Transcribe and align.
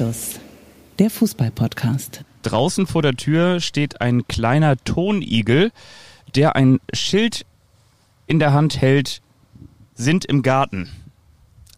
Anstoß, 0.00 0.40
der 0.98 1.10
Fußball-Podcast. 1.10 2.24
Draußen 2.42 2.86
vor 2.86 3.02
der 3.02 3.12
Tür 3.16 3.60
steht 3.60 4.00
ein 4.00 4.26
kleiner 4.26 4.78
Tonigel, 4.78 5.72
der 6.34 6.56
ein 6.56 6.80
Schild 6.94 7.44
in 8.26 8.38
der 8.38 8.54
Hand 8.54 8.80
hält, 8.80 9.20
sind 9.94 10.24
im 10.24 10.40
Garten. 10.40 10.88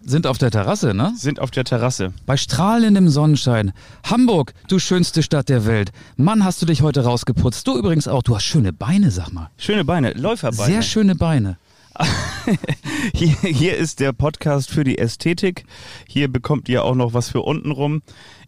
Sind 0.04 0.28
auf 0.28 0.38
der 0.38 0.52
Terrasse, 0.52 0.94
ne? 0.94 1.12
Sind 1.16 1.40
auf 1.40 1.50
der 1.50 1.64
Terrasse. 1.64 2.12
Bei 2.24 2.36
strahlendem 2.36 3.08
Sonnenschein. 3.08 3.72
Hamburg, 4.04 4.54
du 4.68 4.78
schönste 4.78 5.24
Stadt 5.24 5.48
der 5.48 5.66
Welt. 5.66 5.90
Mann, 6.16 6.44
hast 6.44 6.62
du 6.62 6.66
dich 6.66 6.82
heute 6.82 7.02
rausgeputzt. 7.02 7.66
Du 7.66 7.76
übrigens 7.76 8.06
auch. 8.06 8.22
Du 8.22 8.36
hast 8.36 8.44
schöne 8.44 8.72
Beine, 8.72 9.10
sag 9.10 9.32
mal. 9.32 9.50
Schöne 9.56 9.84
Beine, 9.84 10.12
Läuferbeine. 10.12 10.72
Sehr 10.72 10.82
schöne 10.82 11.16
Beine. 11.16 11.56
hier, 13.14 13.36
hier 13.42 13.76
ist 13.76 14.00
der 14.00 14.12
Podcast 14.12 14.70
für 14.70 14.84
die 14.84 14.98
Ästhetik. 14.98 15.64
Hier 16.08 16.28
bekommt 16.32 16.68
ihr 16.68 16.84
auch 16.84 16.94
noch 16.94 17.14
was 17.14 17.28
für 17.28 17.42
unten 17.42 17.70
rum. 17.70 18.02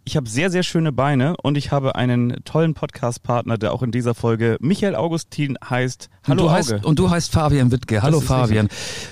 Ich 0.06 0.16
habe 0.16 0.28
sehr, 0.28 0.50
sehr 0.50 0.62
schöne 0.62 0.92
Beine 0.92 1.34
und 1.42 1.56
ich 1.56 1.72
habe 1.72 1.94
einen 1.94 2.44
tollen 2.44 2.74
Podcast-Partner, 2.74 3.56
der 3.56 3.72
auch 3.72 3.82
in 3.82 3.90
dieser 3.90 4.14
Folge 4.14 4.58
Michael 4.60 4.94
Augustin 4.94 5.56
heißt. 5.68 6.10
Hallo 6.24 6.32
und 6.32 6.38
du 6.38 6.44
Auge. 6.44 6.52
Heißt, 6.52 6.84
und 6.84 6.98
du 6.98 7.10
heißt 7.10 7.32
Fabian 7.32 7.70
Wittke. 7.70 8.02
Hallo 8.02 8.20
Fabian. 8.20 8.68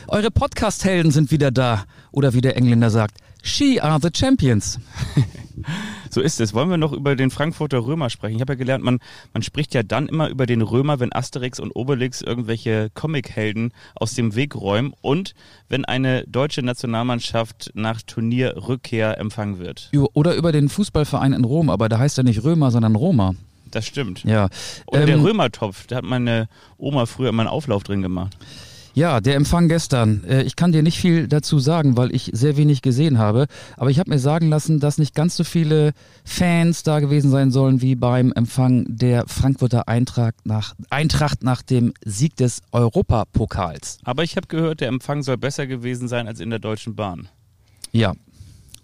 Eure 0.08 0.30
Podcast-Helden 0.30 1.10
sind 1.10 1.30
wieder 1.30 1.50
da. 1.50 1.84
Oder 2.10 2.34
wie 2.34 2.42
der 2.42 2.56
Engländer 2.56 2.90
sagt, 2.90 3.16
She 3.42 3.80
are 3.80 3.98
the 4.00 4.10
champions. 4.14 4.78
So 6.10 6.20
ist 6.20 6.40
es. 6.40 6.54
Wollen 6.54 6.70
wir 6.70 6.76
noch 6.76 6.92
über 6.92 7.16
den 7.16 7.30
Frankfurter 7.30 7.84
Römer 7.84 8.10
sprechen? 8.10 8.36
Ich 8.36 8.40
habe 8.40 8.52
ja 8.54 8.58
gelernt, 8.58 8.84
man, 8.84 8.98
man 9.32 9.42
spricht 9.42 9.74
ja 9.74 9.82
dann 9.82 10.08
immer 10.08 10.28
über 10.28 10.46
den 10.46 10.60
Römer, 10.62 11.00
wenn 11.00 11.12
Asterix 11.12 11.60
und 11.60 11.72
Obelix 11.72 12.20
irgendwelche 12.20 12.90
Comichelden 12.94 13.72
aus 13.94 14.14
dem 14.14 14.34
Weg 14.34 14.54
räumen 14.54 14.92
und 15.00 15.34
wenn 15.68 15.84
eine 15.84 16.24
deutsche 16.26 16.62
Nationalmannschaft 16.62 17.70
nach 17.74 18.02
Turnierrückkehr 18.02 19.18
empfangen 19.18 19.58
wird. 19.58 19.90
Oder 20.12 20.34
über 20.34 20.52
den 20.52 20.68
Fußballverein 20.68 21.32
in 21.32 21.44
Rom, 21.44 21.70
aber 21.70 21.88
da 21.88 21.98
heißt 21.98 22.18
er 22.18 22.24
nicht 22.24 22.44
Römer, 22.44 22.70
sondern 22.70 22.94
Roma. 22.96 23.34
Das 23.70 23.86
stimmt. 23.86 24.24
Ja. 24.24 24.48
Oder 24.86 25.06
der 25.06 25.16
Ähm, 25.16 25.22
Römertopf, 25.22 25.86
da 25.86 25.96
hat 25.96 26.04
meine 26.04 26.48
Oma 26.76 27.06
früher 27.06 27.30
immer 27.30 27.42
einen 27.42 27.50
Auflauf 27.50 27.82
drin 27.84 28.02
gemacht. 28.02 28.36
Ja, 28.94 29.20
der 29.20 29.36
Empfang 29.36 29.68
gestern. 29.68 30.22
Äh, 30.24 30.42
Ich 30.42 30.56
kann 30.56 30.72
dir 30.72 30.82
nicht 30.82 30.98
viel 30.98 31.26
dazu 31.26 31.58
sagen, 31.58 31.96
weil 31.96 32.14
ich 32.14 32.30
sehr 32.34 32.56
wenig 32.56 32.82
gesehen 32.82 33.18
habe. 33.18 33.46
Aber 33.76 33.90
ich 33.90 33.98
habe 33.98 34.10
mir 34.10 34.18
sagen 34.18 34.48
lassen, 34.48 34.80
dass 34.80 34.98
nicht 34.98 35.14
ganz 35.14 35.36
so 35.36 35.44
viele 35.44 35.92
Fans 36.24 36.82
da 36.82 37.00
gewesen 37.00 37.30
sein 37.30 37.50
sollen 37.50 37.80
wie 37.80 37.94
beim 37.94 38.32
Empfang 38.32 38.84
der 38.88 39.26
Frankfurter 39.28 39.88
Eintracht 39.88 40.34
nach, 40.44 40.74
Eintracht 40.90 41.42
nach 41.42 41.62
dem 41.62 41.94
Sieg 42.04 42.36
des 42.36 42.60
Europapokals. 42.70 43.98
Aber 44.04 44.24
ich 44.24 44.36
habe 44.36 44.46
gehört, 44.46 44.80
der 44.80 44.88
Empfang 44.88 45.22
soll 45.22 45.38
besser 45.38 45.66
gewesen 45.66 46.08
sein 46.08 46.26
als 46.28 46.40
in 46.40 46.50
der 46.50 46.58
Deutschen 46.58 46.94
Bahn. 46.94 47.28
Ja. 47.92 48.12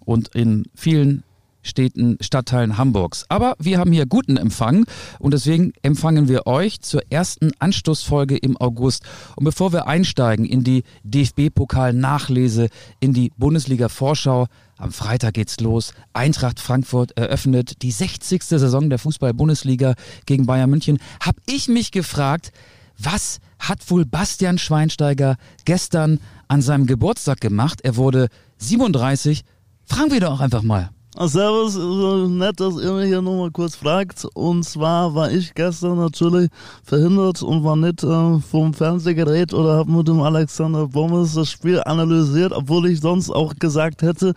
Und 0.05 0.29
in 0.29 0.65
vielen 0.73 1.23
Städten, 1.69 2.17
Stadtteilen 2.19 2.77
Hamburgs. 2.77 3.25
Aber 3.29 3.55
wir 3.59 3.77
haben 3.77 3.91
hier 3.91 4.05
guten 4.05 4.37
Empfang 4.37 4.85
und 5.19 5.33
deswegen 5.33 5.71
empfangen 5.81 6.27
wir 6.27 6.47
euch 6.47 6.81
zur 6.81 7.01
ersten 7.09 7.51
Anstoßfolge 7.59 8.35
im 8.37 8.57
August. 8.57 9.03
Und 9.35 9.45
bevor 9.45 9.71
wir 9.71 9.87
einsteigen 9.87 10.45
in 10.45 10.63
die 10.63 10.83
DFB-Pokal-Nachlese, 11.03 12.69
in 12.99 13.13
die 13.13 13.31
Bundesliga-Vorschau, 13.37 14.47
am 14.77 14.91
Freitag 14.91 15.33
geht's 15.33 15.59
los. 15.59 15.93
Eintracht 16.13 16.59
Frankfurt 16.59 17.11
eröffnet 17.17 17.81
die 17.81 17.91
60. 17.91 18.41
Saison 18.43 18.89
der 18.89 18.97
Fußball-Bundesliga 18.97 19.95
gegen 20.25 20.45
Bayern 20.45 20.69
München. 20.69 20.99
Hab 21.19 21.35
ich 21.45 21.67
mich 21.67 21.91
gefragt, 21.91 22.51
was 22.97 23.39
hat 23.59 23.89
wohl 23.91 24.05
Bastian 24.05 24.57
Schweinsteiger 24.57 25.35
gestern 25.65 26.19
an 26.47 26.61
seinem 26.61 26.85
Geburtstag 26.85 27.41
gemacht? 27.41 27.81
Er 27.83 27.97
wurde 27.97 28.29
37. 28.57 29.43
Fragen 29.85 30.11
wir 30.11 30.19
doch 30.19 30.39
einfach 30.39 30.63
mal. 30.63 30.91
Ah, 31.21 31.27
Servus, 31.27 31.75
äh, 31.75 32.29
nett, 32.29 32.61
dass 32.61 32.81
ihr 32.81 32.93
mich 32.93 33.07
hier 33.07 33.21
nochmal 33.21 33.51
kurz 33.51 33.75
fragt. 33.75 34.25
Und 34.35 34.63
zwar 34.63 35.13
war 35.15 35.29
ich 35.29 35.53
gestern 35.53 35.97
natürlich 35.97 36.49
verhindert 36.81 37.43
und 37.43 37.61
war 37.65 37.75
nicht 37.75 38.05
äh, 38.05 38.39
vom 38.39 38.73
Fernsehgerät 38.73 39.53
oder 39.53 39.73
habe 39.79 39.91
mit 39.91 40.07
dem 40.07 40.21
Alexander 40.21 40.87
Bommes 40.87 41.33
das 41.33 41.51
Spiel 41.51 41.81
analysiert, 41.85 42.53
obwohl 42.53 42.87
ich 42.87 43.01
sonst 43.01 43.31
auch 43.31 43.53
gesagt 43.59 44.01
hätte, 44.01 44.33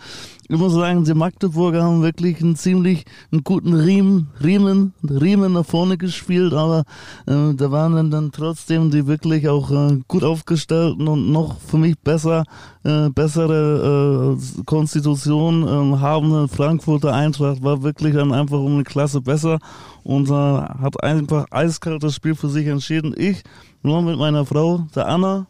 ich 0.52 0.58
muss 0.58 0.74
sagen, 0.74 1.02
die 1.04 1.14
Magdeburger 1.14 1.82
haben 1.82 2.02
wirklich 2.02 2.42
einen 2.42 2.56
ziemlich 2.56 3.06
einen 3.32 3.42
guten 3.42 3.72
Riemen, 3.72 4.28
Riemen, 4.44 4.92
Riemen 5.02 5.54
nach 5.54 5.64
vorne 5.64 5.96
gespielt, 5.96 6.52
aber 6.52 6.84
äh, 7.26 7.54
da 7.54 7.70
waren 7.70 7.94
dann, 7.94 8.10
dann 8.10 8.32
trotzdem 8.32 8.90
die 8.90 9.06
wirklich 9.06 9.48
auch 9.48 9.70
äh, 9.70 10.00
gut 10.08 10.22
aufgestellten 10.22 11.08
und 11.08 11.32
noch 11.32 11.58
für 11.58 11.78
mich 11.78 11.98
besser, 11.98 12.44
äh, 12.84 13.08
bessere 13.08 14.36
äh, 14.36 14.62
Konstitution 14.66 15.62
äh, 15.62 15.98
habende 15.98 16.48
Frankfurter 16.48 17.14
Eintracht 17.14 17.62
war 17.62 17.82
wirklich 17.82 18.12
dann 18.12 18.34
einfach 18.34 18.58
um 18.58 18.74
eine 18.74 18.84
Klasse 18.84 19.22
besser 19.22 19.58
und 20.02 20.28
äh, 20.28 20.34
hat 20.34 21.02
einfach 21.02 21.46
eiskalt 21.50 22.02
das 22.02 22.14
Spiel 22.14 22.34
für 22.34 22.50
sich 22.50 22.66
entschieden. 22.66 23.14
Ich 23.16 23.42
nur 23.82 24.02
mit 24.02 24.19
meiner 24.19 24.44
Frau, 24.44 24.86
der 24.94 25.08
Anna, 25.08 25.46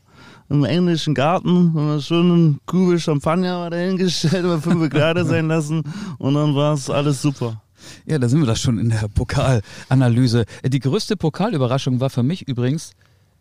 im 0.52 0.64
englischen 0.64 1.14
Garten, 1.14 1.72
mit 1.72 1.82
einer 1.82 2.00
schönen 2.00 2.60
Kugel 2.66 3.00
Champagner 3.00 3.70
dahingestellt, 3.70 4.44
über 4.44 4.60
fünf 4.60 4.90
Grad 4.90 5.18
sein 5.26 5.48
lassen 5.48 5.82
und 6.18 6.34
dann 6.34 6.54
war 6.54 6.74
es 6.74 6.90
alles 6.90 7.22
super. 7.22 7.62
Ja, 8.06 8.18
da 8.18 8.28
sind 8.28 8.40
wir 8.40 8.46
doch 8.46 8.56
schon 8.56 8.78
in 8.78 8.90
der 8.90 9.08
Pokalanalyse. 9.08 10.44
Die 10.64 10.78
größte 10.78 11.16
Pokalüberraschung 11.16 12.00
war 12.00 12.10
für 12.10 12.22
mich 12.22 12.46
übrigens 12.46 12.92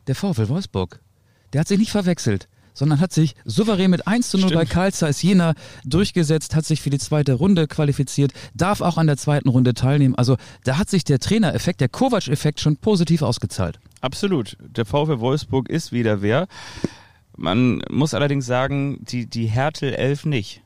der 0.08 0.16
VfL 0.16 0.48
Wolfsburg. 0.48 1.00
Der 1.54 1.62
hat 1.62 1.68
sich 1.68 1.78
nicht 1.78 1.92
verwechselt, 1.92 2.48
sondern 2.74 3.02
hat 3.02 3.12
sich 3.12 3.36
souverän 3.44 3.92
mit 3.92 4.08
1 4.08 4.30
zu 4.30 4.38
0 4.38 4.52
bei 4.52 4.66
Karl 4.66 4.94
Zeiss 4.94 5.22
Jena 5.22 5.54
durchgesetzt, 5.84 6.56
hat 6.56 6.66
sich 6.66 6.82
für 6.82 6.90
die 6.90 6.98
zweite 6.98 7.34
Runde 7.34 7.68
qualifiziert, 7.68 8.32
darf 8.56 8.82
auch 8.82 8.98
an 8.98 9.08
der 9.08 9.18
zweiten 9.18 9.50
Runde 9.50 9.74
teilnehmen. 9.74 10.16
Also 10.16 10.38
da 10.64 10.78
hat 10.78 10.90
sich 10.90 11.04
der 11.04 11.20
Trainereffekt, 11.20 11.82
der 11.82 11.90
Kovac-Effekt 11.90 12.62
schon 12.62 12.78
positiv 12.78 13.22
ausgezahlt. 13.22 13.80
Absolut. 14.00 14.58
Der 14.60 14.86
VfL 14.86 15.20
Wolfsburg 15.20 15.70
ist 15.70 15.92
wieder 15.92 16.22
wer. 16.22 16.48
Man 17.42 17.82
muss 17.90 18.14
allerdings 18.14 18.46
sagen, 18.46 19.00
die, 19.02 19.26
die 19.26 19.48
Härtel 19.48 19.94
11 19.94 20.26
nicht. 20.26 20.62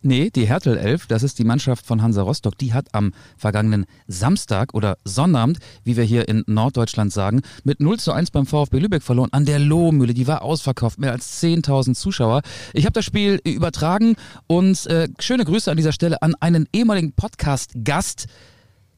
Nee, 0.00 0.30
die 0.30 0.46
Hertel 0.46 0.78
11, 0.78 1.06
das 1.06 1.22
ist 1.22 1.38
die 1.38 1.44
Mannschaft 1.44 1.84
von 1.84 2.00
Hansa 2.00 2.22
Rostock, 2.22 2.56
die 2.56 2.72
hat 2.72 2.86
am 2.92 3.12
vergangenen 3.36 3.84
Samstag 4.06 4.72
oder 4.72 4.96
Sonnabend, 5.04 5.58
wie 5.84 5.96
wir 5.96 6.04
hier 6.04 6.28
in 6.28 6.44
Norddeutschland 6.46 7.12
sagen, 7.12 7.42
mit 7.64 7.80
0 7.80 7.98
zu 7.98 8.12
1 8.12 8.30
beim 8.30 8.46
VfB 8.46 8.78
Lübeck 8.78 9.02
verloren 9.02 9.32
an 9.32 9.44
der 9.44 9.58
Lohmühle. 9.58 10.14
Die 10.14 10.26
war 10.26 10.42
ausverkauft, 10.42 10.98
mehr 10.98 11.12
als 11.12 11.42
10.000 11.42 11.94
Zuschauer. 11.94 12.40
Ich 12.72 12.84
habe 12.84 12.92
das 12.92 13.04
Spiel 13.04 13.40
übertragen 13.44 14.16
und 14.46 14.86
äh, 14.86 15.08
schöne 15.18 15.44
Grüße 15.44 15.70
an 15.70 15.76
dieser 15.76 15.92
Stelle 15.92 16.22
an 16.22 16.34
einen 16.40 16.68
ehemaligen 16.72 17.12
Podcast-Gast, 17.12 18.28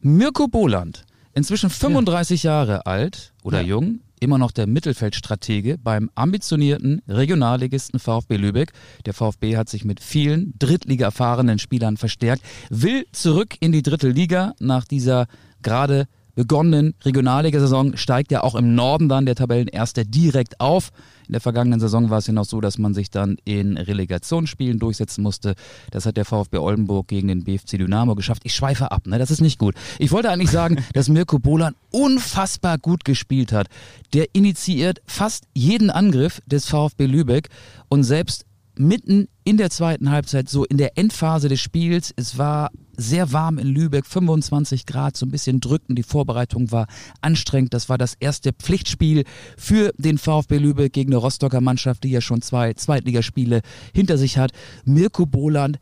Mirko 0.01 0.47
Boland. 0.47 1.07
Inzwischen 1.35 1.71
35 1.71 2.45
Jahre 2.45 2.87
alt 2.87 3.33
oder 3.43 3.63
jung, 3.63 4.01
immer 4.23 4.39
noch 4.39 4.51
der 4.51 4.67
Mittelfeldstratege 4.67 5.79
beim 5.79 6.11
ambitionierten 6.15 7.03
Regionalligisten 7.09 7.99
VfB 8.01 8.37
Lübeck. 8.37 8.73
Der 9.07 9.15
VfB 9.15 9.57
hat 9.57 9.69
sich 9.69 9.85
mit 9.85 10.01
vielen 10.01 10.55
Drittliga-erfahrenen 10.59 11.59
Spielern 11.59 11.97
verstärkt, 11.97 12.43
will 12.71 13.07
zurück 13.13 13.57
in 13.61 13.73
die 13.73 13.83
dritte 13.83 14.09
Liga 14.09 14.55
nach 14.61 14.85
dieser 14.85 15.27
gerade 15.63 16.07
begonnenen 16.39 16.95
Regionalligasaison 17.05 17.97
steigt 17.97 18.31
ja 18.31 18.45
auch 18.45 18.55
im 18.55 18.77
Norden 18.77 19.09
dann 19.09 19.27
der 19.27 19.35
Tabellenerste 19.35 20.07
direkt 20.07 20.61
auf. 20.61 20.91
In 21.27 21.33
der 21.33 21.41
vergangenen 21.41 21.81
Saison 21.81 22.11
war 22.11 22.19
es 22.19 22.29
ja 22.29 22.33
noch 22.33 22.45
so, 22.45 22.61
dass 22.61 22.79
man 22.79 22.95
sich 22.95 23.11
dann 23.11 23.39
in 23.45 23.77
Relegationsspielen 23.77 24.79
durchsetzen 24.79 25.23
musste. 25.23 25.57
Das 25.91 26.07
hat 26.07 26.17
der 26.17 26.25
VfB 26.25 26.59
Oldenburg 26.59 27.09
gegen 27.09 27.27
den 27.27 27.43
BFC 27.43 27.71
Dynamo 27.71 28.15
geschafft. 28.15 28.43
Ich 28.45 28.55
schweife 28.55 28.93
ab, 28.93 29.09
ne? 29.09 29.19
Das 29.19 29.33
ist 29.33 29.41
nicht 29.41 29.59
gut. 29.59 29.75
Ich 29.99 30.13
wollte 30.13 30.31
eigentlich 30.31 30.53
sagen, 30.53 30.77
dass 30.93 31.09
Mirko 31.09 31.41
Bolan 31.41 31.75
unfassbar 31.91 32.79
gut 32.79 33.05
gespielt 33.05 33.51
hat. 33.51 33.67
Der 34.15 34.27
initiiert 34.33 35.03
fast 35.07 35.43
jeden 35.55 35.91
Angriff 35.91 36.41
des 36.47 36.67
VfB 36.67 37.07
Lübeck 37.07 37.49
und 37.89 38.05
selbst 38.05 38.45
mitten 38.77 39.27
in 39.43 39.57
der 39.57 39.71
zweiten 39.71 40.13
Halbzeit, 40.13 40.49
so 40.49 40.65
in 40.65 40.77
der 40.77 40.97
Endphase 40.97 41.49
des 41.49 41.61
Spiels. 41.61 42.15
Es 42.15 42.39
war 42.39 42.71
sehr 42.99 43.33
warm 43.33 43.59
in 43.59 43.69
Lübeck, 43.69 44.05
25 44.05 44.85
Grad, 44.85 45.17
so 45.17 45.25
ein 45.25 45.31
bisschen 45.31 45.61
drückend. 45.61 45.97
Die 45.99 46.03
Vorbereitung 46.03 46.71
war 46.73 46.87
anstrengend. 47.23 47.73
Das 47.73 47.89
war 47.89 47.97
das 47.97 48.15
erste 48.19 48.53
Pflichtspiel 48.53 49.25
für 49.57 49.93
den 49.97 50.19
VfB 50.19 50.59
Lübeck 50.59 50.93
gegen 50.93 51.13
eine 51.13 51.17
Rostocker 51.19 51.61
Mannschaft, 51.61 52.05
die 52.05 52.11
ja 52.11 52.21
schon 52.21 52.43
zwei 52.43 52.75
Zweitligaspiele 52.75 53.63
hinter 53.95 54.19
sich 54.19 54.37
hat. 54.37 54.51
Mirko 54.85 55.25
Boland 55.27 55.79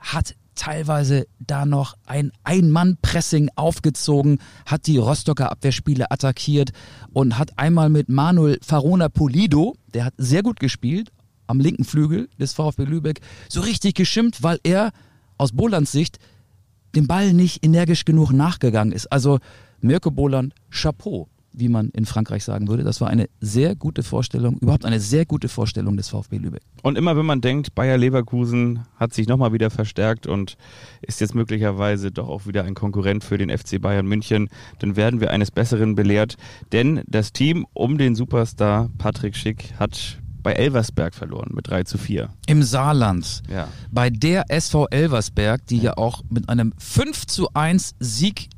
hat 0.00 0.36
teilweise 0.54 1.26
da 1.40 1.66
noch 1.66 1.96
ein 2.06 2.30
Ein-Mann-Pressing 2.44 3.50
aufgezogen, 3.56 4.38
hat 4.64 4.86
die 4.86 4.98
Rostocker 4.98 5.50
Abwehrspiele 5.50 6.12
attackiert 6.12 6.70
und 7.12 7.36
hat 7.36 7.58
einmal 7.58 7.90
mit 7.90 8.08
Manuel 8.08 8.58
Farona 8.62 9.08
Polido, 9.08 9.74
der 9.92 10.04
hat 10.04 10.14
sehr 10.16 10.44
gut 10.44 10.60
gespielt, 10.60 11.10
am 11.48 11.58
linken 11.58 11.84
Flügel 11.84 12.28
des 12.38 12.52
VfB 12.52 12.84
Lübeck, 12.84 13.20
so 13.48 13.60
richtig 13.60 13.94
geschimpft, 13.94 14.44
weil 14.44 14.60
er 14.62 14.92
aus 15.36 15.50
Bolands 15.50 15.90
Sicht 15.90 16.18
dem 16.96 17.06
Ball 17.06 17.32
nicht 17.32 17.64
energisch 17.64 18.04
genug 18.04 18.32
nachgegangen 18.32 18.92
ist. 18.92 19.06
Also 19.12 19.38
Mirko 19.80 20.10
Boland, 20.10 20.54
Chapeau. 20.70 21.28
wie 21.56 21.68
man 21.68 21.90
in 21.90 22.04
Frankreich 22.04 22.42
sagen 22.42 22.68
würde. 22.68 22.82
Das 22.82 23.00
war 23.00 23.08
eine 23.08 23.28
sehr 23.40 23.76
gute 23.76 24.02
Vorstellung, 24.02 24.58
überhaupt 24.58 24.84
eine 24.84 24.98
sehr 24.98 25.24
gute 25.24 25.48
Vorstellung 25.48 25.96
des 25.96 26.08
VfB 26.08 26.38
Lübeck. 26.38 26.62
Und 26.82 26.98
immer 26.98 27.16
wenn 27.16 27.26
man 27.26 27.40
denkt, 27.40 27.74
Bayer 27.76 27.96
Leverkusen 27.96 28.80
hat 28.96 29.14
sich 29.14 29.28
nochmal 29.28 29.52
wieder 29.52 29.70
verstärkt 29.70 30.26
und 30.26 30.56
ist 31.00 31.20
jetzt 31.20 31.34
möglicherweise 31.34 32.10
doch 32.10 32.28
auch 32.28 32.46
wieder 32.46 32.64
ein 32.64 32.74
Konkurrent 32.74 33.22
für 33.22 33.38
den 33.38 33.56
FC 33.56 33.80
Bayern 33.80 34.06
München, 34.06 34.48
dann 34.80 34.96
werden 34.96 35.20
wir 35.20 35.30
eines 35.30 35.52
Besseren 35.52 35.94
belehrt. 35.94 36.34
Denn 36.72 37.02
das 37.06 37.32
Team 37.32 37.66
um 37.72 37.98
den 37.98 38.16
Superstar 38.16 38.90
Patrick 38.98 39.36
Schick 39.36 39.74
hat 39.78 40.18
bei 40.44 40.52
Elversberg 40.52 41.14
verloren 41.14 41.50
mit 41.54 41.68
3 41.68 41.82
zu 41.82 41.98
4. 41.98 42.28
Im 42.46 42.62
Saarland. 42.62 43.42
Ja. 43.50 43.66
Bei 43.90 44.10
der 44.10 44.44
SV 44.48 44.86
Elversberg, 44.86 45.66
die 45.66 45.78
ja 45.78 45.96
auch 45.96 46.22
mit 46.30 46.48
einem 46.48 46.72
5 46.78 47.26
zu 47.26 47.48
1 47.54 47.96
Sieg 47.98 48.50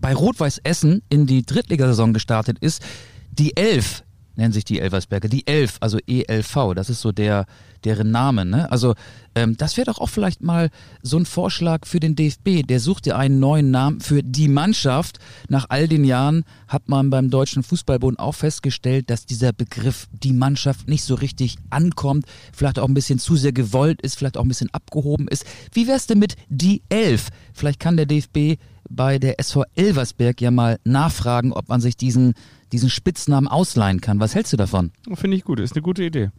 bei 0.00 0.14
Rot-Weiß 0.14 0.58
Essen 0.64 1.02
in 1.08 1.26
die 1.26 1.44
Drittligasaison 1.44 2.12
gestartet 2.12 2.58
ist. 2.60 2.82
Die 3.30 3.56
Elf 3.56 4.02
nennen 4.38 4.52
sich 4.52 4.64
die 4.64 4.80
Elversberger, 4.80 5.28
die 5.28 5.46
Elf, 5.46 5.76
also 5.80 5.98
ELV, 6.06 6.74
das 6.74 6.88
ist 6.88 7.00
so 7.00 7.10
der, 7.12 7.46
deren 7.84 8.10
Name. 8.10 8.44
Ne? 8.44 8.70
Also 8.70 8.94
ähm, 9.34 9.56
das 9.56 9.76
wäre 9.76 9.86
doch 9.86 9.98
auch 9.98 10.08
vielleicht 10.08 10.42
mal 10.42 10.70
so 11.02 11.18
ein 11.18 11.26
Vorschlag 11.26 11.86
für 11.86 12.00
den 12.00 12.14
DFB. 12.14 12.66
Der 12.66 12.78
sucht 12.78 13.06
ja 13.06 13.16
einen 13.16 13.40
neuen 13.40 13.70
Namen 13.70 14.00
für 14.00 14.22
die 14.22 14.48
Mannschaft. 14.48 15.18
Nach 15.48 15.66
all 15.68 15.88
den 15.88 16.04
Jahren 16.04 16.44
hat 16.68 16.88
man 16.88 17.10
beim 17.10 17.30
Deutschen 17.30 17.64
Fußballbund 17.64 18.18
auch 18.20 18.34
festgestellt, 18.34 19.10
dass 19.10 19.26
dieser 19.26 19.52
Begriff 19.52 20.06
die 20.12 20.32
Mannschaft 20.32 20.88
nicht 20.88 21.02
so 21.02 21.16
richtig 21.16 21.56
ankommt, 21.70 22.24
vielleicht 22.52 22.78
auch 22.78 22.88
ein 22.88 22.94
bisschen 22.94 23.18
zu 23.18 23.36
sehr 23.36 23.52
gewollt 23.52 24.00
ist, 24.02 24.16
vielleicht 24.16 24.36
auch 24.36 24.42
ein 24.42 24.48
bisschen 24.48 24.72
abgehoben 24.72 25.26
ist. 25.28 25.44
Wie 25.72 25.88
wär's 25.88 26.06
denn 26.06 26.20
mit 26.20 26.36
die 26.48 26.82
Elf? 26.88 27.28
Vielleicht 27.52 27.80
kann 27.80 27.96
der 27.96 28.06
DFB 28.06 28.60
bei 28.88 29.18
der 29.18 29.38
SV 29.38 29.64
Elversberg 29.74 30.40
ja 30.40 30.50
mal 30.50 30.78
nachfragen, 30.84 31.52
ob 31.52 31.68
man 31.68 31.80
sich 31.80 31.96
diesen, 31.96 32.34
diesen 32.72 32.90
Spitznamen 32.90 33.48
ausleihen 33.48 34.00
kann. 34.00 34.20
Was 34.20 34.34
hältst 34.34 34.52
du 34.52 34.56
davon? 34.56 34.92
Finde 35.14 35.36
ich 35.36 35.44
gut, 35.44 35.60
ist 35.60 35.74
eine 35.74 35.82
gute 35.82 36.04
Idee. 36.04 36.30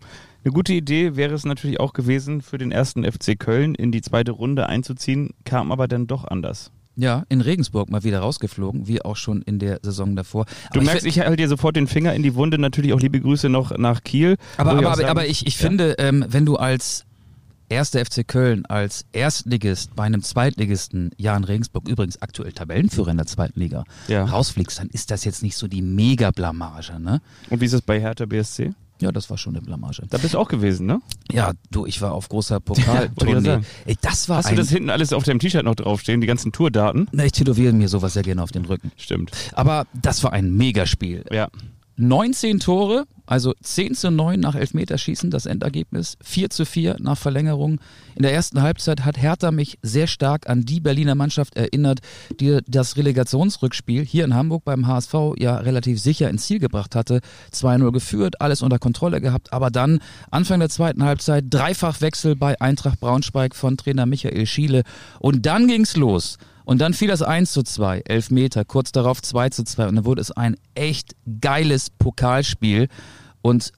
Eine 0.43 0.53
gute 0.53 0.73
Idee 0.73 1.15
wäre 1.15 1.33
es 1.33 1.45
natürlich 1.45 1.79
auch 1.79 1.93
gewesen, 1.93 2.41
für 2.41 2.57
den 2.57 2.71
ersten 2.71 3.03
FC 3.03 3.37
Köln 3.37 3.75
in 3.75 3.91
die 3.91 4.01
zweite 4.01 4.31
Runde 4.31 4.67
einzuziehen, 4.67 5.31
kam 5.43 5.71
aber 5.71 5.87
dann 5.87 6.07
doch 6.07 6.25
anders. 6.25 6.71
Ja, 6.95 7.23
in 7.29 7.39
Regensburg 7.39 7.89
mal 7.89 8.03
wieder 8.03 8.19
rausgeflogen, 8.19 8.87
wie 8.87 9.01
auch 9.01 9.15
schon 9.15 9.41
in 9.41 9.57
der 9.57 9.79
Saison 9.81 10.17
davor. 10.17 10.45
Du 10.73 10.81
merkst, 10.81 11.05
ich 11.05 11.19
halte 11.19 11.37
dir 11.37 11.47
sofort 11.47 11.77
den 11.77 11.87
Finger 11.87 12.13
in 12.13 12.23
die 12.23 12.35
Wunde. 12.35 12.57
Natürlich 12.57 12.91
auch 12.91 12.99
liebe 12.99 13.21
Grüße 13.21 13.47
noch 13.47 13.77
nach 13.77 14.03
Kiel. 14.03 14.35
Aber, 14.57 14.71
aber, 14.71 14.91
aber, 14.91 15.07
aber 15.07 15.25
ich, 15.25 15.47
ich 15.47 15.55
finde, 15.55 15.95
ähm, 15.97 16.25
wenn 16.27 16.45
du 16.45 16.57
als 16.57 17.05
erster 17.69 18.03
FC 18.05 18.27
Köln 18.27 18.65
als 18.65 19.05
Erstligist 19.11 19.95
bei 19.95 20.03
einem 20.03 20.21
Zweitligisten, 20.23 21.11
Jan 21.17 21.43
Regensburg 21.43 21.87
übrigens 21.87 22.21
aktuell 22.21 22.51
Tabellenführer 22.51 23.11
in 23.11 23.17
der 23.17 23.25
zweiten 23.27 23.59
Liga, 23.59 23.83
Ja. 24.07 24.25
rausfliegst, 24.25 24.79
dann 24.79 24.89
ist 24.89 25.11
das 25.11 25.23
jetzt 25.23 25.43
nicht 25.43 25.55
so 25.57 25.67
die 25.67 25.81
Mega-Blamage, 25.81 26.99
ne? 26.99 27.21
Und 27.49 27.61
wie 27.61 27.65
ist 27.65 27.73
es 27.73 27.81
bei 27.81 27.99
Hertha 27.99 28.25
BSC? 28.25 28.73
Ja, 29.01 29.13
das 29.13 29.29
war 29.29 29.37
schon 29.37 29.55
eine 29.55 29.61
Blamage. 29.65 30.03
Da 30.09 30.17
bist 30.17 30.33
du 30.33 30.39
auch 30.39 30.49
gewesen, 30.49 30.85
ne? 30.85 30.99
Ja, 31.31 31.53
du, 31.71 31.85
ich 31.85 32.01
war 32.01 32.11
auf 32.11 32.27
großer 32.27 32.59
Pokaltournee. 32.59 33.59
Ey, 33.85 33.95
das 34.01 34.27
war 34.27 34.39
Hast 34.39 34.51
du 34.51 34.55
das 34.55 34.69
hinten 34.69 34.89
alles 34.89 35.13
auf 35.13 35.23
deinem 35.23 35.39
T-Shirt 35.39 35.63
noch 35.63 35.75
draufstehen, 35.75 36.19
die 36.19 36.27
ganzen 36.27 36.51
Tourdaten? 36.51 37.07
Na, 37.13 37.23
ich 37.23 37.31
tätowiere 37.31 37.71
mir 37.71 37.87
sowas 37.87 38.13
sehr 38.13 38.23
gerne 38.23 38.43
auf 38.43 38.51
den 38.51 38.65
Rücken. 38.65 38.91
Stimmt. 38.97 39.31
Aber 39.53 39.87
das 39.93 40.21
war 40.23 40.33
ein 40.33 40.53
Megaspiel. 40.53 41.23
Ja. 41.31 41.47
19 41.99 42.61
Tore, 42.61 43.05
also 43.25 43.53
10 43.61 43.93
zu 43.93 44.09
9 44.09 44.39
nach 44.39 44.55
Elfmeterschießen, 44.55 45.31
das 45.31 45.45
Endergebnis, 45.45 46.17
4 46.23 46.49
zu 46.49 46.65
4 46.65 46.95
nach 46.99 47.17
Verlängerung. 47.17 47.81
In 48.15 48.23
der 48.23 48.33
ersten 48.33 48.61
Halbzeit 48.61 49.03
hat 49.03 49.21
Hertha 49.21 49.51
mich 49.51 49.77
sehr 49.81 50.07
stark 50.07 50.49
an 50.49 50.63
die 50.63 50.79
Berliner 50.79 51.15
Mannschaft 51.15 51.57
erinnert, 51.57 51.99
die 52.39 52.59
das 52.67 52.95
Relegationsrückspiel 52.95 54.05
hier 54.05 54.23
in 54.23 54.33
Hamburg 54.33 54.63
beim 54.63 54.87
HSV 54.87 55.13
ja 55.39 55.57
relativ 55.57 55.99
sicher 55.99 56.29
ins 56.29 56.45
Ziel 56.45 56.59
gebracht 56.59 56.95
hatte. 56.95 57.19
2-0 57.53 57.91
geführt, 57.91 58.39
alles 58.39 58.61
unter 58.61 58.79
Kontrolle 58.79 59.19
gehabt, 59.19 59.51
aber 59.51 59.69
dann 59.69 59.99
Anfang 60.31 60.61
der 60.61 60.69
zweiten 60.69 61.03
Halbzeit 61.03 61.45
Dreifachwechsel 61.49 62.37
bei 62.37 62.59
Eintracht 62.61 63.01
Braunschweig 63.01 63.55
von 63.55 63.75
Trainer 63.75 64.05
Michael 64.05 64.45
Schiele 64.45 64.83
und 65.19 65.45
dann 65.45 65.67
ging's 65.67 65.97
los. 65.97 66.37
Und 66.69 66.81
dann 66.81 66.93
fiel 66.93 67.07
das 67.07 67.23
1 67.23 67.51
zu 67.51 67.63
2, 67.63 68.01
elf 68.05 68.29
Meter, 68.29 68.63
kurz 68.63 68.91
darauf 68.91 69.23
2 69.23 69.49
zu 69.49 69.63
2 69.63 69.87
und 69.87 69.95
dann 69.95 70.05
wurde 70.05 70.21
es 70.21 70.29
ein 70.29 70.55
echt 70.75 71.15
geiles 71.41 71.89
Pokalspiel 71.89 72.89
und 73.41 73.71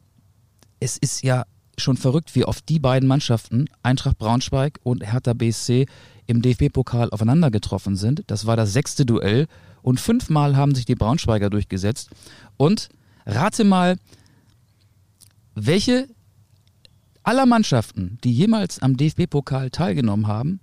es 0.82 0.98
ist 0.98 1.24
ja 1.24 1.46
schon 1.78 1.96
verrückt, 1.96 2.36
wie 2.36 2.44
oft 2.44 2.68
die 2.68 2.80
beiden 2.80 3.08
Mannschaften, 3.08 3.70
Eintracht 3.82 4.18
Braunschweig 4.18 4.82
und 4.84 5.10
Hertha 5.10 5.32
BSC, 5.32 5.86
im 6.28 6.42
DFB-Pokal 6.42 7.12
aufeinander 7.12 7.50
getroffen 7.50 7.96
sind. 7.96 8.24
Das 8.28 8.46
war 8.46 8.58
das 8.58 8.74
sechste 8.74 9.06
Duell 9.06 9.48
und 9.84 10.02
fünfmal 10.02 10.58
haben 10.58 10.76
sich 10.76 10.84
die 10.84 10.96
Braunschweiger 10.96 11.50
durchgesetzt. 11.50 12.10
Und 12.58 12.90
rate 13.26 13.64
mal, 13.64 13.96
welche 15.56 16.10
aller 17.24 17.46
Mannschaften, 17.46 18.18
die 18.26 18.34
jemals 18.34 18.80
am 18.82 18.98
DFB-Pokal 18.98 19.70
teilgenommen 19.70 20.28
haben, 20.28 20.60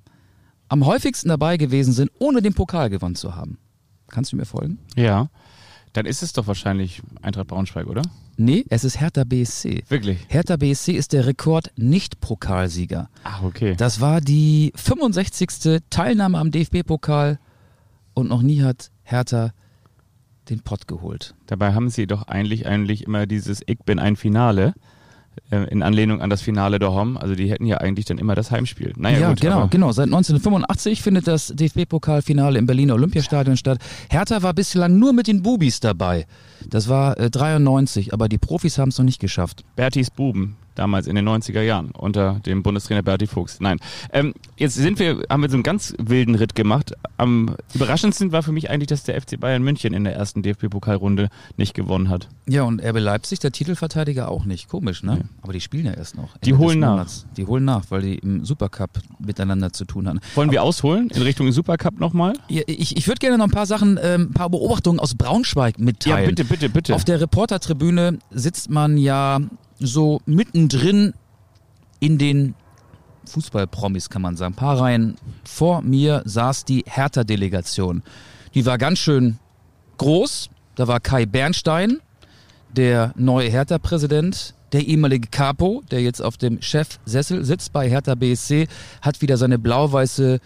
am 0.68 0.86
häufigsten 0.86 1.28
dabei 1.28 1.56
gewesen 1.56 1.92
sind, 1.92 2.10
ohne 2.18 2.42
den 2.42 2.54
Pokal 2.54 2.90
gewonnen 2.90 3.14
zu 3.14 3.34
haben. 3.34 3.58
Kannst 4.08 4.32
du 4.32 4.36
mir 4.36 4.44
folgen? 4.44 4.78
Ja. 4.96 5.28
Dann 5.92 6.06
ist 6.06 6.22
es 6.22 6.32
doch 6.32 6.46
wahrscheinlich 6.46 7.02
Eintracht 7.22 7.48
Braunschweig, 7.48 7.86
oder? 7.86 8.02
Nee, 8.36 8.64
es 8.68 8.84
ist 8.84 9.00
Hertha 9.00 9.24
BSC. 9.24 9.84
Wirklich? 9.88 10.18
Hertha 10.28 10.56
BSC 10.56 10.92
ist 10.92 11.12
der 11.12 11.26
Rekord-Nicht-Pokalsieger. 11.26 13.08
Ach, 13.24 13.42
okay. 13.42 13.74
Das 13.76 14.00
war 14.00 14.20
die 14.20 14.72
65. 14.76 15.80
Teilnahme 15.90 16.38
am 16.38 16.50
DFB-Pokal 16.50 17.38
und 18.14 18.28
noch 18.28 18.42
nie 18.42 18.62
hat 18.62 18.90
Hertha 19.02 19.52
den 20.50 20.60
Pott 20.60 20.86
geholt. 20.86 21.34
Dabei 21.46 21.74
haben 21.74 21.90
sie 21.90 22.06
doch 22.06 22.22
eigentlich, 22.28 22.66
eigentlich 22.66 23.04
immer 23.04 23.26
dieses 23.26 23.60
Ich 23.66 23.80
bin 23.80 23.98
ein 23.98 24.16
Finale 24.16 24.74
in 25.50 25.82
Anlehnung 25.82 26.20
an 26.20 26.30
das 26.30 26.42
Finale 26.42 26.78
der 26.78 26.92
Hom. 26.92 27.16
Also 27.16 27.34
die 27.34 27.50
hätten 27.50 27.66
ja 27.66 27.78
eigentlich 27.78 28.06
dann 28.06 28.18
immer 28.18 28.34
das 28.34 28.50
Heimspiel. 28.50 28.92
Naja, 28.96 29.18
ja, 29.18 29.28
gut, 29.30 29.40
genau, 29.40 29.68
genau. 29.68 29.92
Seit 29.92 30.06
1985 30.06 31.02
findet 31.02 31.26
das 31.26 31.48
DFB-Pokalfinale 31.48 32.58
im 32.58 32.66
Berliner 32.66 32.94
Olympiastadion 32.94 33.56
statt. 33.56 33.78
Hertha 34.10 34.42
war 34.42 34.54
bislang 34.54 34.98
nur 34.98 35.12
mit 35.12 35.26
den 35.26 35.42
Bubis 35.42 35.80
dabei. 35.80 36.26
Das 36.68 36.88
war 36.88 37.18
äh, 37.18 37.30
93, 37.30 38.12
aber 38.12 38.28
die 38.28 38.38
Profis 38.38 38.78
haben 38.78 38.90
es 38.90 38.98
noch 38.98 39.04
nicht 39.04 39.20
geschafft. 39.20 39.64
Bertis 39.76 40.10
Buben, 40.10 40.56
damals 40.78 41.06
in 41.06 41.14
den 41.16 41.28
90er 41.28 41.62
Jahren, 41.62 41.90
unter 41.90 42.40
dem 42.46 42.62
Bundestrainer 42.62 43.02
Berti 43.02 43.26
Fuchs. 43.26 43.60
Nein. 43.60 43.78
Ähm, 44.12 44.34
jetzt 44.56 44.74
sind 44.74 44.98
wir, 44.98 45.22
haben 45.28 45.42
wir 45.42 45.50
so 45.50 45.56
einen 45.56 45.62
ganz 45.62 45.94
wilden 45.98 46.34
Ritt 46.34 46.54
gemacht. 46.54 46.92
Am 47.16 47.56
überraschendsten 47.74 48.32
war 48.32 48.42
für 48.42 48.52
mich 48.52 48.70
eigentlich, 48.70 48.86
dass 48.88 49.02
der 49.04 49.20
FC 49.20 49.38
Bayern 49.40 49.62
München 49.62 49.92
in 49.94 50.04
der 50.04 50.14
ersten 50.14 50.42
DFB-Pokalrunde 50.42 51.28
nicht 51.56 51.74
gewonnen 51.74 52.08
hat. 52.08 52.28
Ja, 52.46 52.62
und 52.62 52.82
RB 52.82 52.98
Leipzig, 52.98 53.40
der 53.40 53.52
Titelverteidiger, 53.52 54.30
auch 54.30 54.44
nicht. 54.44 54.68
Komisch, 54.68 55.02
ne? 55.02 55.16
Nee. 55.16 55.28
Aber 55.42 55.52
die 55.52 55.60
spielen 55.60 55.86
ja 55.86 55.92
erst 55.92 56.16
noch. 56.16 56.36
Die 56.38 56.50
Ende 56.50 56.64
holen 56.64 56.78
nach. 56.78 57.06
Die 57.36 57.46
holen 57.46 57.64
nach, 57.64 57.84
weil 57.90 58.02
die 58.02 58.14
im 58.16 58.44
Supercup 58.44 58.90
miteinander 59.18 59.72
zu 59.72 59.84
tun 59.84 60.08
haben. 60.08 60.20
Wollen 60.34 60.50
wir 60.50 60.62
ausholen 60.62 61.10
in 61.10 61.22
Richtung 61.22 61.50
Supercup 61.52 61.98
nochmal? 61.98 62.34
Ja, 62.48 62.62
Ich, 62.66 62.96
ich 62.96 63.06
würde 63.08 63.18
gerne 63.18 63.38
noch 63.38 63.46
ein 63.46 63.50
paar 63.50 63.66
Sachen, 63.66 63.98
ähm, 64.02 64.28
ein 64.30 64.32
paar 64.32 64.50
Beobachtungen 64.50 65.00
aus 65.00 65.14
Braunschweig 65.14 65.78
mitteilen. 65.78 66.20
Ja, 66.20 66.26
bitte, 66.28 66.44
bitte, 66.44 66.68
bitte. 66.68 66.94
Auf 66.94 67.04
der 67.04 67.20
Reportertribüne 67.20 68.18
sitzt 68.30 68.70
man 68.70 68.98
ja 68.98 69.40
so 69.78 70.20
mittendrin 70.26 71.14
in 72.00 72.18
den 72.18 72.54
Fußballpromis, 73.26 74.10
kann 74.10 74.22
man 74.22 74.36
sagen. 74.36 74.54
Ein 74.54 74.56
paar 74.56 74.80
Reihen 74.80 75.16
vor 75.44 75.82
mir 75.82 76.22
saß 76.24 76.64
die 76.64 76.84
Hertha-Delegation. 76.86 78.02
Die 78.54 78.66
war 78.66 78.78
ganz 78.78 78.98
schön 78.98 79.38
groß. 79.98 80.50
Da 80.74 80.88
war 80.88 81.00
Kai 81.00 81.26
Bernstein, 81.26 81.98
der 82.70 83.12
neue 83.16 83.50
Hertha-Präsident. 83.50 84.54
Der 84.72 84.86
ehemalige 84.86 85.28
Capo, 85.28 85.82
der 85.90 86.02
jetzt 86.02 86.20
auf 86.20 86.36
dem 86.36 86.60
Chefsessel 86.60 87.44
sitzt 87.44 87.72
bei 87.72 87.88
Hertha 87.88 88.14
BSC, 88.14 88.68
hat 89.00 89.22
wieder 89.22 89.38
seine 89.38 89.58
blau-weiße 89.58 90.40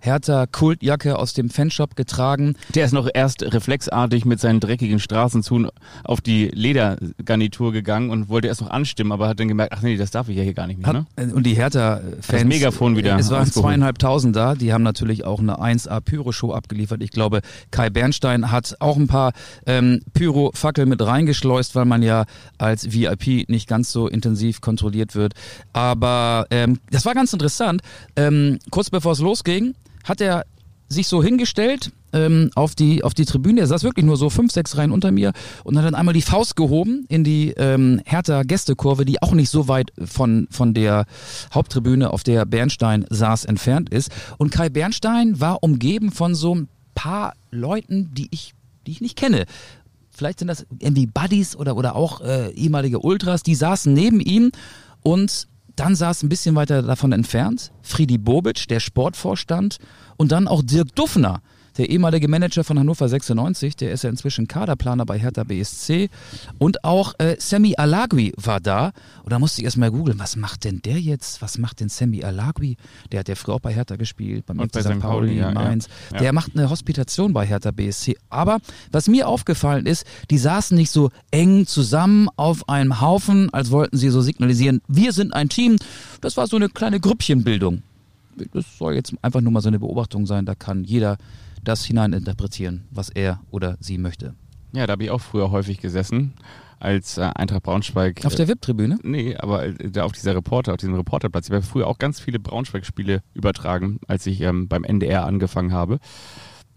Hertha-Kultjacke 0.00 1.18
aus 1.18 1.34
dem 1.34 1.50
Fanshop 1.50 1.96
getragen. 1.96 2.54
Der 2.74 2.84
ist 2.84 2.92
noch 2.92 3.08
erst 3.12 3.42
reflexartig 3.42 4.24
mit 4.24 4.40
seinen 4.40 4.60
dreckigen 4.60 5.00
Straßenzun 5.00 5.70
auf 6.04 6.20
die 6.20 6.48
Ledergarnitur 6.48 7.72
gegangen 7.72 8.10
und 8.10 8.28
wollte 8.28 8.48
erst 8.48 8.60
noch 8.60 8.70
anstimmen, 8.70 9.12
aber 9.12 9.28
hat 9.28 9.40
dann 9.40 9.48
gemerkt, 9.48 9.72
ach 9.76 9.82
nee, 9.82 9.96
das 9.96 10.10
darf 10.10 10.28
ich 10.28 10.36
ja 10.36 10.42
hier 10.42 10.54
gar 10.54 10.66
nicht 10.66 10.80
mehr. 10.80 10.92
Ne? 10.92 11.06
Hat, 11.16 11.28
äh, 11.28 11.32
und 11.32 11.44
die 11.44 11.54
Hertha-Fans. 11.54 12.26
Das 12.26 12.44
Megafon 12.44 12.96
wieder 12.96 13.18
Es 13.18 13.30
waren 13.30 13.50
zweieinhalbtausend 13.50 14.34
da. 14.34 14.54
Die 14.54 14.72
haben 14.72 14.82
natürlich 14.82 15.24
auch 15.24 15.40
eine 15.40 15.56
1A-Pyro-Show 15.58 16.52
abgeliefert. 16.52 17.02
Ich 17.02 17.10
glaube, 17.10 17.40
Kai 17.70 17.90
Bernstein 17.90 18.50
hat 18.50 18.76
auch 18.80 18.96
ein 18.96 19.06
paar 19.06 19.32
ähm, 19.66 20.00
Pyro-Fackeln 20.14 20.88
mit 20.88 21.04
reingeschleust, 21.04 21.74
weil 21.74 21.84
man 21.84 22.02
ja 22.02 22.24
als 22.58 22.92
VIP 22.92 23.48
nicht 23.48 23.68
ganz 23.68 23.92
so 23.92 24.08
intensiv 24.08 24.60
kontrolliert 24.60 25.14
wird. 25.14 25.34
Aber 25.72 26.46
ähm, 26.50 26.78
das 26.90 27.04
war 27.04 27.14
ganz 27.14 27.32
interessant. 27.32 27.82
Ähm, 28.16 28.58
kurz 28.70 28.90
bevor 28.90 29.12
es 29.12 29.20
losging, 29.20 29.74
hat 30.08 30.20
er 30.20 30.44
sich 30.88 31.06
so 31.06 31.22
hingestellt 31.22 31.92
ähm, 32.12 32.50
auf 32.54 32.74
die 32.74 33.04
auf 33.04 33.12
die 33.12 33.26
Tribüne. 33.26 33.60
Er 33.60 33.66
saß 33.66 33.84
wirklich 33.84 34.06
nur 34.06 34.16
so 34.16 34.30
fünf, 34.30 34.52
sechs 34.52 34.76
Reihen 34.76 34.90
unter 34.90 35.12
mir 35.12 35.32
und 35.64 35.76
hat 35.76 35.84
dann 35.84 35.94
einmal 35.94 36.14
die 36.14 36.22
Faust 36.22 36.56
gehoben 36.56 37.04
in 37.08 37.24
die 37.24 37.50
ähm, 37.56 38.00
Hertha 38.06 38.42
Gästekurve, 38.42 39.04
die 39.04 39.20
auch 39.22 39.32
nicht 39.32 39.50
so 39.50 39.68
weit 39.68 39.92
von 40.02 40.48
von 40.50 40.72
der 40.72 41.04
Haupttribüne, 41.52 42.10
auf 42.10 42.22
der 42.22 42.46
Bernstein 42.46 43.04
saß, 43.10 43.44
entfernt 43.44 43.90
ist. 43.90 44.10
Und 44.38 44.50
Kai 44.50 44.70
Bernstein 44.70 45.40
war 45.40 45.62
umgeben 45.62 46.10
von 46.10 46.34
so 46.34 46.54
ein 46.54 46.68
paar 46.94 47.34
Leuten, 47.50 48.14
die 48.14 48.28
ich 48.30 48.54
die 48.86 48.92
ich 48.92 49.00
nicht 49.02 49.16
kenne. 49.16 49.44
vielleicht 50.10 50.38
sind 50.38 50.48
das 50.48 50.66
irgendwie 50.78 51.06
Buddies 51.06 51.54
oder, 51.54 51.76
oder 51.76 51.94
auch 51.94 52.22
äh, 52.22 52.50
ehemalige 52.52 53.00
Ultras, 53.00 53.42
die 53.42 53.54
saßen 53.54 53.92
neben 53.92 54.20
ihm 54.20 54.50
und 55.02 55.46
dann 55.78 55.94
saß 55.94 56.22
ein 56.22 56.28
bisschen 56.28 56.54
weiter 56.54 56.82
davon 56.82 57.12
entfernt 57.12 57.72
Friedi 57.82 58.18
Bobic, 58.18 58.68
der 58.68 58.80
Sportvorstand 58.80 59.78
und 60.16 60.32
dann 60.32 60.48
auch 60.48 60.62
Dirk 60.62 60.94
Duffner, 60.94 61.40
der 61.78 61.88
ehemalige 61.90 62.28
Manager 62.28 62.64
von 62.64 62.78
Hannover 62.78 63.08
96, 63.08 63.76
der 63.76 63.92
ist 63.92 64.02
ja 64.02 64.10
inzwischen 64.10 64.48
Kaderplaner 64.48 65.06
bei 65.06 65.18
Hertha 65.18 65.44
BSC. 65.44 66.10
Und 66.58 66.84
auch 66.84 67.14
äh, 67.18 67.36
Sammy 67.38 67.74
Alagui 67.76 68.32
war 68.36 68.60
da. 68.60 68.92
Und 69.22 69.32
da 69.32 69.38
musste 69.38 69.60
ich 69.60 69.64
erstmal 69.64 69.90
googeln, 69.90 70.18
was 70.18 70.36
macht 70.36 70.64
denn 70.64 70.82
der 70.82 71.00
jetzt? 71.00 71.40
Was 71.40 71.56
macht 71.56 71.80
denn 71.80 71.88
Sammy 71.88 72.24
Alagui? 72.24 72.76
Der 73.12 73.20
hat 73.20 73.28
ja 73.28 73.36
früher 73.36 73.54
auch 73.54 73.60
bei 73.60 73.72
Hertha 73.72 73.96
gespielt, 73.96 74.44
beim 74.46 74.58
Und 74.58 74.72
bei 74.72 74.82
FC 74.82 74.94
St. 74.94 75.00
Pauli, 75.00 75.38
ja, 75.38 75.52
Mainz. 75.52 75.88
ja. 76.12 76.18
Der 76.18 76.32
macht 76.32 76.52
eine 76.56 76.68
Hospitation 76.68 77.32
bei 77.32 77.46
Hertha 77.46 77.70
BSC. 77.70 78.16
Aber 78.28 78.58
was 78.90 79.08
mir 79.08 79.28
aufgefallen 79.28 79.86
ist, 79.86 80.04
die 80.30 80.38
saßen 80.38 80.76
nicht 80.76 80.90
so 80.90 81.10
eng 81.30 81.66
zusammen 81.66 82.28
auf 82.36 82.68
einem 82.68 83.00
Haufen, 83.00 83.52
als 83.54 83.70
wollten 83.70 83.96
sie 83.96 84.10
so 84.10 84.20
signalisieren, 84.20 84.82
wir 84.88 85.12
sind 85.12 85.32
ein 85.32 85.48
Team. 85.48 85.76
Das 86.20 86.36
war 86.36 86.48
so 86.48 86.56
eine 86.56 86.68
kleine 86.68 86.98
Grüppchenbildung. 86.98 87.82
Das 88.52 88.78
soll 88.78 88.94
jetzt 88.94 89.14
einfach 89.22 89.40
nur 89.40 89.52
mal 89.52 89.60
so 89.60 89.68
eine 89.68 89.78
Beobachtung 89.78 90.26
sein. 90.26 90.46
Da 90.46 90.54
kann 90.54 90.84
jeder 90.84 91.18
das 91.64 91.84
hineininterpretieren, 91.84 92.84
was 92.90 93.08
er 93.08 93.40
oder 93.50 93.76
sie 93.80 93.98
möchte. 93.98 94.34
Ja, 94.72 94.86
da 94.86 94.92
habe 94.92 95.04
ich 95.04 95.10
auch 95.10 95.20
früher 95.20 95.50
häufig 95.50 95.78
gesessen, 95.78 96.34
als 96.78 97.18
äh, 97.18 97.22
Eintracht 97.22 97.62
Braunschweig. 97.62 98.24
Auf 98.24 98.34
der 98.34 98.48
VIP-Tribüne? 98.48 98.98
Nee, 99.02 99.36
aber 99.36 99.66
äh, 99.66 100.00
auf 100.00 100.12
dieser 100.12 100.34
Reporter, 100.34 100.72
auf 100.72 100.78
diesem 100.78 100.94
Reporterplatz. 100.94 101.48
Ich 101.48 101.52
habe 101.52 101.62
früher 101.62 101.86
auch 101.86 101.98
ganz 101.98 102.20
viele 102.20 102.38
Braunschweig-Spiele 102.38 103.22
übertragen, 103.34 103.98
als 104.06 104.26
ich 104.26 104.40
ähm, 104.42 104.68
beim 104.68 104.84
NDR 104.84 105.24
angefangen 105.24 105.72
habe. 105.72 105.98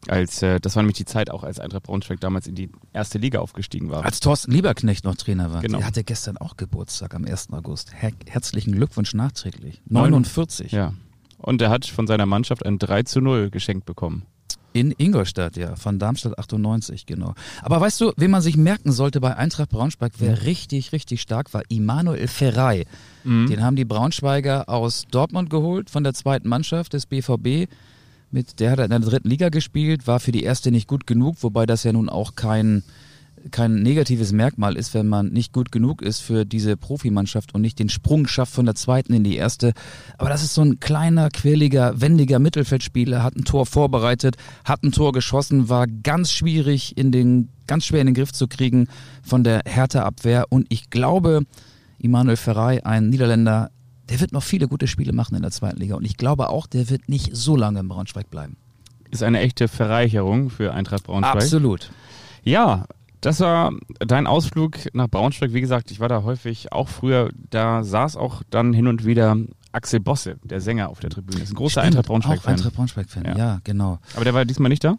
Als, 0.07 0.41
äh, 0.41 0.59
das 0.59 0.75
war 0.75 0.83
nämlich 0.83 0.97
die 0.97 1.05
Zeit 1.05 1.29
auch, 1.29 1.43
als 1.43 1.59
Eintracht 1.59 1.83
Braunschweig 1.83 2.19
damals 2.19 2.47
in 2.47 2.55
die 2.55 2.71
erste 2.91 3.19
Liga 3.19 3.39
aufgestiegen 3.39 3.91
war. 3.91 4.03
Als 4.03 4.19
Thorsten 4.19 4.51
Lieberknecht 4.51 5.03
noch 5.05 5.15
Trainer 5.15 5.51
war. 5.53 5.61
Genau. 5.61 5.77
Der 5.77 5.85
hatte 5.85 6.03
gestern 6.03 6.37
auch 6.37 6.57
Geburtstag 6.57 7.13
am 7.13 7.25
1. 7.25 7.49
August. 7.51 7.93
Her 7.93 8.11
herzlichen 8.27 8.73
Glückwunsch 8.73 9.13
nachträglich. 9.13 9.81
49. 9.87 10.71
Ja. 10.71 10.93
Und 11.41 11.61
er 11.61 11.69
hat 11.69 11.85
von 11.85 12.07
seiner 12.07 12.25
Mannschaft 12.25 12.65
ein 12.65 12.77
3 12.79 13.03
zu 13.03 13.21
0 13.21 13.49
geschenkt 13.49 13.85
bekommen. 13.85 14.23
In 14.73 14.93
Ingolstadt, 14.97 15.57
ja, 15.57 15.75
von 15.75 15.99
Darmstadt 15.99 16.39
98, 16.39 17.05
genau. 17.05 17.33
Aber 17.61 17.81
weißt 17.81 17.99
du, 17.99 18.13
wen 18.15 18.31
man 18.31 18.41
sich 18.41 18.55
merken 18.55 18.93
sollte 18.93 19.19
bei 19.19 19.35
Eintracht 19.35 19.69
Braunschweig, 19.69 20.13
wer 20.19 20.43
richtig, 20.45 20.93
richtig 20.93 21.21
stark 21.21 21.53
war? 21.53 21.63
Immanuel 21.67 22.27
Ferrei. 22.27 22.85
Den 23.49 23.63
haben 23.63 23.75
die 23.75 23.83
Braunschweiger 23.83 24.69
aus 24.69 25.07
Dortmund 25.11 25.49
geholt, 25.49 25.89
von 25.89 26.05
der 26.05 26.13
zweiten 26.13 26.47
Mannschaft 26.47 26.93
des 26.93 27.05
BVB. 27.05 27.69
Mit 28.31 28.61
der 28.61 28.71
hat 28.71 28.79
er 28.79 28.85
in 28.85 28.91
der 28.91 29.01
dritten 29.01 29.27
Liga 29.27 29.49
gespielt, 29.49 30.07
war 30.07 30.21
für 30.21 30.31
die 30.31 30.43
erste 30.43 30.71
nicht 30.71 30.87
gut 30.87 31.05
genug, 31.05 31.35
wobei 31.41 31.65
das 31.65 31.83
ja 31.83 31.91
nun 31.91 32.07
auch 32.07 32.35
kein, 32.35 32.83
kein 33.49 33.81
negatives 33.81 34.31
Merkmal 34.31 34.75
ist, 34.75 34.93
wenn 34.93 35.07
man 35.07 35.29
nicht 35.29 35.53
gut 35.53 35.71
genug 35.71 36.01
ist 36.01 36.19
für 36.19 36.45
diese 36.45 36.77
Profimannschaft 36.77 37.55
und 37.55 37.61
nicht 37.61 37.79
den 37.79 37.89
Sprung 37.89 38.27
schafft 38.27 38.53
von 38.53 38.65
der 38.65 38.75
zweiten 38.75 39.13
in 39.13 39.23
die 39.23 39.35
erste. 39.35 39.73
Aber 40.17 40.29
das 40.29 40.43
ist 40.43 40.53
so 40.53 40.61
ein 40.61 40.79
kleiner, 40.79 41.29
quirliger, 41.29 41.99
wendiger 41.99 42.39
Mittelfeldspieler, 42.39 43.23
hat 43.23 43.35
ein 43.35 43.45
Tor 43.45 43.65
vorbereitet, 43.65 44.35
hat 44.63 44.83
ein 44.83 44.91
Tor 44.91 45.11
geschossen, 45.13 45.69
war 45.69 45.87
ganz 45.87 46.31
schwierig 46.31 46.97
in 46.97 47.11
den, 47.11 47.49
ganz 47.67 47.85
schwer 47.85 48.01
in 48.01 48.07
den 48.07 48.15
Griff 48.15 48.31
zu 48.31 48.47
kriegen 48.47 48.87
von 49.23 49.43
der 49.43 49.61
Hertha-Abwehr. 49.65 50.45
Und 50.49 50.67
ich 50.69 50.89
glaube, 50.89 51.41
Immanuel 51.97 52.37
Ferrei, 52.37 52.85
ein 52.85 53.09
Niederländer, 53.09 53.71
der 54.09 54.19
wird 54.19 54.33
noch 54.33 54.43
viele 54.43 54.67
gute 54.67 54.87
Spiele 54.87 55.13
machen 55.13 55.35
in 55.35 55.41
der 55.41 55.51
zweiten 55.51 55.79
Liga. 55.79 55.95
Und 55.95 56.05
ich 56.05 56.17
glaube 56.17 56.49
auch, 56.49 56.67
der 56.67 56.89
wird 56.89 57.09
nicht 57.09 57.35
so 57.35 57.55
lange 57.55 57.79
im 57.79 57.87
Braunschweig 57.87 58.29
bleiben. 58.29 58.57
Ist 59.09 59.23
eine 59.23 59.39
echte 59.39 59.67
Verreicherung 59.67 60.49
für 60.49 60.73
Eintracht 60.73 61.03
Braunschweig. 61.03 61.35
Absolut. 61.35 61.91
Ja, 62.43 62.85
das 63.21 63.39
war 63.39 63.71
dein 63.99 64.27
Ausflug 64.27 64.93
nach 64.93 65.07
Braunschweig. 65.07 65.53
Wie 65.53 65.61
gesagt, 65.61 65.91
ich 65.91 65.99
war 65.99 66.09
da 66.09 66.23
häufig 66.23 66.71
auch 66.71 66.89
früher. 66.89 67.29
Da 67.49 67.83
saß 67.83 68.17
auch 68.17 68.41
dann 68.49 68.73
hin 68.73 68.87
und 68.87 69.05
wieder 69.05 69.37
Axel 69.71 69.99
Bosse, 69.99 70.37
der 70.43 70.59
Sänger 70.59 70.89
auf 70.89 70.99
der 70.99 71.09
Tribüne. 71.09 71.41
Ist 71.41 71.51
ein 71.51 71.55
großer 71.55 71.81
Eintracht 71.81 72.05
Auch 72.05 72.09
Braunschweig-Fan. 72.09 72.53
Eintracht 72.55 72.73
Braunschweig-Fan, 72.75 73.25
Ja. 73.25 73.37
ja. 73.37 73.59
genau. 73.63 73.99
Aber 74.15 74.25
der 74.25 74.33
war 74.33 74.43
diesmal 74.45 74.69
nicht 74.69 74.83
da? 74.83 74.97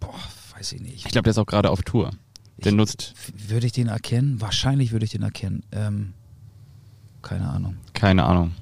Boah, 0.00 0.14
weiß 0.56 0.72
ich 0.72 0.80
nicht. 0.80 0.96
Ich 1.06 1.12
glaube, 1.12 1.24
der 1.24 1.32
ist 1.32 1.38
auch 1.38 1.46
gerade 1.46 1.70
auf 1.70 1.82
Tour. 1.82 2.10
Der 2.58 2.72
Ich- 2.72 2.76
nutzt, 2.76 3.14
Würde 3.48 3.66
ich 3.66 3.72
den 3.72 3.88
erkennen? 3.88 4.40
Wahrscheinlich 4.40 4.92
würde 4.92 5.04
ich 5.04 5.10
den 5.10 5.22
erkennen. 5.22 5.64
Ähm, 5.72 6.14
keine 7.22 7.48
Ahnung. 7.50 7.76
keine 7.92 8.24
Ahnung. 8.24 8.52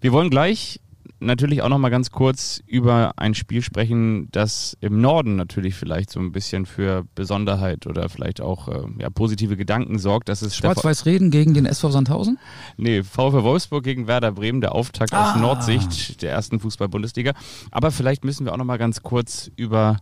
Wir 0.00 0.12
wollen 0.12 0.30
gleich 0.30 0.80
natürlich 1.20 1.62
auch 1.62 1.68
noch 1.68 1.78
mal 1.78 1.90
ganz 1.90 2.10
kurz 2.10 2.62
über 2.66 3.12
ein 3.16 3.34
Spiel 3.34 3.62
sprechen, 3.62 4.28
das 4.32 4.76
im 4.80 5.00
Norden 5.00 5.36
natürlich 5.36 5.74
vielleicht 5.74 6.10
so 6.10 6.18
ein 6.20 6.32
bisschen 6.32 6.66
für 6.66 7.04
Besonderheit 7.14 7.86
oder 7.86 8.08
vielleicht 8.08 8.40
auch 8.40 8.68
äh, 8.68 8.82
ja, 8.98 9.10
positive 9.10 9.56
Gedanken 9.56 9.98
sorgt. 9.98 10.28
Das 10.28 10.42
ist 10.42 10.56
Schwarz-Weiß 10.56 11.06
reden 11.06 11.30
gegen 11.30 11.54
den 11.54 11.66
SV 11.66 11.90
Sandhausen? 11.90 12.38
Nee, 12.76 13.02
VfL 13.02 13.42
Wolfsburg 13.42 13.84
gegen 13.84 14.06
Werder 14.06 14.32
Bremen, 14.32 14.60
der 14.60 14.74
Auftakt 14.74 15.14
aus 15.14 15.36
Nordsicht 15.36 16.22
der 16.22 16.32
ersten 16.32 16.60
Fußball-Bundesliga. 16.60 17.32
Aber 17.70 17.90
vielleicht 17.90 18.24
müssen 18.24 18.46
wir 18.46 18.52
auch 18.52 18.58
noch 18.58 18.64
mal 18.64 18.78
ganz 18.78 19.02
kurz 19.02 19.50
über 19.56 19.98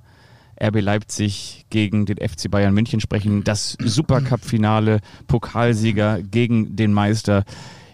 RB 0.60 0.80
Leipzig 0.80 1.66
gegen 1.70 2.06
den 2.06 2.16
FC 2.16 2.50
Bayern 2.50 2.74
München 2.74 3.00
sprechen. 3.00 3.44
Das 3.44 3.76
Supercup-Finale, 3.80 5.00
Pokalsieger 5.26 6.22
gegen 6.22 6.76
den 6.76 6.92
Meister. 6.92 7.44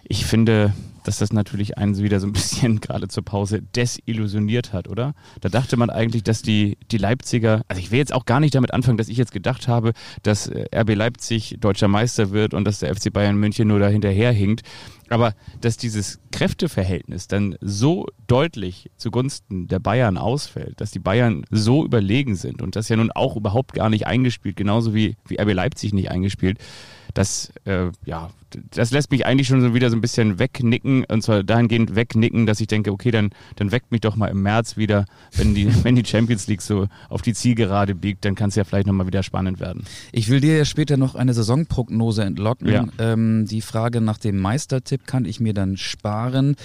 Ich 0.07 0.25
finde, 0.25 0.73
dass 1.07 1.19
das 1.19 1.31
natürlich 1.31 1.77
einen 1.77 1.97
wieder 1.97 2.19
so 2.19 2.27
ein 2.27 2.33
bisschen 2.33 2.79
gerade 2.81 3.07
zur 3.07 3.23
Pause 3.23 3.61
desillusioniert 3.61 4.73
hat, 4.73 4.87
oder? 4.87 5.13
Da 5.41 5.49
dachte 5.49 5.77
man 5.77 5.89
eigentlich, 5.89 6.23
dass 6.23 6.41
die, 6.41 6.77
die 6.91 6.97
Leipziger, 6.97 7.61
also 7.67 7.79
ich 7.79 7.91
will 7.91 7.99
jetzt 7.99 8.13
auch 8.13 8.25
gar 8.25 8.39
nicht 8.39 8.55
damit 8.55 8.73
anfangen, 8.73 8.97
dass 8.97 9.07
ich 9.07 9.17
jetzt 9.17 9.31
gedacht 9.31 9.67
habe, 9.67 9.93
dass 10.23 10.47
äh, 10.47 10.65
RB 10.75 10.95
Leipzig 10.95 11.57
deutscher 11.59 11.87
Meister 11.87 12.31
wird 12.31 12.53
und 12.53 12.65
dass 12.65 12.79
der 12.79 12.93
FC 12.93 13.13
Bayern 13.13 13.37
München 13.37 13.67
nur 13.67 13.79
da 13.79 13.87
hinterher 13.87 14.31
hinkt. 14.31 14.63
Aber 15.09 15.35
dass 15.61 15.77
dieses 15.77 16.19
Kräfteverhältnis 16.31 17.27
dann 17.27 17.55
so 17.61 18.07
deutlich 18.25 18.89
zugunsten 18.97 19.67
der 19.67 19.79
Bayern 19.79 20.17
ausfällt, 20.17 20.81
dass 20.81 20.89
die 20.89 20.99
Bayern 20.99 21.45
so 21.51 21.85
überlegen 21.85 22.35
sind 22.35 22.61
und 22.61 22.75
das 22.75 22.89
ja 22.89 22.95
nun 22.95 23.11
auch 23.11 23.35
überhaupt 23.35 23.73
gar 23.73 23.89
nicht 23.89 24.07
eingespielt, 24.07 24.55
genauso 24.55 24.95
wie, 24.95 25.15
wie 25.27 25.39
RB 25.39 25.53
Leipzig 25.53 25.93
nicht 25.93 26.09
eingespielt, 26.09 26.57
das, 27.13 27.53
äh, 27.65 27.91
ja, 28.05 28.31
das 28.71 28.91
lässt 28.91 29.11
mich 29.11 29.25
eigentlich 29.25 29.47
schon 29.47 29.61
so 29.61 29.73
wieder 29.73 29.89
so 29.89 29.95
ein 29.95 30.01
bisschen 30.01 30.39
wegnicken 30.39 31.05
und 31.05 31.21
zwar 31.21 31.43
dahingehend 31.43 31.95
wegnicken, 31.95 32.45
dass 32.45 32.59
ich 32.59 32.67
denke, 32.67 32.91
okay, 32.91 33.11
dann, 33.11 33.31
dann 33.55 33.71
weckt 33.71 33.91
mich 33.91 34.01
doch 34.01 34.15
mal 34.15 34.27
im 34.27 34.41
März 34.41 34.77
wieder, 34.77 35.05
wenn 35.35 35.55
die, 35.55 35.67
wenn 35.83 35.95
die 35.95 36.05
Champions 36.05 36.47
League 36.47 36.61
so 36.61 36.87
auf 37.09 37.21
die 37.21 37.33
Zielgerade 37.33 37.95
biegt, 37.95 38.25
dann 38.25 38.35
kann 38.35 38.49
es 38.49 38.55
ja 38.55 38.63
vielleicht 38.63 38.87
nochmal 38.87 39.07
wieder 39.07 39.23
spannend 39.23 39.59
werden. 39.59 39.83
Ich 40.11 40.29
will 40.29 40.41
dir 40.41 40.57
ja 40.57 40.65
später 40.65 40.97
noch 40.97 41.15
eine 41.15 41.33
Saisonprognose 41.33 42.23
entlocken. 42.23 42.69
Ja. 42.69 42.85
Ähm, 42.99 43.45
die 43.45 43.61
Frage 43.61 44.01
nach 44.01 44.17
dem 44.17 44.39
Meistertipp 44.39 45.05
kann 45.05 45.25
ich 45.25 45.39
mir 45.39 45.53
dann 45.53 45.77
sparen. 45.77 46.55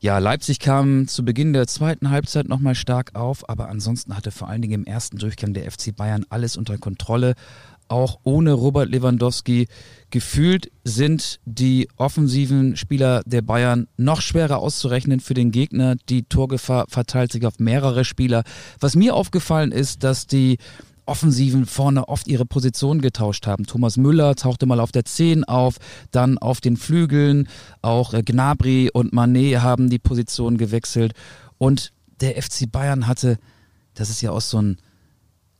Ja, 0.00 0.18
Leipzig 0.18 0.60
kam 0.60 1.08
zu 1.08 1.24
Beginn 1.24 1.52
der 1.52 1.66
zweiten 1.66 2.10
Halbzeit 2.10 2.48
nochmal 2.48 2.76
stark 2.76 3.16
auf, 3.16 3.48
aber 3.48 3.68
ansonsten 3.68 4.16
hatte 4.16 4.30
vor 4.30 4.48
allen 4.48 4.62
Dingen 4.62 4.82
im 4.82 4.84
ersten 4.84 5.18
Durchgang 5.18 5.54
der 5.54 5.68
FC 5.68 5.94
Bayern 5.94 6.24
alles 6.28 6.56
unter 6.56 6.78
Kontrolle. 6.78 7.34
Auch 7.88 8.20
ohne 8.22 8.52
Robert 8.52 8.90
Lewandowski. 8.90 9.66
Gefühlt 10.10 10.70
sind 10.84 11.40
die 11.44 11.88
offensiven 11.96 12.76
Spieler 12.76 13.22
der 13.26 13.42
Bayern 13.42 13.88
noch 13.96 14.20
schwerer 14.20 14.58
auszurechnen 14.58 15.20
für 15.20 15.34
den 15.34 15.50
Gegner. 15.50 15.96
Die 16.08 16.24
Torgefahr 16.24 16.86
verteilt 16.88 17.32
sich 17.32 17.46
auf 17.46 17.58
mehrere 17.58 18.04
Spieler. 18.04 18.44
Was 18.80 18.94
mir 18.94 19.14
aufgefallen 19.14 19.72
ist, 19.72 20.04
dass 20.04 20.26
die 20.26 20.58
Offensiven 21.08 21.64
vorne 21.64 22.06
oft 22.06 22.28
ihre 22.28 22.44
Position 22.44 23.00
getauscht 23.00 23.46
haben. 23.46 23.64
Thomas 23.64 23.96
Müller 23.96 24.34
tauchte 24.34 24.66
mal 24.66 24.78
auf 24.78 24.92
der 24.92 25.06
10 25.06 25.44
auf, 25.44 25.76
dann 26.10 26.36
auf 26.36 26.60
den 26.60 26.76
Flügeln. 26.76 27.48
Auch 27.80 28.12
äh, 28.12 28.22
Gnabry 28.22 28.90
und 28.92 29.14
Manet 29.14 29.62
haben 29.62 29.88
die 29.88 29.98
Position 29.98 30.58
gewechselt. 30.58 31.14
Und 31.56 31.92
der 32.20 32.40
FC 32.40 32.70
Bayern 32.70 33.06
hatte, 33.06 33.38
das 33.94 34.10
ist 34.10 34.20
ja 34.20 34.32
auch 34.32 34.42
so 34.42 34.60
ein 34.60 34.76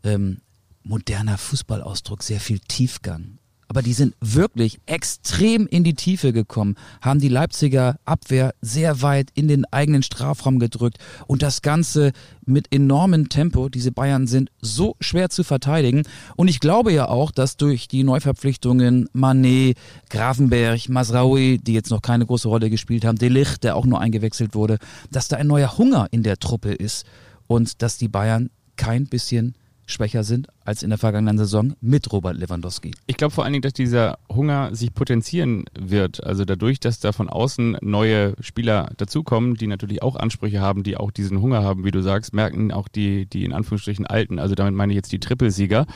ähm, 0.04 0.42
moderner 0.88 1.38
Fußballausdruck, 1.38 2.22
sehr 2.22 2.40
viel 2.40 2.58
Tiefgang. 2.60 3.38
Aber 3.70 3.82
die 3.82 3.92
sind 3.92 4.14
wirklich 4.20 4.78
extrem 4.86 5.66
in 5.66 5.84
die 5.84 5.92
Tiefe 5.92 6.32
gekommen, 6.32 6.76
haben 7.02 7.20
die 7.20 7.28
Leipziger 7.28 7.96
Abwehr 8.06 8.54
sehr 8.62 9.02
weit 9.02 9.28
in 9.34 9.46
den 9.46 9.66
eigenen 9.66 10.02
Strafraum 10.02 10.58
gedrückt 10.58 10.96
und 11.26 11.42
das 11.42 11.60
Ganze 11.60 12.12
mit 12.46 12.72
enormem 12.72 13.28
Tempo. 13.28 13.68
Diese 13.68 13.92
Bayern 13.92 14.26
sind 14.26 14.50
so 14.62 14.96
schwer 15.00 15.28
zu 15.28 15.44
verteidigen. 15.44 16.04
Und 16.34 16.48
ich 16.48 16.60
glaube 16.60 16.94
ja 16.94 17.08
auch, 17.08 17.30
dass 17.30 17.58
durch 17.58 17.88
die 17.88 18.04
Neuverpflichtungen 18.04 19.10
Manet, 19.12 19.76
Grafenberg, 20.08 20.88
Masraoui, 20.88 21.58
die 21.58 21.74
jetzt 21.74 21.90
noch 21.90 22.00
keine 22.00 22.24
große 22.24 22.48
Rolle 22.48 22.70
gespielt 22.70 23.04
haben, 23.04 23.18
Delicht, 23.18 23.64
der 23.64 23.76
auch 23.76 23.84
nur 23.84 24.00
eingewechselt 24.00 24.54
wurde, 24.54 24.78
dass 25.10 25.28
da 25.28 25.36
ein 25.36 25.46
neuer 25.46 25.76
Hunger 25.76 26.08
in 26.10 26.22
der 26.22 26.38
Truppe 26.38 26.72
ist 26.72 27.04
und 27.46 27.82
dass 27.82 27.98
die 27.98 28.08
Bayern 28.08 28.48
kein 28.76 29.08
bisschen 29.08 29.54
schwächer 29.88 30.22
sind 30.22 30.48
als 30.64 30.82
in 30.82 30.90
der 30.90 30.98
vergangenen 30.98 31.38
Saison 31.38 31.74
mit 31.80 32.12
Robert 32.12 32.36
Lewandowski. 32.36 32.92
Ich 33.06 33.16
glaube 33.16 33.32
vor 33.32 33.44
allen 33.44 33.54
Dingen, 33.54 33.62
dass 33.62 33.72
dieser 33.72 34.18
Hunger 34.28 34.74
sich 34.74 34.92
potenzieren 34.92 35.64
wird. 35.78 36.22
Also 36.22 36.44
dadurch, 36.44 36.78
dass 36.78 37.00
da 37.00 37.12
von 37.12 37.28
außen 37.28 37.78
neue 37.80 38.34
Spieler 38.40 38.90
dazukommen, 38.98 39.54
die 39.54 39.66
natürlich 39.66 40.02
auch 40.02 40.16
Ansprüche 40.16 40.60
haben, 40.60 40.82
die 40.82 40.96
auch 40.96 41.10
diesen 41.10 41.40
Hunger 41.40 41.62
haben, 41.62 41.84
wie 41.84 41.90
du 41.90 42.02
sagst, 42.02 42.34
merken 42.34 42.70
auch 42.70 42.88
die, 42.88 43.26
die 43.26 43.44
in 43.44 43.52
Anführungsstrichen 43.52 44.06
Alten, 44.06 44.38
also 44.38 44.54
damit 44.54 44.74
meine 44.74 44.92
ich 44.92 44.96
jetzt 44.96 45.12
die 45.12 45.20
Trippelsieger, 45.20 45.86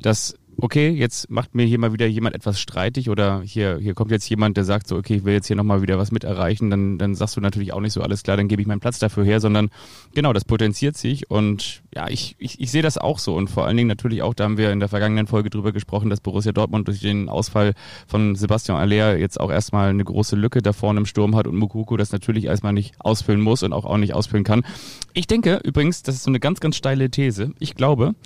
dass 0.00 0.37
okay, 0.60 0.90
jetzt 0.90 1.30
macht 1.30 1.54
mir 1.54 1.64
hier 1.64 1.78
mal 1.78 1.92
wieder 1.92 2.06
jemand 2.06 2.34
etwas 2.34 2.58
streitig 2.58 3.10
oder 3.10 3.42
hier, 3.42 3.78
hier 3.78 3.94
kommt 3.94 4.10
jetzt 4.10 4.28
jemand, 4.28 4.56
der 4.56 4.64
sagt 4.64 4.88
so, 4.88 4.96
okay, 4.96 5.14
ich 5.16 5.24
will 5.24 5.32
jetzt 5.32 5.46
hier 5.46 5.54
nochmal 5.54 5.82
wieder 5.82 5.98
was 5.98 6.10
mit 6.10 6.24
erreichen, 6.24 6.68
dann, 6.68 6.98
dann 6.98 7.14
sagst 7.14 7.36
du 7.36 7.40
natürlich 7.40 7.72
auch 7.72 7.80
nicht 7.80 7.92
so, 7.92 8.02
alles 8.02 8.24
klar, 8.24 8.36
dann 8.36 8.48
gebe 8.48 8.60
ich 8.60 8.66
meinen 8.66 8.80
Platz 8.80 8.98
dafür 8.98 9.24
her, 9.24 9.40
sondern 9.40 9.70
genau, 10.14 10.32
das 10.32 10.44
potenziert 10.44 10.96
sich 10.96 11.30
und 11.30 11.82
ja, 11.94 12.08
ich, 12.08 12.34
ich, 12.38 12.60
ich 12.60 12.70
sehe 12.72 12.82
das 12.82 12.98
auch 12.98 13.20
so 13.20 13.36
und 13.36 13.48
vor 13.48 13.66
allen 13.66 13.76
Dingen 13.76 13.88
natürlich 13.88 14.22
auch, 14.22 14.34
da 14.34 14.44
haben 14.44 14.58
wir 14.58 14.72
in 14.72 14.80
der 14.80 14.88
vergangenen 14.88 15.28
Folge 15.28 15.48
drüber 15.48 15.70
gesprochen, 15.70 16.10
dass 16.10 16.20
Borussia 16.20 16.50
Dortmund 16.50 16.88
durch 16.88 17.00
den 17.00 17.28
Ausfall 17.28 17.74
von 18.08 18.34
Sebastian 18.34 18.78
Aller 18.78 19.16
jetzt 19.16 19.38
auch 19.38 19.52
erstmal 19.52 19.90
eine 19.90 20.04
große 20.04 20.34
Lücke 20.34 20.60
da 20.60 20.72
vorne 20.72 20.98
im 20.98 21.06
Sturm 21.06 21.36
hat 21.36 21.46
und 21.46 21.56
Mukuku 21.56 21.96
das 21.96 22.10
natürlich 22.10 22.46
erstmal 22.46 22.72
nicht 22.72 22.94
ausfüllen 22.98 23.40
muss 23.40 23.62
und 23.62 23.72
auch, 23.72 23.84
auch 23.84 23.96
nicht 23.96 24.14
ausfüllen 24.14 24.44
kann. 24.44 24.64
Ich 25.12 25.28
denke 25.28 25.60
übrigens, 25.62 26.02
das 26.02 26.16
ist 26.16 26.24
so 26.24 26.30
eine 26.30 26.40
ganz, 26.40 26.58
ganz 26.58 26.74
steile 26.74 27.10
These. 27.10 27.52
Ich 27.60 27.76
glaube, 27.76 28.16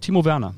Timo 0.00 0.26
Werner 0.26 0.54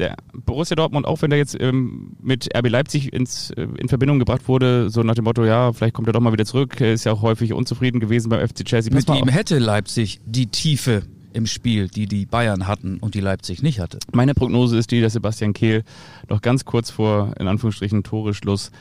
der 0.00 0.16
Borussia 0.32 0.74
Dortmund, 0.74 1.06
auch 1.06 1.22
wenn 1.22 1.30
er 1.30 1.38
jetzt 1.38 1.56
ähm, 1.60 2.16
mit 2.20 2.48
RB 2.56 2.68
Leipzig 2.68 3.12
ins, 3.12 3.50
äh, 3.50 3.68
in 3.78 3.88
Verbindung 3.88 4.18
gebracht 4.18 4.48
wurde, 4.48 4.90
so 4.90 5.02
nach 5.02 5.14
dem 5.14 5.24
Motto, 5.24 5.44
ja, 5.44 5.72
vielleicht 5.72 5.94
kommt 5.94 6.08
er 6.08 6.12
doch 6.12 6.20
mal 6.20 6.32
wieder 6.32 6.46
zurück, 6.46 6.80
er 6.80 6.92
ist 6.92 7.04
ja 7.04 7.12
auch 7.12 7.22
häufig 7.22 7.52
unzufrieden 7.52 8.00
gewesen 8.00 8.30
beim 8.30 8.46
FC 8.46 8.64
Chelsea. 8.64 8.92
Mit 8.92 9.08
ihm 9.08 9.28
hätte 9.28 9.58
Leipzig 9.58 10.20
die 10.24 10.46
Tiefe 10.46 11.02
im 11.32 11.46
Spiel, 11.46 11.88
die 11.88 12.06
die 12.06 12.26
Bayern 12.26 12.66
hatten 12.66 12.98
und 12.98 13.14
die 13.14 13.20
Leipzig 13.20 13.62
nicht 13.62 13.78
hatte. 13.78 13.98
Meine 14.12 14.34
Prognose 14.34 14.76
ist 14.76 14.90
die, 14.90 15.00
dass 15.00 15.12
Sebastian 15.12 15.52
Kehl 15.52 15.84
noch 16.28 16.40
ganz 16.40 16.64
kurz 16.64 16.90
vor, 16.90 17.34
in 17.38 17.46
Anführungsstrichen, 17.46 18.02
Toreschluss 18.02 18.72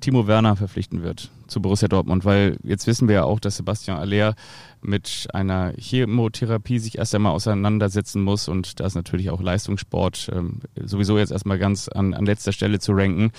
Timo 0.00 0.26
Werner 0.26 0.56
verpflichten 0.56 1.02
wird 1.02 1.30
zu 1.54 1.62
Borussia 1.62 1.86
Dortmund, 1.86 2.24
weil 2.24 2.58
jetzt 2.64 2.88
wissen 2.88 3.06
wir 3.06 3.14
ja 3.14 3.24
auch, 3.24 3.38
dass 3.38 3.56
Sebastian 3.56 3.96
Aller 3.96 4.34
mit 4.82 5.28
einer 5.32 5.72
Chemotherapie 5.78 6.80
sich 6.80 6.98
erst 6.98 7.14
einmal 7.14 7.32
auseinandersetzen 7.32 8.20
muss 8.22 8.48
und 8.48 8.80
da 8.80 8.86
ist 8.86 8.96
natürlich 8.96 9.30
auch 9.30 9.40
Leistungssport 9.40 10.30
ähm, 10.34 10.60
sowieso 10.74 11.16
jetzt 11.16 11.30
erstmal 11.30 11.58
ganz 11.58 11.88
an, 11.88 12.12
an 12.12 12.26
letzter 12.26 12.52
Stelle 12.52 12.80
zu 12.80 12.92
ranken 12.92 13.30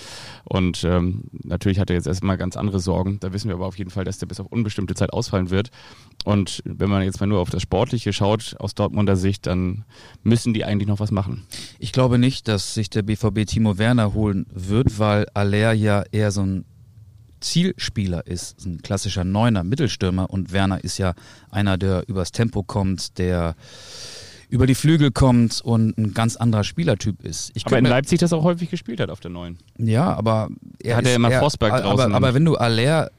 und 0.44 0.82
ähm, 0.84 1.24
natürlich 1.44 1.78
hat 1.78 1.90
er 1.90 1.96
jetzt 1.96 2.06
erstmal 2.06 2.38
ganz 2.38 2.56
andere 2.56 2.80
Sorgen. 2.80 3.20
Da 3.20 3.34
wissen 3.34 3.48
wir 3.48 3.54
aber 3.54 3.66
auf 3.66 3.76
jeden 3.78 3.90
Fall, 3.90 4.04
dass 4.04 4.18
der 4.18 4.26
bis 4.26 4.40
auf 4.40 4.46
unbestimmte 4.46 4.94
Zeit 4.94 5.12
ausfallen 5.12 5.50
wird 5.50 5.70
und 6.24 6.62
wenn 6.64 6.88
man 6.88 7.02
jetzt 7.02 7.20
mal 7.20 7.26
nur 7.26 7.40
auf 7.40 7.50
das 7.50 7.62
Sportliche 7.62 8.14
schaut 8.14 8.56
aus 8.58 8.74
Dortmunder 8.74 9.16
Sicht, 9.16 9.46
dann 9.46 9.84
müssen 10.22 10.54
die 10.54 10.64
eigentlich 10.64 10.88
noch 10.88 11.00
was 11.00 11.10
machen. 11.10 11.44
Ich 11.78 11.92
glaube 11.92 12.18
nicht, 12.18 12.48
dass 12.48 12.72
sich 12.72 12.88
der 12.88 13.02
BVB 13.02 13.46
Timo 13.46 13.76
Werner 13.76 14.14
holen 14.14 14.46
wird, 14.52 14.98
weil 14.98 15.26
Aller 15.34 15.74
ja 15.74 16.02
eher 16.10 16.30
so 16.30 16.40
ein 16.40 16.64
Zielspieler 17.40 18.26
ist, 18.26 18.64
ein 18.64 18.82
klassischer 18.82 19.24
Neuner, 19.24 19.64
Mittelstürmer 19.64 20.30
und 20.30 20.52
Werner 20.52 20.82
ist 20.82 20.98
ja 20.98 21.14
einer, 21.50 21.78
der 21.78 22.08
übers 22.08 22.32
Tempo 22.32 22.62
kommt, 22.62 23.18
der 23.18 23.54
über 24.48 24.66
die 24.66 24.74
Flügel 24.74 25.10
kommt 25.10 25.60
und 25.60 25.98
ein 25.98 26.14
ganz 26.14 26.36
anderer 26.36 26.64
Spielertyp 26.64 27.24
ist. 27.24 27.50
Ich 27.54 27.66
aber 27.66 27.78
in 27.78 27.84
Leipzig 27.84 28.20
das 28.20 28.32
auch 28.32 28.44
häufig 28.44 28.70
gespielt 28.70 29.00
hat 29.00 29.10
auf 29.10 29.20
der 29.20 29.30
Neuen. 29.30 29.58
Ja, 29.76 30.14
aber 30.14 30.48
er 30.82 30.96
hat 30.96 31.06
ja 31.06 31.14
immer 31.14 31.30
Forsberg 31.32 31.82
draußen. 31.82 32.06
Aber, 32.06 32.14
aber 32.14 32.34
wenn 32.34 32.44
du 32.44 32.56
Aller 32.56 33.10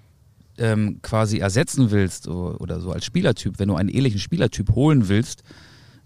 ähm, 0.58 1.00
quasi 1.02 1.40
ersetzen 1.40 1.92
willst 1.92 2.28
oder, 2.28 2.62
oder 2.62 2.80
so 2.80 2.92
als 2.92 3.06
Spielertyp, 3.06 3.60
wenn 3.60 3.68
du 3.68 3.76
einen 3.76 3.90
ähnlichen 3.90 4.20
Spielertyp 4.20 4.72
holen 4.74 5.10
willst, 5.10 5.44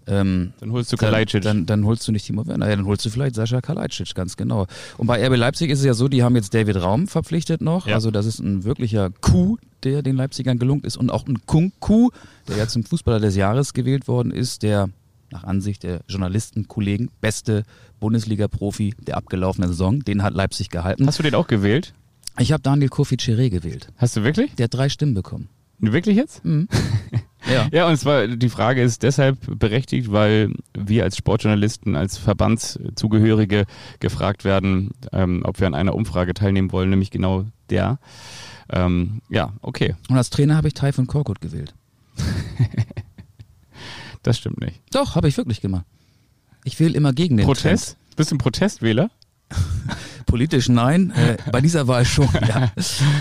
ähm, 0.06 0.52
dann 0.60 0.72
holst 0.72 0.92
du 0.92 0.96
Kalajdzic. 0.96 1.42
Dann, 1.42 1.58
dann, 1.58 1.66
dann, 1.66 1.86
holst 1.86 2.06
du 2.06 2.12
nicht 2.12 2.26
Timo 2.26 2.46
Werner, 2.46 2.68
ja, 2.68 2.76
dann 2.76 2.86
holst 2.86 3.04
du 3.04 3.10
vielleicht 3.10 3.34
Sascha 3.34 3.60
Kalajdzic, 3.60 4.14
ganz 4.14 4.36
genau. 4.36 4.66
Und 4.98 5.06
bei 5.06 5.24
RB 5.26 5.36
Leipzig 5.36 5.70
ist 5.70 5.80
es 5.80 5.84
ja 5.84 5.94
so, 5.94 6.08
die 6.08 6.22
haben 6.22 6.36
jetzt 6.36 6.54
David 6.54 6.76
Raum 6.76 7.06
verpflichtet 7.06 7.60
noch. 7.60 7.86
Ja. 7.86 7.94
Also 7.94 8.10
das 8.10 8.26
ist 8.26 8.40
ein 8.40 8.64
wirklicher 8.64 9.10
Coup, 9.20 9.58
der 9.82 10.02
den 10.02 10.16
Leipzigern 10.16 10.58
gelungen 10.58 10.84
ist. 10.84 10.96
Und 10.96 11.10
auch 11.10 11.26
ein 11.26 11.46
Kung-Coup, 11.46 12.12
der 12.48 12.56
ja 12.56 12.68
zum 12.68 12.84
Fußballer 12.84 13.20
des 13.20 13.36
Jahres 13.36 13.72
gewählt 13.74 14.08
worden 14.08 14.32
ist, 14.32 14.62
der 14.62 14.88
nach 15.30 15.44
Ansicht 15.44 15.82
der 15.82 16.00
Journalistenkollegen 16.08 17.10
beste 17.20 17.64
Bundesliga-Profi 18.00 18.94
der 18.98 19.16
abgelaufenen 19.16 19.70
Saison. 19.70 20.00
Den 20.00 20.22
hat 20.22 20.34
Leipzig 20.34 20.68
gehalten. 20.68 21.06
Hast 21.06 21.18
du 21.18 21.22
den 21.22 21.34
auch 21.34 21.46
gewählt? 21.46 21.94
Ich 22.38 22.52
habe 22.52 22.62
Daniel 22.62 22.88
Kofi 22.88 23.16
Chiré 23.16 23.50
gewählt. 23.50 23.88
Hast 23.96 24.16
du 24.16 24.22
wirklich? 24.24 24.54
Der 24.54 24.64
hat 24.64 24.74
drei 24.74 24.88
Stimmen 24.88 25.14
bekommen. 25.14 25.48
Wirklich 25.78 26.16
jetzt? 26.16 26.44
Mhm. 26.44 26.68
Ja. 27.50 27.68
ja, 27.72 27.88
und 27.88 27.96
zwar 27.96 28.28
die 28.28 28.48
Frage 28.48 28.82
ist 28.82 29.02
deshalb 29.02 29.38
berechtigt, 29.58 30.12
weil 30.12 30.52
wir 30.74 31.04
als 31.04 31.16
Sportjournalisten, 31.16 31.96
als 31.96 32.18
Verbandszugehörige 32.18 33.64
gefragt 34.00 34.44
werden, 34.44 34.90
ähm, 35.12 35.42
ob 35.44 35.60
wir 35.60 35.66
an 35.66 35.74
einer 35.74 35.94
Umfrage 35.94 36.34
teilnehmen 36.34 36.72
wollen, 36.72 36.90
nämlich 36.90 37.10
genau 37.10 37.46
der. 37.70 37.98
Ähm, 38.70 39.22
ja, 39.28 39.52
okay. 39.60 39.94
Und 40.08 40.16
als 40.16 40.30
Trainer 40.30 40.56
habe 40.56 40.68
ich 40.68 40.74
Typhon 40.74 41.06
Korkut 41.06 41.40
gewählt. 41.40 41.74
das 44.22 44.38
stimmt 44.38 44.60
nicht. 44.60 44.80
Doch, 44.92 45.16
habe 45.16 45.28
ich 45.28 45.36
wirklich 45.36 45.60
gemacht. 45.60 45.84
Ich 46.64 46.78
wähle 46.78 46.94
immer 46.94 47.12
gegen 47.12 47.36
den 47.36 47.46
Protest? 47.46 47.96
Trend. 47.96 48.16
Bist 48.16 48.30
du 48.30 48.36
ein 48.36 48.38
Protestwähler? 48.38 49.10
Politisch 50.26 50.68
nein, 50.68 51.12
äh, 51.16 51.36
bei 51.50 51.60
dieser 51.60 51.88
Wahl 51.88 52.04
schon, 52.04 52.28
ja. 52.48 52.72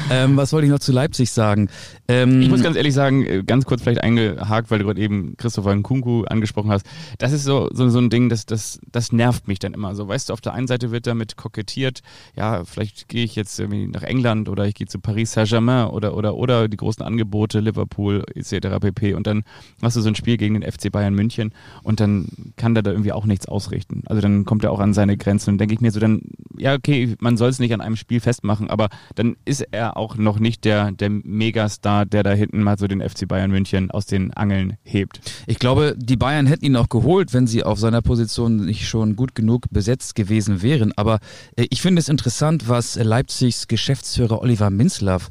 Ähm, 0.10 0.38
was 0.38 0.54
wollte 0.54 0.66
ich 0.66 0.72
noch 0.72 0.80
zu 0.80 0.92
Leipzig 0.92 1.32
sagen? 1.32 1.70
Ähm, 2.08 2.42
ich 2.42 2.50
muss 2.50 2.64
ganz 2.64 2.76
ehrlich 2.76 2.94
sagen, 2.94 3.26
äh, 3.26 3.44
ganz 3.44 3.66
kurz 3.66 3.82
vielleicht 3.82 4.02
eingehakt, 4.02 4.72
weil 4.72 4.80
du 4.80 4.86
gerade 4.86 5.02
eben 5.02 5.36
Christopher 5.38 5.76
Nkunku 5.76 6.24
angesprochen 6.26 6.72
hast. 6.72 6.86
Das 7.18 7.32
ist 7.32 7.44
so, 7.44 7.70
so, 7.72 7.90
so 7.90 8.00
ein 8.00 8.10
Ding, 8.10 8.30
das, 8.30 8.46
das, 8.46 8.80
das 8.92 9.12
nervt 9.12 9.48
mich 9.48 9.60
dann 9.60 9.74
immer 9.74 9.96
so. 9.96 10.08
Weißt 10.08 10.30
du, 10.30 10.34
auf 10.34 10.42
der 10.42 10.54
einen 10.54 10.68
Seite 10.68 10.92
wird 10.92 11.08
damit 11.08 11.38
kokettiert, 11.38 12.02
ja, 12.36 12.64
vielleicht 12.66 13.08
gehe 13.08 13.24
ich 13.24 13.36
jetzt 13.36 13.60
irgendwie 13.60 13.88
nach 13.88 14.04
England 14.04 14.50
oder 14.50 14.66
ich 14.66 14.76
gehe 14.76 14.88
zu 14.88 15.00
Paris 15.00 15.32
Saint-Germain 15.32 15.88
oder, 15.88 16.16
oder, 16.16 16.36
oder 16.36 16.68
die 16.68 16.78
großen 16.78 17.04
Angebote, 17.04 17.60
Liverpool 17.60 18.24
etc. 18.36 18.80
pp. 18.80 19.14
Und 19.14 19.28
dann 19.28 19.44
hast 19.82 19.96
du 19.96 20.02
so 20.02 20.10
ein 20.10 20.16
Spiel 20.16 20.38
gegen 20.38 20.60
den 20.60 20.70
FC 20.70 20.92
Bayern 20.92 21.14
München 21.14 21.54
und 21.84 22.00
dann 22.00 22.28
kann 22.58 22.74
der 22.74 22.84
da 22.84 22.92
irgendwie 22.92 23.12
auch 23.12 23.26
nichts 23.26 23.48
ausrichten. 23.48 24.04
Also 24.06 24.22
dann 24.22 24.46
kommt 24.46 24.64
er 24.64 24.72
auch 24.72 24.80
an 24.80 24.94
seine 24.94 25.18
Grenzen 25.18 25.52
und 25.52 25.58
denke 25.58 25.74
ich 25.74 25.82
mir 25.82 25.92
so, 25.92 26.00
dann, 26.00 26.22
ja, 26.58 26.74
okay, 26.74 26.91
man 27.20 27.38
soll 27.38 27.50
es 27.50 27.60
nicht 27.60 27.74
an 27.74 27.82
einem 27.82 27.96
Spiel 27.96 28.20
festmachen, 28.20 28.70
aber 28.70 28.90
dann 29.16 29.36
ist 29.46 29.66
er 29.72 29.98
auch 29.98 30.16
noch 30.18 30.40
nicht 30.40 30.66
der, 30.66 30.92
der 30.92 31.10
Megastar, 31.10 32.06
der 32.06 32.24
da 32.24 32.32
hinten 32.32 32.64
mal 32.64 32.78
so 32.78 32.88
den 32.88 33.02
FC 33.02 33.28
Bayern 33.28 33.52
München 33.52 33.92
aus 33.92 34.06
den 34.06 34.34
Angeln 34.34 34.78
hebt. 34.84 35.22
Ich 35.48 35.60
glaube, 35.60 35.96
die 35.98 36.18
Bayern 36.18 36.48
hätten 36.48 36.66
ihn 36.66 36.76
auch 36.76 36.90
geholt, 36.90 37.34
wenn 37.34 37.48
sie 37.48 37.64
auf 37.64 37.80
seiner 37.80 38.02
Position 38.02 38.66
nicht 38.66 38.88
schon 38.88 39.16
gut 39.16 39.36
genug 39.36 39.66
besetzt 39.72 40.16
gewesen 40.16 40.62
wären. 40.62 40.94
Aber 40.96 41.20
äh, 41.56 41.66
ich 41.70 41.82
finde 41.82 42.00
es 42.00 42.10
interessant, 42.10 42.68
was 42.68 42.96
Leipzigs 42.96 43.68
Geschäftsführer 43.68 44.42
Oliver 44.42 44.70
Minzlaff 44.70 45.30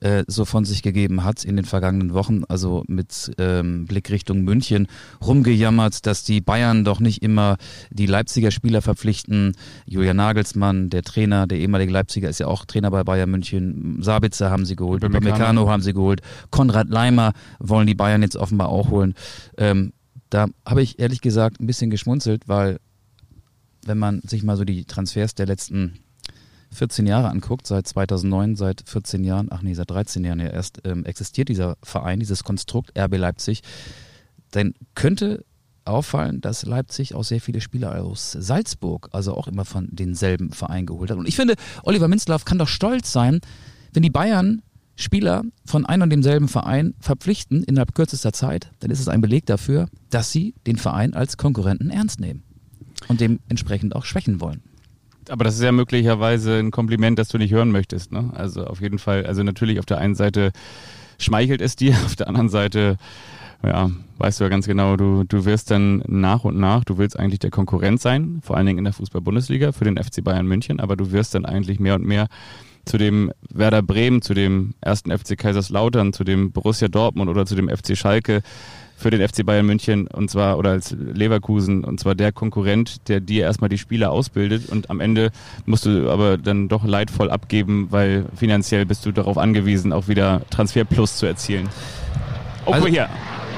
äh, 0.00 0.24
so 0.26 0.44
von 0.44 0.64
sich 0.64 0.82
gegeben 0.82 1.24
hat 1.24 1.44
in 1.44 1.56
den 1.56 1.64
vergangenen 1.64 2.14
Wochen, 2.14 2.42
also 2.48 2.84
mit 2.86 3.32
ähm, 3.38 3.86
Blick 3.86 4.10
Richtung 4.10 4.42
München, 4.42 4.86
rumgejammert, 5.24 6.06
dass 6.06 6.24
die 6.24 6.40
Bayern 6.40 6.84
doch 6.84 7.00
nicht 7.00 7.22
immer 7.22 7.56
die 7.90 8.06
Leipziger 8.06 8.50
Spieler 8.50 8.82
verpflichten. 8.82 9.54
Julian 9.86 10.16
Nagelsmann, 10.16 10.90
der 10.90 11.02
Trainer, 11.02 11.46
der 11.46 11.58
ehemalige 11.58 11.92
Leipziger, 11.92 12.28
ist 12.28 12.40
ja 12.40 12.46
auch 12.46 12.64
Trainer 12.64 12.90
bei 12.90 13.04
Bayern 13.04 13.30
München. 13.30 14.02
Sabitzer 14.02 14.50
haben 14.50 14.64
sie 14.64 14.76
geholt, 14.76 15.02
Meccano 15.02 15.68
haben 15.68 15.82
sie 15.82 15.92
geholt, 15.92 16.20
Konrad 16.50 16.88
Leimer 16.88 17.32
wollen 17.58 17.86
die 17.86 17.94
Bayern 17.94 18.22
jetzt 18.22 18.36
offenbar 18.36 18.68
auch 18.68 18.90
holen. 18.90 19.14
Ähm, 19.56 19.92
da 20.30 20.46
habe 20.66 20.82
ich 20.82 20.98
ehrlich 20.98 21.20
gesagt 21.20 21.60
ein 21.60 21.66
bisschen 21.66 21.90
geschmunzelt, 21.90 22.48
weil 22.48 22.78
wenn 23.86 23.98
man 23.98 24.20
sich 24.20 24.42
mal 24.42 24.56
so 24.56 24.64
die 24.64 24.84
Transfers 24.84 25.34
der 25.34 25.46
letzten 25.46 25.98
14 26.72 27.06
Jahre 27.06 27.28
anguckt, 27.28 27.66
seit 27.66 27.86
2009, 27.86 28.56
seit 28.56 28.82
14 28.86 29.24
Jahren, 29.24 29.48
ach 29.50 29.62
nee, 29.62 29.74
seit 29.74 29.90
13 29.90 30.24
Jahren 30.24 30.40
ja 30.40 30.48
erst 30.48 30.80
ähm, 30.84 31.04
existiert 31.04 31.48
dieser 31.48 31.76
Verein, 31.82 32.20
dieses 32.20 32.44
Konstrukt 32.44 32.98
RB 32.98 33.16
Leipzig, 33.16 33.62
dann 34.50 34.74
könnte 34.94 35.44
auffallen, 35.84 36.40
dass 36.40 36.66
Leipzig 36.66 37.14
auch 37.14 37.24
sehr 37.24 37.40
viele 37.40 37.60
Spieler 37.60 38.02
aus 38.04 38.32
Salzburg, 38.32 39.08
also 39.12 39.34
auch 39.34 39.48
immer 39.48 39.64
von 39.64 39.88
denselben 39.90 40.52
Verein 40.52 40.86
geholt 40.86 41.10
hat. 41.10 41.18
Und 41.18 41.26
ich 41.26 41.36
finde, 41.36 41.54
Oliver 41.82 42.08
Minzlaff 42.08 42.44
kann 42.44 42.58
doch 42.58 42.68
stolz 42.68 43.10
sein, 43.10 43.40
wenn 43.92 44.02
die 44.02 44.10
Bayern 44.10 44.62
Spieler 44.96 45.44
von 45.64 45.86
einem 45.86 46.02
und 46.02 46.10
demselben 46.10 46.48
Verein 46.48 46.94
verpflichten 47.00 47.62
innerhalb 47.62 47.94
kürzester 47.94 48.32
Zeit, 48.32 48.70
dann 48.80 48.90
ist 48.90 48.98
es 49.00 49.08
ein 49.08 49.20
Beleg 49.20 49.46
dafür, 49.46 49.88
dass 50.10 50.32
sie 50.32 50.54
den 50.66 50.76
Verein 50.76 51.14
als 51.14 51.36
Konkurrenten 51.36 51.90
ernst 51.90 52.18
nehmen 52.18 52.42
und 53.06 53.20
dementsprechend 53.20 53.94
auch 53.94 54.04
schwächen 54.04 54.40
wollen 54.40 54.67
aber 55.30 55.44
das 55.44 55.56
ist 55.56 55.62
ja 55.62 55.72
möglicherweise 55.72 56.58
ein 56.58 56.70
Kompliment, 56.70 57.18
das 57.18 57.28
du 57.28 57.38
nicht 57.38 57.52
hören 57.52 57.70
möchtest. 57.70 58.12
Ne? 58.12 58.30
Also 58.34 58.66
auf 58.66 58.80
jeden 58.80 58.98
Fall, 58.98 59.26
also 59.26 59.42
natürlich 59.42 59.78
auf 59.78 59.86
der 59.86 59.98
einen 59.98 60.14
Seite 60.14 60.52
schmeichelt 61.18 61.60
es 61.60 61.76
dir, 61.76 61.92
auf 62.04 62.16
der 62.16 62.28
anderen 62.28 62.48
Seite, 62.48 62.96
ja, 63.64 63.90
weißt 64.18 64.40
du 64.40 64.44
ja 64.44 64.50
ganz 64.50 64.66
genau, 64.66 64.96
du, 64.96 65.24
du 65.24 65.44
wirst 65.44 65.70
dann 65.70 66.02
nach 66.06 66.44
und 66.44 66.58
nach, 66.58 66.84
du 66.84 66.98
willst 66.98 67.18
eigentlich 67.18 67.40
der 67.40 67.50
Konkurrent 67.50 68.00
sein, 68.00 68.40
vor 68.42 68.56
allen 68.56 68.66
Dingen 68.66 68.78
in 68.78 68.84
der 68.84 68.92
Fußball-Bundesliga 68.92 69.72
für 69.72 69.84
den 69.84 69.96
FC 69.96 70.22
Bayern 70.22 70.46
München, 70.46 70.80
aber 70.80 70.96
du 70.96 71.12
wirst 71.12 71.34
dann 71.34 71.44
eigentlich 71.44 71.80
mehr 71.80 71.94
und 71.94 72.04
mehr 72.04 72.28
zu 72.88 72.98
dem 72.98 73.32
Werder 73.50 73.82
Bremen, 73.82 74.22
zu 74.22 74.34
dem 74.34 74.74
ersten 74.80 75.16
FC 75.16 75.36
Kaiserslautern, 75.38 76.12
zu 76.12 76.24
dem 76.24 76.52
Borussia 76.52 76.88
Dortmund 76.88 77.30
oder 77.30 77.46
zu 77.46 77.54
dem 77.54 77.68
FC 77.68 77.96
Schalke 77.96 78.42
für 78.96 79.10
den 79.10 79.26
FC 79.26 79.46
Bayern 79.46 79.66
München 79.66 80.08
und 80.08 80.28
zwar 80.28 80.58
oder 80.58 80.70
als 80.70 80.90
Leverkusen 80.90 81.84
und 81.84 82.00
zwar 82.00 82.16
der 82.16 82.32
Konkurrent, 82.32 83.08
der 83.08 83.20
dir 83.20 83.44
erstmal 83.44 83.68
die 83.68 83.78
Spieler 83.78 84.10
ausbildet 84.10 84.68
und 84.68 84.90
am 84.90 85.00
Ende 85.00 85.30
musst 85.66 85.86
du 85.86 86.10
aber 86.10 86.36
dann 86.36 86.68
doch 86.68 86.84
leidvoll 86.84 87.30
abgeben, 87.30 87.88
weil 87.90 88.24
finanziell 88.34 88.86
bist 88.86 89.06
du 89.06 89.12
darauf 89.12 89.38
angewiesen, 89.38 89.92
auch 89.92 90.08
wieder 90.08 90.42
Transfer 90.50 90.84
Plus 90.84 91.16
zu 91.16 91.26
erzielen. 91.26 91.68
Oh, 92.66 92.72
also, 92.72 92.88
hier. 92.88 93.08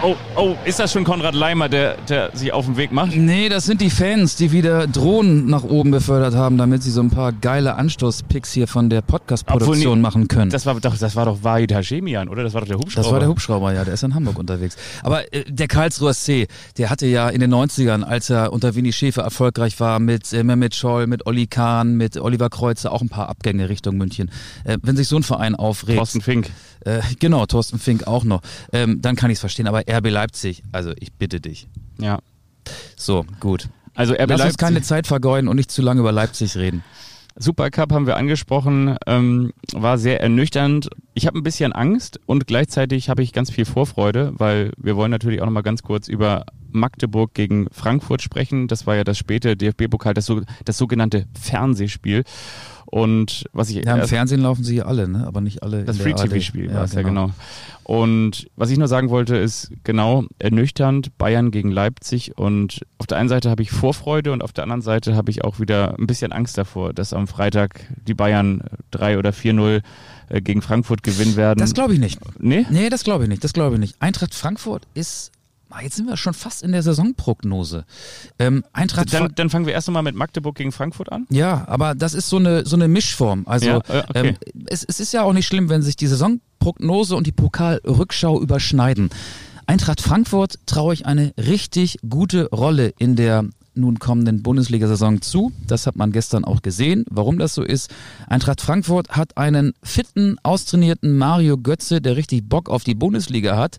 Oh, 0.03 0.17
oh, 0.37 0.57
ist 0.65 0.79
das 0.79 0.93
schon 0.93 1.05
Konrad 1.05 1.35
Leimer, 1.35 1.69
der, 1.69 1.97
der 2.09 2.31
sich 2.35 2.53
auf 2.53 2.67
den 2.67 2.77
Weg 2.77 2.93
macht? 2.93 3.15
Nee, 3.17 3.49
das 3.49 3.65
sind 3.65 3.81
die 3.81 3.91
Fans, 3.91 4.37
die 4.37 4.53
wieder 4.53 4.87
Drohnen 4.87 5.47
nach 5.47 5.65
oben 5.65 5.91
befördert 5.91 6.35
haben, 6.35 6.59
damit 6.59 6.83
sie 6.83 6.91
so 6.91 7.01
ein 7.01 7.11
paar 7.11 7.33
geile 7.33 7.75
Anstoßpicks 7.75 8.53
hier 8.53 8.67
von 8.67 8.91
der 8.91 9.03
Podcast-Produktion 9.03 9.99
nee, 9.99 10.03
machen 10.03 10.29
können. 10.29 10.51
Das 10.51 10.67
war 10.67 10.79
doch, 10.81 10.97
das 10.97 11.17
war 11.17 11.27
doch 11.27 11.43
Wahid 11.43 11.73
Hashemian, 11.73 12.29
oder? 12.29 12.43
Das 12.43 12.55
war 12.55 12.61
doch 12.63 12.69
der 12.69 12.79
Hubschrauber. 12.79 13.03
Das 13.03 13.13
war 13.13 13.21
der 13.21 13.29
Hubschrauber, 13.29 13.73
ja, 13.73 13.85
der 13.85 13.95
ist 13.95 14.03
in 14.03 14.15
Hamburg 14.15 14.39
unterwegs. 14.39 14.77
Aber 15.03 15.33
äh, 15.33 15.45
der 15.49 15.69
Karlsruher 15.69 16.15
C, 16.15 16.47
der 16.79 16.91
hatte 16.91 17.07
ja 17.07 17.29
in 17.29 17.41
den 17.41 17.53
90ern, 17.53 18.03
als 18.03 18.31
er 18.31 18.53
unter 18.53 18.75
Winnie 18.75 18.93
Schäfer 18.93 19.23
erfolgreich 19.23 19.79
war, 19.81 19.99
mit 19.99 20.33
äh, 20.33 20.43
Mehmet 20.43 20.75
Scholl, 20.75 21.07
mit 21.07 21.27
Olli 21.27 21.47
Kahn, 21.47 21.97
mit 21.97 22.17
Oliver 22.17 22.49
Kreuzer, 22.49 22.93
auch 22.93 23.03
ein 23.03 23.09
paar 23.09 23.29
Abgänge 23.29 23.69
Richtung 23.69 23.97
München. 23.97 24.31
Äh, 24.65 24.79
wenn 24.83 24.97
sich 24.97 25.09
so 25.09 25.17
ein 25.17 25.23
Verein 25.23 25.55
aufregt. 25.55 25.99
Thorsten 25.99 26.21
Fink. 26.21 26.51
Äh, 26.85 27.01
genau, 27.19 27.47
Thorsten 27.47 27.79
Fink 27.79 28.07
auch 28.07 28.25
noch. 28.25 28.43
Ähm, 28.73 29.01
dann 29.01 29.17
kann 29.17 29.31
ich 29.31 29.37
es 29.37 29.41
verstehen. 29.41 29.67
Aber 29.67 29.81
RB 29.89 30.11
Leipzig, 30.11 30.63
also 30.73 30.93
ich 30.99 31.13
bitte 31.13 31.41
dich. 31.41 31.69
Ja. 31.99 32.19
So, 32.97 33.25
gut. 33.41 33.69
Also 33.95 34.15
RB 34.15 34.21
Lass 34.21 34.29
Leipzig. 34.29 34.47
uns 34.47 34.57
keine 34.59 34.83
Zeit 34.83 35.07
vergeuden 35.07 35.49
und 35.49 35.57
nicht 35.57 35.71
zu 35.71 35.83
lange 35.83 36.01
über 36.01 36.13
Leipzig 36.13 36.57
reden. 36.57 36.83
Supercup 37.37 37.93
haben 37.93 38.07
wir 38.07 38.17
angesprochen, 38.17 38.97
ähm, 39.07 39.53
war 39.73 39.99
sehr 39.99 40.21
ernüchternd. 40.21 40.91
Ich 41.15 41.27
habe 41.27 41.39
ein 41.39 41.43
bisschen 41.43 41.73
Angst 41.73 42.21
und 42.27 42.47
gleichzeitig 42.47 43.09
habe 43.09 43.23
ich 43.23 43.33
ganz 43.33 43.51
viel 43.51 43.65
Vorfreude, 43.65 44.33
weil 44.37 44.73
wir 44.77 44.97
wollen 44.97 45.11
natürlich 45.11 45.41
auch 45.41 45.47
noch 45.47 45.53
mal 45.53 45.63
ganz 45.63 45.83
kurz 45.83 46.09
über 46.09 46.45
Magdeburg 46.71 47.33
gegen 47.35 47.69
Frankfurt 47.73 48.21
sprechen. 48.23 48.69
Das 48.69 48.87
war 48.87 48.97
ja 48.97 49.05
das 49.05 49.17
späte 49.17 49.57
DFB-Pokal, 49.57 50.15
das, 50.15 50.27
so, 50.27 50.43
das 50.65 50.77
sogenannte 50.77 51.27
Fernsehspiel. 51.41 52.25
Und 52.91 53.45
was 53.53 53.71
ich 53.71 53.85
ja, 53.85 53.97
im 53.97 54.09
Fernsehen 54.09 54.41
laufen 54.41 54.65
sie 54.65 54.75
hier 54.75 54.89
alle, 54.89 55.07
ne? 55.09 55.25
aber 55.25 55.41
nicht 55.41 55.63
alle. 55.63 55.85
Das 55.85 55.99
Free-TV-Spiel 55.99 56.75
war 56.75 56.85
es 56.85 56.93
ja 56.93 57.03
genau. 57.03 57.31
Und 57.85 58.49
was 58.57 58.71
ich 58.71 58.79
nur 58.79 58.89
sagen 58.89 59.11
wollte, 59.11 59.37
ist 59.37 59.71
genau 59.85 60.25
ernüchternd 60.39 61.17
Bayern 61.17 61.53
gegen 61.53 61.71
Leipzig. 61.71 62.37
Und 62.37 62.81
auf 62.99 63.07
der 63.07 63.19
einen 63.19 63.29
Seite 63.29 63.49
habe 63.49 63.63
ich 63.63 63.71
Vorfreude 63.71 64.33
und 64.33 64.43
auf 64.43 64.53
der 64.53 64.65
anderen 64.65 64.83
Seite 64.83 65.15
habe 65.15 65.31
ich 65.31 65.45
auch 65.45 65.61
wieder 65.61 65.97
ein 65.99 66.07
bisschen 66.09 66.33
Angst 66.33 66.59
davor, 66.59 66.93
dass 66.93 67.13
am 67.13 67.29
Freitag 67.29 67.81
die 68.07 68.15
Bayern 68.15 68.63
3 68.91 69.19
oder 69.19 69.31
4-0 69.31 69.83
gegen 70.41 70.63
Frankfurt 70.63 71.03
gewinnen 71.03 71.37
werden. 71.37 71.59
Das 71.59 71.75
glaube 71.75 71.95
ich 71.95 72.01
nicht. 72.01 72.21
Nee? 72.41 72.67
Nee, 72.71 72.91
das 72.91 73.05
glaube 73.05 73.25
ich 73.25 73.29
nicht. 73.29 73.45
Das 73.45 73.53
glaube 73.53 73.75
ich 73.75 73.81
nicht. 73.81 73.97
Eintracht 74.01 74.35
Frankfurt 74.35 74.87
ist 74.95 75.31
Jetzt 75.83 75.97
sind 75.97 76.07
wir 76.07 76.17
schon 76.17 76.35
fast 76.35 76.63
in 76.63 76.73
der 76.73 76.83
Saisonprognose. 76.83 77.85
Ähm, 78.39 78.65
Eintracht 78.73 79.13
dann, 79.13 79.33
dann 79.35 79.51
fangen 79.51 79.67
wir 79.67 79.73
erst 79.73 79.89
einmal 79.89 80.03
mit 80.03 80.15
Magdeburg 80.15 80.57
gegen 80.57 80.73
Frankfurt 80.73 81.13
an. 81.13 81.27
Ja, 81.31 81.65
aber 81.69 81.95
das 81.95 82.15
ist 82.15 82.29
so 82.29 82.37
eine, 82.37 82.67
so 82.67 82.77
eine 82.77 82.89
Mischform. 82.89 83.45
Also 83.47 83.67
ja, 83.67 83.77
okay. 83.79 84.05
ähm, 84.15 84.37
es, 84.67 84.85
es 84.85 85.01
ist 85.01 85.13
ja 85.13 85.23
auch 85.23 85.33
nicht 85.33 85.47
schlimm, 85.47 85.69
wenn 85.69 85.83
sich 85.83 85.97
die 85.97 86.07
Saisonprognose 86.07 87.17
und 87.17 87.27
die 87.27 87.33
Pokalrückschau 87.33 88.41
überschneiden. 88.41 89.11
Eintracht 89.67 90.01
Frankfurt 90.01 90.59
traue 90.67 90.95
ich 90.95 91.07
eine 91.07 91.33
richtig 91.37 91.99
gute 92.09 92.49
Rolle 92.51 92.93
in 92.99 93.15
der 93.15 93.45
nun 93.75 93.99
kommenden 93.99 94.43
Bundesliga-Saison 94.43 95.23
zu. 95.23 95.53
Das 95.67 95.87
hat 95.87 95.97
man 95.97 96.13
gestern 96.13 96.45
auch 96.45 96.63
gesehen, 96.63 97.05
warum 97.11 97.39
das 97.39 97.55
so 97.55 97.63
ist. 97.63 97.91
Eintracht 98.27 98.61
Frankfurt 98.61 99.11
hat 99.11 99.37
einen 99.37 99.73
fitten, 99.83 100.37
austrainierten 100.43 101.17
Mario 101.17 101.57
Götze, 101.59 102.01
der 102.01 102.17
richtig 102.17 102.49
Bock 102.49 102.69
auf 102.69 102.85
die 102.85 102.95
Bundesliga 102.95 103.57
hat. 103.57 103.79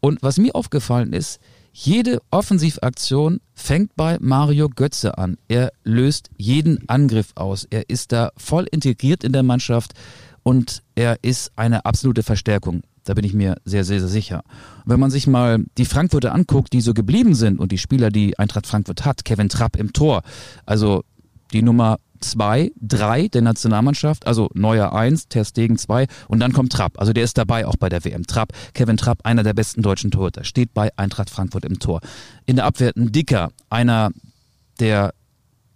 Und 0.00 0.22
was 0.22 0.38
mir 0.38 0.54
aufgefallen 0.54 1.12
ist, 1.12 1.40
jede 1.72 2.20
Offensivaktion 2.30 3.40
fängt 3.54 3.94
bei 3.94 4.18
Mario 4.20 4.68
Götze 4.68 5.18
an. 5.18 5.36
Er 5.48 5.72
löst 5.84 6.30
jeden 6.36 6.88
Angriff 6.88 7.32
aus. 7.36 7.66
Er 7.70 7.88
ist 7.88 8.12
da 8.12 8.30
voll 8.36 8.66
integriert 8.70 9.22
in 9.22 9.32
der 9.32 9.44
Mannschaft 9.44 9.92
und 10.42 10.82
er 10.94 11.18
ist 11.22 11.52
eine 11.56 11.84
absolute 11.84 12.22
Verstärkung. 12.22 12.82
Da 13.04 13.14
bin 13.14 13.24
ich 13.24 13.32
mir 13.32 13.56
sehr, 13.64 13.84
sehr, 13.84 14.00
sehr 14.00 14.08
sicher. 14.08 14.42
Und 14.84 14.92
wenn 14.92 15.00
man 15.00 15.10
sich 15.10 15.26
mal 15.26 15.64
die 15.78 15.84
Frankfurter 15.84 16.34
anguckt, 16.34 16.72
die 16.72 16.80
so 16.80 16.94
geblieben 16.94 17.34
sind 17.34 17.58
und 17.58 17.72
die 17.72 17.78
Spieler, 17.78 18.10
die 18.10 18.38
Eintracht 18.38 18.66
Frankfurt 18.66 19.04
hat, 19.04 19.24
Kevin 19.24 19.48
Trapp 19.48 19.76
im 19.76 19.92
Tor, 19.92 20.22
also 20.66 21.04
die 21.52 21.62
Nummer 21.62 21.98
zwei, 22.20 22.70
drei 22.80 23.28
der 23.28 23.42
Nationalmannschaft, 23.42 24.26
also 24.26 24.50
Neuer 24.54 24.92
eins, 24.92 25.28
Ter 25.28 25.44
Stegen 25.44 25.78
zwei 25.78 26.06
und 26.28 26.40
dann 26.40 26.52
kommt 26.52 26.72
Trapp. 26.72 26.98
Also 27.00 27.12
der 27.12 27.24
ist 27.24 27.38
dabei 27.38 27.66
auch 27.66 27.76
bei 27.76 27.88
der 27.88 28.04
WM. 28.04 28.26
Trapp, 28.26 28.52
Kevin 28.74 28.96
Trapp, 28.96 29.20
einer 29.24 29.42
der 29.42 29.54
besten 29.54 29.82
deutschen 29.82 30.10
Torhüter, 30.10 30.44
steht 30.44 30.74
bei 30.74 30.90
Eintracht 30.96 31.30
Frankfurt 31.30 31.64
im 31.64 31.78
Tor. 31.78 32.00
In 32.46 32.56
der 32.56 32.66
Abwehr 32.66 32.92
ein 32.96 33.12
Dicker, 33.12 33.50
einer, 33.70 34.10
der 34.78 35.14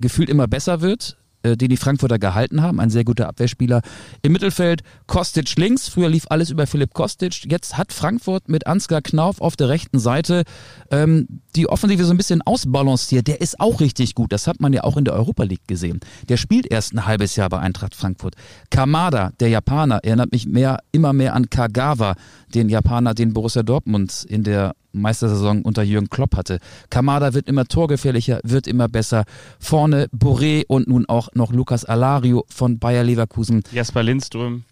gefühlt 0.01 0.29
immer 0.29 0.47
besser 0.47 0.81
wird, 0.81 1.17
äh, 1.45 1.57
den 1.57 1.69
die 1.69 1.77
Frankfurter 1.77 2.19
gehalten 2.19 2.63
haben, 2.63 2.81
ein 2.81 2.91
sehr 2.91 3.05
guter 3.05 3.29
Abwehrspieler. 3.29 3.83
Im 4.23 4.33
Mittelfeld 4.33 4.83
Kostic 5.07 5.57
links, 5.57 5.89
früher 5.89 6.09
lief 6.09 6.25
alles 6.31 6.51
über 6.51 6.67
Philipp 6.67 6.95
Kostic, 6.95 7.51
jetzt 7.51 7.77
hat 7.77 7.93
Frankfurt 7.93 8.49
mit 8.49 8.67
Ansgar 8.67 9.03
Knauf 9.03 9.41
auf 9.41 9.57
der 9.57 9.69
rechten 9.69 9.99
Seite 9.99 10.45
ähm, 10.91 11.29
die 11.55 11.69
Offensive 11.69 12.05
so 12.05 12.13
ein 12.13 12.17
bisschen 12.17 12.43
ausbalanciert. 12.43 13.27
Der 13.27 13.41
ist 13.41 13.61
auch 13.61 13.81
richtig 13.81 14.15
gut, 14.15 14.33
das 14.33 14.47
hat 14.47 14.61
man 14.61 14.73
ja 14.73 14.85
auch 14.85 14.97
in 14.97 15.05
der 15.05 15.15
Europa 15.15 15.45
League 15.45 15.67
gesehen. 15.69 16.01
Der 16.29 16.37
spielt 16.37 16.67
erst 16.67 16.95
ein 16.95 17.07
halbes 17.07 17.37
Jahr 17.37 17.49
bei 17.49 17.59
Eintracht 17.59 17.95
Frankfurt. 17.95 18.35
Kamada, 18.71 19.33
der 19.41 19.49
Japaner, 19.49 20.01
erinnert 20.03 20.33
mich 20.33 20.47
mehr, 20.47 20.79
immer 20.93 21.13
mehr 21.13 21.35
an 21.35 21.51
Kagawa, 21.51 22.15
den 22.55 22.69
Japaner, 22.69 23.15
den 23.15 23.33
Borussia 23.33 23.63
Dortmund 23.63 24.25
in 24.29 24.45
der 24.45 24.75
Meistersaison 25.01 25.63
unter 25.63 25.83
Jürgen 25.83 26.09
Klopp 26.09 26.37
hatte. 26.37 26.59
Kamada 26.91 27.35
wird 27.35 27.49
immer 27.49 27.65
torgefährlicher, 27.65 28.41
wird 28.43 28.67
immer 28.67 28.89
besser. 28.89 29.25
Vorne 29.59 30.09
Boré 30.17 30.65
und 30.67 30.89
nun 30.89 31.07
auch 31.07 31.29
noch 31.35 31.53
Lukas 31.53 31.85
Alario 31.85 32.45
von 32.49 32.79
Bayer 32.79 33.05
Leverkusen. 33.05 33.63
Jasper 33.73 34.03
Lindström. 34.03 34.65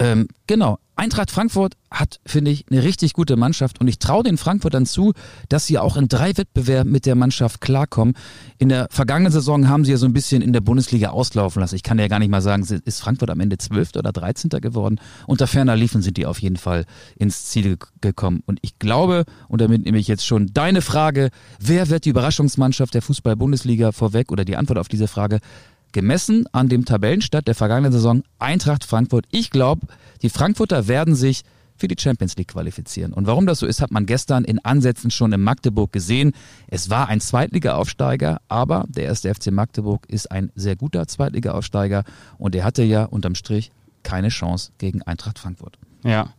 Ähm, 0.00 0.28
genau. 0.46 0.78
Eintracht 0.96 1.32
Frankfurt 1.32 1.74
hat, 1.90 2.20
finde 2.24 2.52
ich, 2.52 2.66
eine 2.70 2.84
richtig 2.84 3.14
gute 3.14 3.36
Mannschaft 3.36 3.80
und 3.80 3.88
ich 3.88 3.98
traue 3.98 4.22
den 4.22 4.36
Frankfurtern 4.36 4.86
zu, 4.86 5.12
dass 5.48 5.66
sie 5.66 5.78
auch 5.78 5.96
in 5.96 6.06
drei 6.06 6.36
Wettbewerben 6.36 6.90
mit 6.90 7.04
der 7.04 7.16
Mannschaft 7.16 7.60
klarkommen. 7.60 8.14
In 8.58 8.68
der 8.68 8.86
vergangenen 8.90 9.32
Saison 9.32 9.68
haben 9.68 9.84
sie 9.84 9.90
ja 9.90 9.96
so 9.96 10.06
ein 10.06 10.12
bisschen 10.12 10.40
in 10.40 10.52
der 10.52 10.60
Bundesliga 10.60 11.10
auslaufen 11.10 11.60
lassen. 11.60 11.74
Ich 11.74 11.82
kann 11.82 11.98
ja 11.98 12.06
gar 12.06 12.20
nicht 12.20 12.30
mal 12.30 12.42
sagen, 12.42 12.62
ist 12.62 13.00
Frankfurt 13.00 13.30
am 13.30 13.40
Ende 13.40 13.58
12. 13.58 13.96
oder 13.96 14.12
13. 14.12 14.50
geworden. 14.60 15.00
Unter 15.26 15.48
ferner 15.48 15.74
Liefen 15.74 16.00
sind 16.00 16.16
die 16.16 16.26
auf 16.26 16.40
jeden 16.40 16.56
Fall 16.56 16.84
ins 17.16 17.46
Ziel 17.46 17.76
gekommen. 18.00 18.42
Und 18.46 18.60
ich 18.62 18.78
glaube, 18.78 19.24
und 19.48 19.60
damit 19.60 19.84
nehme 19.84 19.98
ich 19.98 20.06
jetzt 20.06 20.24
schon 20.24 20.50
deine 20.52 20.80
Frage, 20.80 21.30
wer 21.58 21.88
wird 21.88 22.04
die 22.04 22.10
Überraschungsmannschaft 22.10 22.94
der 22.94 23.02
Fußball-Bundesliga 23.02 23.90
vorweg 23.90 24.30
oder 24.30 24.44
die 24.44 24.56
Antwort 24.56 24.78
auf 24.78 24.88
diese 24.88 25.08
Frage, 25.08 25.40
gemessen 25.94 26.46
an 26.52 26.68
dem 26.68 26.84
Tabellenstart 26.84 27.48
der 27.48 27.54
vergangenen 27.54 27.92
Saison 27.92 28.22
Eintracht 28.38 28.84
Frankfurt. 28.84 29.24
Ich 29.30 29.50
glaube, 29.50 29.86
die 30.20 30.28
Frankfurter 30.28 30.88
werden 30.88 31.14
sich 31.14 31.42
für 31.76 31.88
die 31.88 31.96
Champions 31.98 32.36
League 32.36 32.48
qualifizieren. 32.48 33.12
Und 33.12 33.26
warum 33.26 33.46
das 33.46 33.60
so 33.60 33.66
ist, 33.66 33.80
hat 33.80 33.90
man 33.90 34.04
gestern 34.06 34.44
in 34.44 34.58
Ansätzen 34.64 35.10
schon 35.10 35.32
in 35.32 35.40
Magdeburg 35.40 35.92
gesehen. 35.92 36.32
Es 36.68 36.90
war 36.90 37.08
ein 37.08 37.20
Zweitliga-Aufsteiger, 37.20 38.40
aber 38.48 38.84
der 38.88 39.04
erste 39.04 39.34
FC 39.34 39.50
Magdeburg 39.50 40.06
ist 40.08 40.30
ein 40.30 40.52
sehr 40.54 40.76
guter 40.76 41.06
Zweitliga-Aufsteiger 41.06 42.04
und 42.38 42.54
er 42.54 42.64
hatte 42.64 42.82
ja 42.82 43.04
unterm 43.04 43.34
Strich 43.34 43.70
keine 44.02 44.28
Chance 44.28 44.72
gegen 44.78 45.02
Eintracht 45.02 45.38
Frankfurt. 45.38 45.78
Ja. 46.04 46.34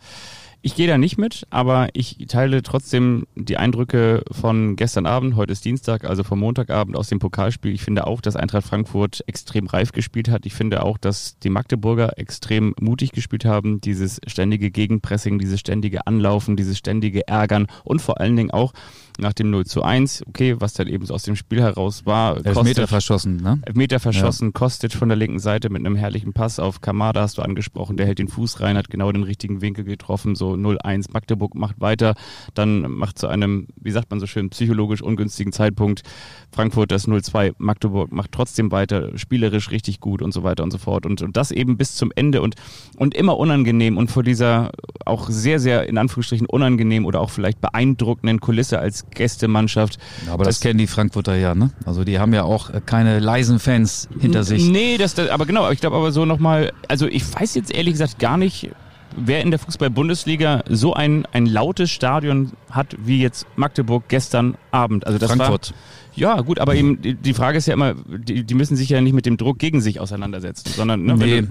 Ich 0.65 0.73
gehe 0.73 0.87
da 0.87 0.97
nicht 0.97 1.19
mit, 1.19 1.45
aber 1.51 1.89
ich 1.93 2.25
teile 2.27 2.63
trotzdem 2.63 3.27
die 3.35 3.57
Eindrücke 3.57 4.23
von 4.31 4.75
gestern 4.75 5.05
Abend, 5.05 5.35
heute 5.35 5.53
ist 5.53 5.63
Dienstag, 5.63 6.05
also 6.05 6.23
vom 6.23 6.39
Montagabend 6.39 6.97
aus 6.97 7.07
dem 7.07 7.19
Pokalspiel. 7.19 7.71
Ich 7.71 7.83
finde 7.83 8.07
auch, 8.07 8.19
dass 8.19 8.35
Eintracht 8.35 8.65
Frankfurt 8.65 9.23
extrem 9.27 9.67
reif 9.67 9.91
gespielt 9.91 10.27
hat. 10.27 10.47
Ich 10.47 10.55
finde 10.55 10.81
auch, 10.83 10.97
dass 10.97 11.37
die 11.37 11.51
Magdeburger 11.51 12.17
extrem 12.17 12.73
mutig 12.79 13.11
gespielt 13.11 13.45
haben. 13.45 13.79
Dieses 13.79 14.19
ständige 14.25 14.71
Gegenpressing, 14.71 15.37
dieses 15.37 15.59
ständige 15.59 16.07
Anlaufen, 16.07 16.55
dieses 16.55 16.79
ständige 16.79 17.27
Ärgern 17.27 17.67
und 17.83 18.01
vor 18.01 18.19
allen 18.19 18.35
Dingen 18.35 18.49
auch 18.49 18.73
nach 19.17 19.33
dem 19.33 19.49
0 19.49 19.65
zu 19.65 19.83
1, 19.83 20.23
okay, 20.27 20.55
was 20.59 20.73
dann 20.73 20.87
eben 20.87 21.05
so 21.05 21.13
aus 21.13 21.23
dem 21.23 21.35
Spiel 21.35 21.61
heraus 21.61 22.05
war. 22.05 22.45
Elfmeter 22.45 22.87
verschossen, 22.87 23.37
ne? 23.37 23.59
Elfmeter 23.65 23.99
verschossen, 23.99 24.47
ja. 24.49 24.51
Kostic 24.51 24.93
von 24.93 25.09
der 25.09 25.17
linken 25.17 25.39
Seite 25.39 25.69
mit 25.69 25.79
einem 25.85 25.95
herrlichen 25.95 26.33
Pass 26.33 26.59
auf 26.59 26.81
Kamada 26.81 27.21
hast 27.21 27.37
du 27.37 27.41
angesprochen, 27.41 27.97
der 27.97 28.05
hält 28.05 28.19
den 28.19 28.27
Fuß 28.27 28.59
rein, 28.61 28.77
hat 28.77 28.89
genau 28.89 29.11
den 29.11 29.23
richtigen 29.23 29.61
Winkel 29.61 29.85
getroffen, 29.85 30.35
so 30.35 30.53
0-1. 30.53 31.11
Magdeburg 31.11 31.55
macht 31.55 31.79
weiter, 31.79 32.15
dann 32.53 32.91
macht 32.91 33.17
zu 33.17 33.27
einem, 33.27 33.67
wie 33.75 33.91
sagt 33.91 34.09
man 34.09 34.19
so 34.19 34.27
schön, 34.27 34.49
psychologisch 34.49 35.01
ungünstigen 35.01 35.53
Zeitpunkt 35.53 36.03
Frankfurt 36.51 36.91
das 36.91 37.07
0-2, 37.07 37.55
Magdeburg 37.57 38.11
macht 38.11 38.31
trotzdem 38.31 38.71
weiter, 38.71 39.17
spielerisch 39.17 39.71
richtig 39.71 39.99
gut 39.99 40.21
und 40.21 40.33
so 40.33 40.43
weiter 40.43 40.63
und 40.63 40.71
so 40.71 40.77
fort. 40.77 41.05
Und, 41.05 41.21
und 41.21 41.35
das 41.37 41.51
eben 41.51 41.77
bis 41.77 41.95
zum 41.95 42.11
Ende 42.15 42.41
und, 42.41 42.55
und 42.97 43.13
immer 43.13 43.37
unangenehm 43.37 43.97
und 43.97 44.09
vor 44.09 44.23
dieser 44.23 44.71
auch 45.05 45.29
sehr, 45.29 45.59
sehr 45.59 45.87
in 45.87 45.97
Anführungsstrichen 45.97 46.47
unangenehm 46.47 47.05
oder 47.05 47.21
auch 47.21 47.29
vielleicht 47.29 47.61
beeindruckenden 47.61 48.39
Kulisse 48.39 48.79
als 49.09 49.15
Gästemannschaft. 49.15 49.97
Aber 50.31 50.43
das, 50.43 50.55
das 50.55 50.61
kennen 50.61 50.77
die 50.77 50.87
Frankfurter 50.87 51.35
ja, 51.35 51.55
ne? 51.55 51.71
Also 51.85 52.03
die 52.03 52.19
haben 52.19 52.33
ja 52.33 52.43
auch 52.43 52.71
keine 52.85 53.19
leisen 53.19 53.59
Fans 53.59 54.09
hinter 54.19 54.43
sich. 54.43 54.69
Nee, 54.69 54.97
das, 54.97 55.13
das 55.15 55.29
aber 55.29 55.45
genau, 55.45 55.69
ich 55.71 55.79
glaube 55.79 55.95
aber 55.95 56.11
so 56.11 56.25
nochmal, 56.25 56.71
also 56.87 57.07
ich 57.07 57.23
weiß 57.33 57.55
jetzt 57.55 57.73
ehrlich 57.73 57.93
gesagt 57.93 58.19
gar 58.19 58.37
nicht, 58.37 58.69
wer 59.15 59.41
in 59.41 59.51
der 59.51 59.59
Fußball-Bundesliga 59.59 60.63
so 60.67 60.93
ein, 60.93 61.25
ein 61.31 61.45
lautes 61.45 61.91
Stadion 61.91 62.51
hat 62.69 62.95
wie 62.99 63.21
jetzt 63.21 63.45
Magdeburg 63.55 64.03
gestern 64.07 64.57
Abend. 64.71 65.07
Also 65.07 65.19
das 65.19 65.29
Frankfurt. 65.29 65.71
War, 65.71 65.77
ja, 66.15 66.41
gut, 66.41 66.59
aber 66.59 66.75
eben 66.75 67.01
die, 67.01 67.33
Frage 67.33 67.57
ist 67.57 67.65
ja 67.65 67.73
immer, 67.73 67.93
die, 67.93 68.43
die 68.43 68.53
müssen 68.53 68.75
sich 68.75 68.89
ja 68.89 69.01
nicht 69.01 69.13
mit 69.13 69.25
dem 69.25 69.37
Druck 69.37 69.59
gegen 69.59 69.81
sich 69.81 69.99
auseinandersetzen, 69.99 70.71
sondern 70.75 71.03
ne, 71.03 71.15
Nee. 71.15 71.41
du, 71.41 71.47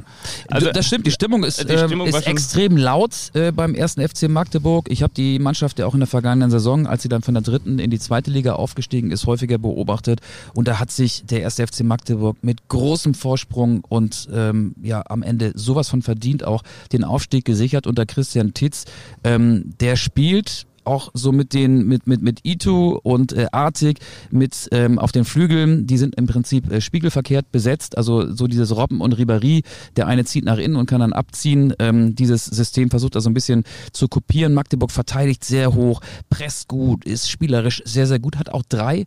also 0.48 0.70
das 0.70 0.87
stimmt, 0.87 1.07
die 1.07 1.11
Stimmung 1.11 1.44
ist, 1.44 1.68
die 1.68 1.77
Stimmung 1.77 2.07
ähm, 2.07 2.12
war 2.12 2.20
ist 2.20 2.27
extrem 2.27 2.77
laut 2.77 3.31
äh, 3.35 3.53
beim 3.53 3.74
ersten 3.74 4.07
FC 4.07 4.29
Magdeburg. 4.29 4.90
Ich 4.90 5.03
habe 5.03 5.12
die 5.14 5.38
Mannschaft 5.38 5.79
ja 5.79 5.87
auch 5.87 5.94
in 5.94 6.00
der 6.00 6.07
vergangenen 6.07 6.50
Saison, 6.50 6.87
als 6.87 7.03
sie 7.03 7.09
dann 7.09 7.22
von 7.22 7.35
der 7.35 7.42
dritten 7.42 7.79
in 7.79 7.90
die 7.90 7.98
zweite 7.98 8.31
Liga 8.31 8.55
aufgestiegen 8.55 9.11
ist, 9.11 9.27
häufiger 9.27 9.59
beobachtet. 9.59 10.20
Und 10.55 10.68
da 10.68 10.79
hat 10.79 10.90
sich 10.90 11.24
der 11.27 11.42
erste 11.42 11.66
FC 11.66 11.83
Magdeburg 11.83 12.37
mit 12.42 12.68
großem 12.68 13.14
Vorsprung 13.14 13.85
und 13.88 14.29
ähm, 14.33 14.74
ja 14.83 15.03
am 15.09 15.22
Ende 15.22 15.53
sowas 15.55 15.88
von 15.88 16.03
verdient 16.03 16.44
auch 16.44 16.62
den 16.92 17.05
Aufstieg 17.05 17.44
gesichert 17.44 17.87
unter 17.87 18.07
Christian 18.07 18.55
Titz. 18.55 18.85
Ähm, 19.24 19.74
der 19.81 19.96
spielt 19.96 20.66
auch 20.87 21.11
so 21.14 21.33
mit 21.33 21.53
den 21.53 21.87
mit 21.87 22.07
mit 22.07 22.23
mit 22.23 22.40
Itu 22.42 22.99
und 23.03 23.33
äh, 23.33 23.47
Artig 23.53 23.99
mit 24.31 24.68
ähm, 24.73 24.99
auf 24.99 25.12
den 25.12 25.25
Flügeln, 25.25 25.87
die 25.87 25.99
sind 25.99 26.14
im 26.16 26.27
Prinzip 26.27 26.70
äh, 26.70 26.81
spiegelverkehrt 26.81 27.53
besetzt, 27.53 27.97
also 27.97 28.33
so 28.33 28.47
dieses 28.47 28.77
Robben 28.77 29.01
und 29.01 29.14
Ribéry, 29.14 29.64
der 29.97 30.07
eine 30.07 30.25
zieht 30.25 30.44
nach 30.44 30.59
innen 30.59 30.77
und 30.77 30.87
kann 30.87 31.01
dann 31.01 31.12
abziehen. 31.12 31.75
Ähm, 31.79 32.14
dieses 32.14 32.44
System 32.44 32.90
versucht 32.90 33.14
er 33.14 33.20
so 33.20 33.31
ein 33.31 33.35
bisschen 33.35 33.64
zu 33.92 34.09
kopieren. 34.09 34.55
Magdeburg 34.55 34.90
verteidigt 34.90 35.44
sehr 35.44 35.75
hoch, 35.75 36.01
presst 36.31 36.68
gut, 36.68 37.05
ist 37.05 37.31
spielerisch 37.31 37.83
sehr 37.85 38.07
sehr 38.07 38.18
gut, 38.18 38.37
hat 38.37 38.51
auch 38.51 38.62
drei 38.68 39.05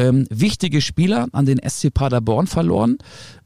ähm, 0.00 0.26
wichtige 0.30 0.80
Spieler 0.80 1.28
an 1.32 1.46
den 1.46 1.60
SC 1.66 1.92
Paderborn 1.92 2.46
verloren. 2.46 2.98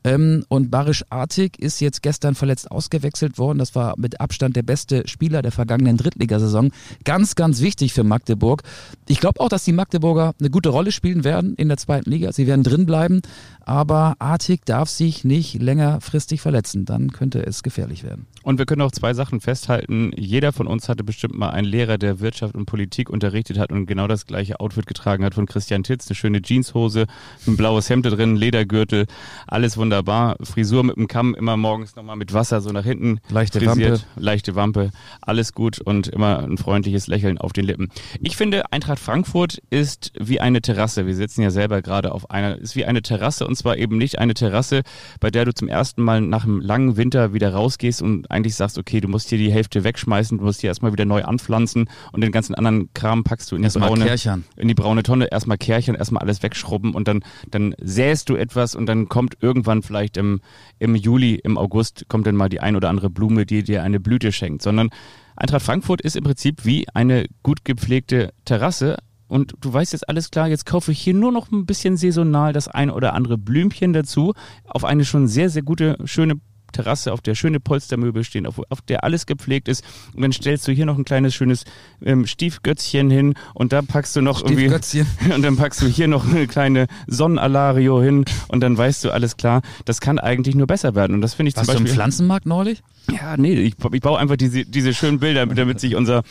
Ähm, 0.05 0.45
und 0.49 0.71
Barisch 0.71 1.05
Artig 1.11 1.59
ist 1.59 1.81
jetzt 1.81 2.03
gestern 2.03 2.35
verletzt 2.35 2.71
ausgewechselt 2.71 3.39
worden. 3.39 3.59
Das 3.59 3.75
war 3.75 3.95
mit 3.97 4.21
Abstand 4.21 4.55
der 4.55 4.63
beste 4.63 5.09
Spieler 5.09 5.43
der 5.43 5.53
vergangenen 5.53 5.97
Drittligasaison. 5.97 6.71
Ganz, 7.05 7.35
ganz 7.35 7.61
wichtig 7.61 7.95
für 7.95 8.05
Magdeburg. 8.05 8.63
Ich 9.09 9.21
glaube 9.21 9.41
auch, 9.41 9.49
dass 9.49 9.65
die 9.65 9.73
Magdeburger 9.73 10.35
eine 10.39 10.51
gute 10.51 10.69
Rolle 10.69 10.93
spielen 10.93 11.25
werden 11.25 11.55
in 11.57 11.69
der 11.69 11.79
zweiten 11.79 12.11
Liga. 12.11 12.33
Sie 12.33 12.47
werden 12.47 12.63
drin 12.63 12.87
bleiben. 12.87 13.23
Aber 13.67 14.17
Artig 14.19 14.65
darf 14.67 14.89
sich 14.91 15.25
nicht 15.25 15.61
längerfristig 15.61 16.41
verletzen. 16.41 16.85
Dann 16.85 17.13
könnte 17.13 17.45
es 17.45 17.63
gefährlich 17.63 18.05
werden. 18.05 18.27
Und 18.43 18.59
wir 18.59 18.67
können 18.67 18.83
auch 18.83 18.93
zwei 18.93 19.15
Sachen 19.15 19.41
festhalten. 19.41 20.13
Jeder 20.17 20.53
von 20.53 20.67
uns 20.67 20.91
hatte 20.91 21.03
bestimmt 21.03 21.35
mal 21.35 21.49
einen 21.49 21.67
Lehrer, 21.67 21.97
der 21.97 22.21
Wirtschaft 22.21 22.55
und 22.55 22.67
Politik 22.67 23.09
unterrichtet 23.09 23.59
hat 23.59 23.73
und 23.73 23.87
genau 23.87 24.07
das 24.07 24.27
gleiche 24.27 24.61
Outfit 24.61 24.87
getragen 24.87 25.25
hat 25.25 25.35
von 25.35 25.47
Christian 25.47 25.83
Titz. 25.83 26.09
Eine 26.09 26.15
schöne 26.15 26.43
Jeanshose, 26.43 27.07
ein 27.47 27.57
blaues 27.57 27.89
Hemd 27.89 28.05
drin, 28.05 28.37
Ledergürtel, 28.37 29.07
alles 29.47 29.79
wunderbar. 29.79 30.37
Frisur 30.43 30.85
mit 30.85 30.97
dem 30.97 31.09
Kamm, 31.09 31.35
immer 31.35 31.57
morgens 31.57 31.97
nochmal 31.97 32.17
mit 32.17 32.35
Wasser 32.35 32.61
so 32.61 32.71
nach 32.71 32.85
hinten. 32.85 33.19
Leichte 33.31 33.61
frisiert, 33.61 34.07
Leichte 34.17 34.55
Wampe, 34.55 34.91
alles 35.23 35.55
gut 35.55 35.81
und 35.81 36.09
immer 36.09 36.41
ein 36.41 36.59
freundliches 36.59 37.07
Lächeln 37.07 37.39
auf 37.39 37.55
den 37.55 37.65
Lippen. 37.65 37.89
Ich 38.21 38.37
finde, 38.37 38.71
Eintracht 38.73 38.99
Frankfurt 38.99 39.63
ist 39.71 40.13
wie 40.21 40.41
eine 40.41 40.61
Terrasse. 40.61 41.07
Wir 41.07 41.17
sitzen 41.17 41.41
ja 41.41 41.51
selber 41.51 41.81
gerade 41.81 42.13
auf 42.13 42.31
einer, 42.31 42.59
ist 42.59 42.77
wie 42.77 42.85
eine 42.85 43.01
Terrasse 43.01 43.47
und 43.47 43.54
zwar 43.57 43.77
eben 43.77 43.99
nicht 43.99 44.19
eine 44.19 44.35
Terrasse, 44.35 44.83
bei 45.21 45.31
der 45.31 45.45
du 45.45 45.55
zum 45.55 45.69
ersten 45.69 46.03
Mal 46.03 46.21
nach 46.21 46.45
einem 46.45 46.61
langen 46.61 46.97
Winter 46.97 47.33
wieder 47.33 47.53
rausgehst 47.53 48.03
und 48.03 48.31
eigentlich 48.31 48.55
sagst, 48.55 48.79
okay, 48.79 49.01
du 49.01 49.09
musst 49.09 49.29
hier 49.29 49.39
die 49.39 49.53
Hälfte 49.53 49.85
wegschmeißen, 49.85 50.39
du 50.39 50.45
musst 50.45 50.61
hier 50.61 50.69
erstmal 50.69 50.93
wieder 50.93 51.05
neu 51.05 51.23
anpflanzen 51.23 51.89
und 52.13 52.21
den 52.21 52.33
ganzen 52.33 52.55
anderen 52.55 52.93
Kram 52.95 53.25
packst 53.25 53.51
du 53.51 53.57
in 53.57 53.63
die 53.63 53.67
Erstmal 53.67 53.89
braune, 53.89 54.05
Kärchern. 54.05 54.45
in 54.57 54.69
die 54.69 54.75
braune 54.75 55.03
Tonne, 55.03 55.31
erstmal 55.31 55.59
Kärchern, 55.59 55.95
erstmal 55.95 56.23
alles 56.23 56.43
wegschrubben 56.43 56.95
und 56.95 57.09
dann, 57.09 57.25
dann 57.51 57.75
säst 57.81 58.29
du 58.29 58.37
etwas 58.37 58.75
und 58.75 58.87
dann 58.87 59.09
kommt 59.09 59.37
irgendwann 59.41 59.83
vielleicht 59.83 60.17
im, 60.17 60.41
im 60.79 60.95
Juli, 60.95 61.35
im 61.35 61.59
August, 61.59 62.07
kommt 62.09 62.27
dann 62.27 62.37
mal 62.37 62.49
die 62.49 62.61
ein 62.61 62.77
oder 62.77 62.89
andere 62.89 63.11
Blume, 63.11 63.47
die 63.47 63.63
dir 63.63 63.83
eine 63.83 64.01
Blüte 64.01 64.33
schenkt, 64.33 64.63
sondern 64.63 64.91
Eintracht 65.37 65.63
Frankfurt 65.63 66.01
ist 66.01 66.15
im 66.15 66.23
Prinzip 66.23 66.65
wie 66.65 66.87
eine 66.95 67.27
gut 67.43 67.65
gepflegte 67.65 68.33
Terrasse, 68.45 68.99
und 69.29 69.55
du 69.61 69.73
weißt 69.73 69.93
jetzt 69.93 70.09
alles 70.09 70.31
klar, 70.31 70.49
jetzt 70.49 70.67
kaufe 70.67 70.93
ich 70.93 71.01
hier 71.01 71.15
nur 71.15 71.33
noch 71.33 71.51
ein 71.51 71.67
bisschen 71.67 71.97
saisonal 71.97 72.53
das 72.53 72.69
ein 72.69 72.91
oder 72.91 73.15
andere 73.15 73.39
Blümchen 73.39 73.93
dazu 73.93 74.35
auf 74.65 74.85
eine 74.85 75.05
schon 75.05 75.29
sehr, 75.29 75.51
sehr 75.51 75.63
gute, 75.63 75.97
schöne 76.05 76.41
Terrasse, 76.75 77.13
auf 77.13 77.23
der 77.23 77.35
schöne 77.35 77.61
Polstermöbel 77.61 78.25
stehen, 78.25 78.47
auf, 78.47 78.61
auf 78.69 78.83
der 78.83 79.05
alles 79.05 79.25
gepflegt 79.27 79.69
ist. 79.69 79.83
Und 80.15 80.23
dann 80.23 80.33
stellst 80.33 80.69
du 80.69 80.73
hier 80.73 80.85
noch 80.85 80.99
ein 80.99 81.05
kleines, 81.05 81.35
schönes 81.35 81.65
ähm, 82.05 82.27
Stiefgötzchen 82.27 83.11
hin 83.11 83.35
und 83.55 83.73
da 83.73 83.81
packst 83.81 84.15
du 84.17 84.21
noch 84.21 84.43
irgendwie 84.43 84.69
Stiefgötzchen. 84.69 85.07
und 85.35 85.43
dann 85.43 85.57
packst 85.57 85.81
du 85.81 85.87
hier 85.87 86.09
noch 86.09 86.27
eine 86.27 86.47
kleine 86.47 86.87
Sonnenalario 87.07 88.03
hin 88.03 88.25
und 88.49 88.61
dann 88.61 88.77
weißt 88.77 89.05
du 89.05 89.11
alles 89.11 89.37
klar, 89.37 89.63
das 89.85 90.01
kann 90.01 90.19
eigentlich 90.19 90.55
nur 90.55 90.67
besser 90.67 90.95
werden. 90.95 91.15
Und 91.15 91.23
das 91.23 91.35
finde 91.35 91.51
ich 91.51 91.57
Warst 91.57 91.67
zum 91.67 91.75
du 91.75 91.79
im 91.79 91.85
Beispiel. 91.85 91.95
Pflanzenmarkt 91.95 92.47
neulich? 92.47 92.83
Ja, 93.11 93.37
nee, 93.37 93.55
ich, 93.55 93.75
ich 93.93 94.01
baue 94.01 94.19
einfach 94.19 94.37
diese, 94.37 94.65
diese 94.65 94.95
schönen 94.95 95.19
Bilder, 95.19 95.47
damit 95.47 95.81
sich 95.81 95.95
unser 95.95 96.23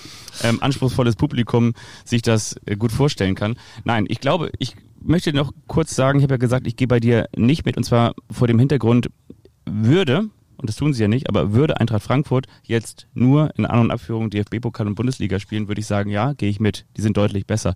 ähm, 0.44 0.58
anspruchsvolles 0.62 1.16
Publikum 1.16 1.74
sich 2.04 2.22
das 2.22 2.56
äh, 2.66 2.76
gut 2.76 2.92
vorstellen 2.92 3.36
kann. 3.36 3.56
Nein, 3.84 4.06
ich 4.08 4.20
glaube, 4.20 4.52
ich 4.58 4.76
möchte 5.00 5.34
noch 5.34 5.52
kurz 5.68 5.96
sagen, 5.96 6.20
ich 6.20 6.24
habe 6.24 6.34
ja 6.34 6.38
gesagt, 6.38 6.66
ich 6.66 6.76
gehe 6.76 6.88
bei 6.88 7.00
dir 7.00 7.28
nicht 7.36 7.66
mit 7.66 7.78
und 7.78 7.84
zwar 7.84 8.16
vor 8.32 8.48
dem 8.48 8.58
Hintergrund 8.58 9.10
würde, 9.66 10.30
und 10.58 10.70
das 10.70 10.76
tun 10.76 10.94
sie 10.94 11.02
ja 11.02 11.08
nicht, 11.08 11.30
aber 11.30 11.54
würde 11.54 11.80
Eintracht 11.80 12.04
Frankfurt 12.04 12.48
jetzt 12.64 13.08
nur 13.14 13.52
in 13.58 13.66
An- 13.66 13.80
und 13.80 13.92
Abführung 13.92 14.30
DFB-Pokal 14.30 14.88
und 14.88 14.96
Bundesliga 14.96 15.40
spielen, 15.40 15.68
würde 15.68 15.82
ich 15.82 15.88
sagen, 15.88 16.10
ja, 16.10 16.34
gehe 16.34 16.50
ich 16.50 16.60
mit. 16.60 16.86
Die 16.96 17.02
sind 17.02 17.18
deutlich 17.18 17.46
besser. 17.46 17.76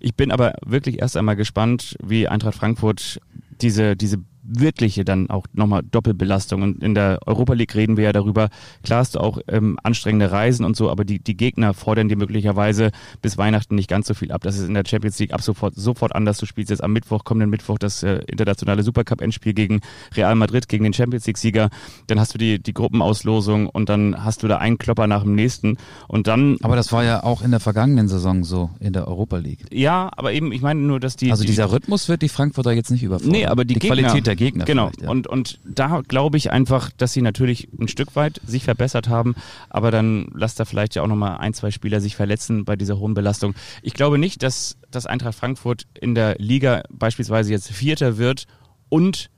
Ich 0.00 0.14
bin 0.14 0.30
aber 0.30 0.54
wirklich 0.64 1.00
erst 1.00 1.16
einmal 1.16 1.36
gespannt, 1.36 1.96
wie 2.02 2.28
Eintracht 2.28 2.56
Frankfurt 2.56 3.20
diese, 3.60 3.96
diese 3.96 4.18
wirkliche 4.48 5.04
dann 5.04 5.30
auch 5.30 5.46
nochmal 5.52 5.82
Doppelbelastung. 5.82 6.62
Und 6.62 6.82
in 6.82 6.94
der 6.94 7.20
Europa 7.26 7.54
League 7.54 7.74
reden 7.74 7.96
wir 7.96 8.04
ja 8.04 8.12
darüber. 8.12 8.48
Klar 8.82 9.00
hast 9.00 9.14
du 9.14 9.20
auch 9.20 9.38
ähm, 9.48 9.78
anstrengende 9.82 10.30
Reisen 10.30 10.64
und 10.64 10.76
so, 10.76 10.90
aber 10.90 11.04
die, 11.04 11.18
die 11.18 11.36
Gegner 11.36 11.74
fordern 11.74 12.08
dir 12.08 12.16
möglicherweise 12.16 12.90
bis 13.22 13.38
Weihnachten 13.38 13.74
nicht 13.74 13.88
ganz 13.88 14.06
so 14.06 14.14
viel 14.14 14.32
ab. 14.32 14.42
Das 14.42 14.58
ist 14.58 14.68
in 14.68 14.74
der 14.74 14.84
Champions 14.86 15.18
League 15.18 15.32
ab 15.32 15.42
sofort, 15.42 15.74
sofort 15.74 16.14
anders. 16.14 16.38
Du 16.38 16.46
spielst 16.46 16.70
jetzt 16.70 16.82
am 16.82 16.92
Mittwoch, 16.92 17.24
kommenden 17.24 17.50
Mittwoch 17.50 17.78
das 17.78 18.02
äh, 18.02 18.20
internationale 18.26 18.82
Supercup-Endspiel 18.82 19.54
gegen 19.54 19.80
Real 20.14 20.34
Madrid, 20.34 20.68
gegen 20.68 20.84
den 20.84 20.92
Champions 20.92 21.26
League-Sieger. 21.26 21.70
Dann 22.06 22.20
hast 22.20 22.34
du 22.34 22.38
die, 22.38 22.62
die 22.62 22.72
Gruppenauslosung 22.72 23.68
und 23.68 23.88
dann 23.88 24.24
hast 24.24 24.42
du 24.42 24.48
da 24.48 24.58
einen 24.58 24.78
Klopper 24.78 25.06
nach 25.06 25.22
dem 25.22 25.34
nächsten. 25.34 25.76
Und 26.08 26.26
dann 26.26 26.58
Aber 26.62 26.76
das 26.76 26.92
war 26.92 27.04
ja 27.04 27.22
auch 27.22 27.42
in 27.42 27.50
der 27.50 27.60
vergangenen 27.60 28.08
Saison 28.08 28.44
so 28.44 28.70
in 28.80 28.92
der 28.92 29.08
Europa 29.08 29.38
League. 29.38 29.66
ja, 29.72 30.10
aber 30.16 30.32
eben, 30.32 30.52
ich 30.52 30.62
meine 30.62 30.80
nur, 30.80 31.00
dass 31.00 31.16
die. 31.16 31.30
Also 31.30 31.42
die, 31.42 31.48
dieser 31.48 31.72
Rhythmus 31.72 32.08
wird 32.08 32.22
die 32.22 32.28
Frankfurter 32.28 32.72
jetzt 32.72 32.90
nicht 32.90 33.02
überfordern. 33.02 33.32
Nee, 33.32 33.46
aber 33.46 33.64
die, 33.64 33.74
Gegner, 33.74 33.96
Qualität 33.96 34.26
der 34.26 34.35
Gegner. 34.36 34.64
Genau. 34.64 34.90
Ja. 35.00 35.08
Und, 35.08 35.26
und 35.26 35.58
da 35.64 36.02
glaube 36.06 36.36
ich 36.36 36.50
einfach, 36.50 36.90
dass 36.96 37.12
sie 37.12 37.22
natürlich 37.22 37.68
ein 37.78 37.88
Stück 37.88 38.16
weit 38.16 38.40
sich 38.46 38.64
verbessert 38.64 39.08
haben, 39.08 39.34
aber 39.68 39.90
dann 39.90 40.28
lasst 40.34 40.60
da 40.60 40.64
vielleicht 40.64 40.94
ja 40.94 41.02
auch 41.02 41.06
nochmal 41.06 41.38
ein, 41.38 41.54
zwei 41.54 41.70
Spieler 41.70 42.00
sich 42.00 42.16
verletzen 42.16 42.64
bei 42.64 42.76
dieser 42.76 42.98
hohen 42.98 43.14
Belastung. 43.14 43.54
Ich 43.82 43.94
glaube 43.94 44.18
nicht, 44.18 44.42
dass, 44.42 44.76
dass 44.90 45.06
Eintracht 45.06 45.34
Frankfurt 45.34 45.86
in 46.00 46.14
der 46.14 46.36
Liga 46.38 46.82
beispielsweise 46.90 47.50
jetzt 47.50 47.70
Vierter 47.70 48.18
wird 48.18 48.46
und 48.88 49.30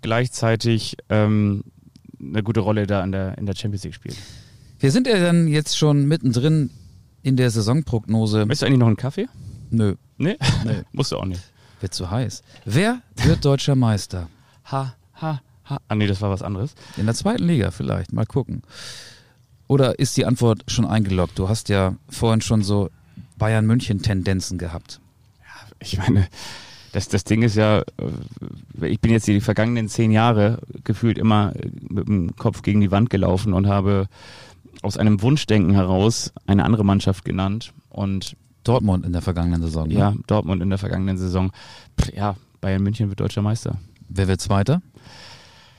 gleichzeitig 0.00 0.96
ähm, 1.08 1.64
eine 2.20 2.42
gute 2.42 2.60
Rolle 2.60 2.86
da 2.86 3.02
in 3.04 3.12
der, 3.12 3.38
in 3.38 3.46
der 3.46 3.54
Champions 3.54 3.84
League 3.84 3.94
spielt. 3.94 4.16
Wir 4.80 4.90
sind 4.90 5.06
ja 5.06 5.18
dann 5.18 5.48
jetzt 5.48 5.76
schon 5.76 6.06
mittendrin 6.06 6.70
in 7.22 7.36
der 7.36 7.50
Saisonprognose. 7.50 8.46
Möchtest 8.46 8.62
du 8.62 8.66
eigentlich 8.66 8.78
noch 8.78 8.86
einen 8.86 8.96
Kaffee? 8.96 9.26
Nö, 9.70 9.96
Nee? 10.18 10.36
Nee. 10.64 10.82
Musst 10.92 11.12
du 11.12 11.16
auch 11.16 11.24
nicht. 11.24 11.40
Wird 11.80 11.94
zu 11.94 12.10
heiß. 12.10 12.42
Wer 12.64 13.00
wird 13.16 13.44
deutscher 13.44 13.74
Meister? 13.74 14.28
Ha, 14.70 14.94
ha, 15.20 15.40
ha. 15.64 15.78
Ah 15.88 15.94
nee, 15.94 16.06
das 16.06 16.20
war 16.20 16.30
was 16.30 16.42
anderes. 16.42 16.74
In 16.96 17.06
der 17.06 17.14
zweiten 17.14 17.44
Liga 17.44 17.70
vielleicht, 17.70 18.12
mal 18.12 18.26
gucken. 18.26 18.62
Oder 19.66 19.98
ist 19.98 20.16
die 20.16 20.24
Antwort 20.24 20.64
schon 20.68 20.86
eingeloggt? 20.86 21.38
Du 21.38 21.48
hast 21.48 21.68
ja 21.68 21.94
vorhin 22.08 22.40
schon 22.40 22.62
so 22.62 22.90
Bayern 23.36 23.66
München 23.66 24.02
Tendenzen 24.02 24.58
gehabt. 24.58 25.00
ich 25.78 25.98
meine, 25.98 26.26
das, 26.92 27.08
das 27.08 27.24
Ding 27.24 27.42
ist 27.42 27.54
ja, 27.54 27.80
äh, 27.80 28.86
ich 28.86 29.00
bin 29.00 29.12
jetzt 29.12 29.26
die 29.26 29.40
vergangenen 29.40 29.88
zehn 29.88 30.10
Jahre 30.10 30.58
gefühlt 30.84 31.18
immer 31.18 31.54
äh, 31.54 31.68
mit 31.88 32.08
dem 32.08 32.34
Kopf 32.36 32.62
gegen 32.62 32.80
die 32.80 32.90
Wand 32.90 33.10
gelaufen 33.10 33.52
und 33.52 33.68
habe 33.68 34.08
aus 34.82 34.96
einem 34.96 35.22
Wunschdenken 35.22 35.74
heraus 35.74 36.32
eine 36.46 36.64
andere 36.64 36.84
Mannschaft 36.84 37.24
genannt 37.24 37.72
und 37.90 38.36
Dortmund 38.68 39.04
in 39.06 39.12
der 39.12 39.22
vergangenen 39.22 39.62
Saison. 39.62 39.88
ne? 39.88 39.94
ja, 39.94 40.14
Dortmund 40.26 40.62
in 40.62 40.68
der 40.68 40.78
vergangenen 40.78 41.16
Saison. 41.18 41.50
Pff, 42.00 42.12
Ja, 42.14 42.36
Bayern 42.60 42.82
München 42.82 43.08
wird 43.08 43.20
deutscher 43.20 43.42
Meister. 43.42 43.78
Wer 44.08 44.28
wird 44.28 44.40
Zweiter? 44.40 44.82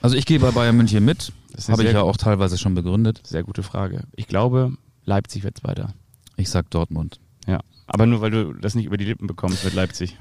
Also 0.01 0.15
ich 0.15 0.25
gehe 0.25 0.39
bei 0.39 0.51
Bayern 0.51 0.77
München 0.77 1.03
mit. 1.03 1.31
Habe 1.67 1.83
ich 1.83 1.91
ja 1.91 2.01
auch 2.01 2.17
teilweise 2.17 2.57
schon 2.57 2.73
begründet. 2.75 3.21
Sehr 3.25 3.43
gute 3.43 3.63
Frage. 3.63 4.03
Ich 4.15 4.27
glaube, 4.27 4.73
Leipzig 5.05 5.43
wird 5.43 5.57
Zweiter. 5.57 5.93
Ich 6.37 6.49
sag 6.49 6.69
Dortmund. 6.69 7.19
Ja. 7.47 7.59
Aber 7.87 8.05
nur 8.05 8.21
weil 8.21 8.31
du 8.31 8.53
das 8.53 8.75
nicht 8.75 8.85
über 8.85 8.97
die 8.97 9.05
Lippen 9.05 9.27
bekommst 9.27 9.65
mit 9.65 9.73
Leipzig. 9.73 10.17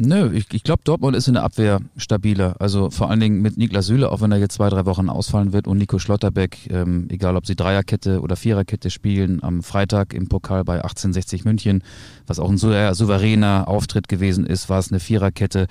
Nö, 0.00 0.32
ich, 0.32 0.46
ich 0.52 0.62
glaube, 0.62 0.82
Dortmund 0.84 1.16
ist 1.16 1.26
in 1.26 1.34
der 1.34 1.42
Abwehr 1.42 1.80
stabiler. 1.96 2.54
Also 2.60 2.88
vor 2.88 3.10
allen 3.10 3.18
Dingen 3.18 3.42
mit 3.42 3.56
Niklas 3.56 3.86
Süle, 3.86 4.12
auch 4.12 4.20
wenn 4.20 4.30
er 4.30 4.38
jetzt 4.38 4.54
zwei, 4.54 4.68
drei 4.68 4.86
Wochen 4.86 5.08
ausfallen 5.08 5.52
wird 5.52 5.66
und 5.66 5.76
Nico 5.76 5.98
Schlotterbeck, 5.98 6.70
ähm, 6.70 7.08
egal 7.10 7.34
ob 7.34 7.46
sie 7.46 7.56
Dreierkette 7.56 8.20
oder 8.20 8.36
Viererkette 8.36 8.90
spielen, 8.90 9.42
am 9.42 9.64
Freitag 9.64 10.14
im 10.14 10.28
Pokal 10.28 10.62
bei 10.62 10.76
1860 10.76 11.44
München, 11.44 11.82
was 12.28 12.38
auch 12.38 12.48
ein 12.48 12.58
sehr 12.58 12.94
souveräner 12.94 13.66
Auftritt 13.66 14.08
gewesen 14.08 14.46
ist, 14.46 14.68
war 14.68 14.78
es 14.78 14.92
eine 14.92 15.00
Viererkette. 15.00 15.66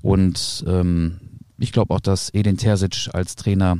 Und 0.00 0.64
ähm, 0.66 1.20
ich 1.58 1.72
glaube 1.72 1.94
auch, 1.94 2.00
dass 2.00 2.30
Edin 2.32 2.56
Terzic 2.56 3.10
als 3.12 3.36
Trainer 3.36 3.78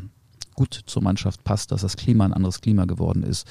gut 0.55 0.81
zur 0.85 1.03
Mannschaft 1.03 1.43
passt, 1.43 1.73
dass 1.73 1.81
das 1.81 1.97
Klima 1.97 2.27
ein 2.27 2.35
anderes 2.35 2.61
Klima 2.61 2.85
geworden 2.85 3.23
ist. 3.23 3.47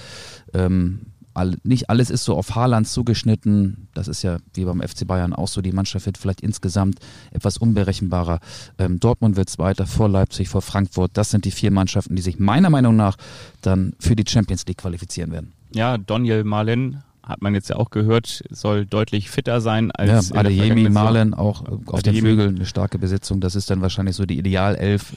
Ähm, 0.53 1.07
all, 1.35 1.55
nicht 1.63 1.89
alles 1.89 2.09
ist 2.09 2.23
so 2.23 2.35
auf 2.35 2.55
Haaland 2.55 2.87
zugeschnitten. 2.87 3.87
Das 3.93 4.07
ist 4.07 4.23
ja 4.23 4.37
wie 4.53 4.65
beim 4.65 4.81
FC 4.81 5.05
Bayern 5.07 5.33
auch 5.33 5.47
so. 5.47 5.61
Die 5.61 5.71
Mannschaft 5.71 6.05
wird 6.05 6.17
vielleicht 6.17 6.41
insgesamt 6.41 6.99
etwas 7.31 7.57
unberechenbarer. 7.57 8.39
Ähm, 8.77 8.99
Dortmund 8.99 9.35
wird 9.35 9.49
Zweiter 9.49 9.85
vor 9.85 10.09
Leipzig, 10.09 10.49
vor 10.49 10.61
Frankfurt. 10.61 11.11
Das 11.13 11.29
sind 11.29 11.45
die 11.45 11.51
vier 11.51 11.71
Mannschaften, 11.71 12.15
die 12.15 12.21
sich 12.21 12.39
meiner 12.39 12.69
Meinung 12.69 12.95
nach 12.95 13.17
dann 13.61 13.93
für 13.99 14.15
die 14.15 14.25
Champions 14.27 14.65
League 14.65 14.77
qualifizieren 14.77 15.31
werden. 15.31 15.53
Ja, 15.73 15.97
Daniel 15.97 16.43
Malen 16.43 17.03
hat 17.25 17.41
man 17.41 17.55
jetzt 17.55 17.69
ja 17.69 17.75
auch 17.77 17.89
gehört, 17.89 18.43
soll 18.51 18.85
deutlich 18.85 19.31
fitter 19.31 19.59
sein 19.59 19.91
als 19.91 20.29
ja, 20.29 20.35
Adeyemi, 20.35 20.89
Malen 20.89 21.33
auch 21.33 21.63
auf 21.87 22.03
den 22.03 22.15
Flügeln 22.15 22.55
eine 22.55 22.65
starke 22.65 22.99
Besetzung. 22.99 23.41
Das 23.41 23.55
ist 23.55 23.69
dann 23.69 23.81
wahrscheinlich 23.81 24.15
so 24.15 24.25
die 24.25 24.37
Idealelf 24.37 25.15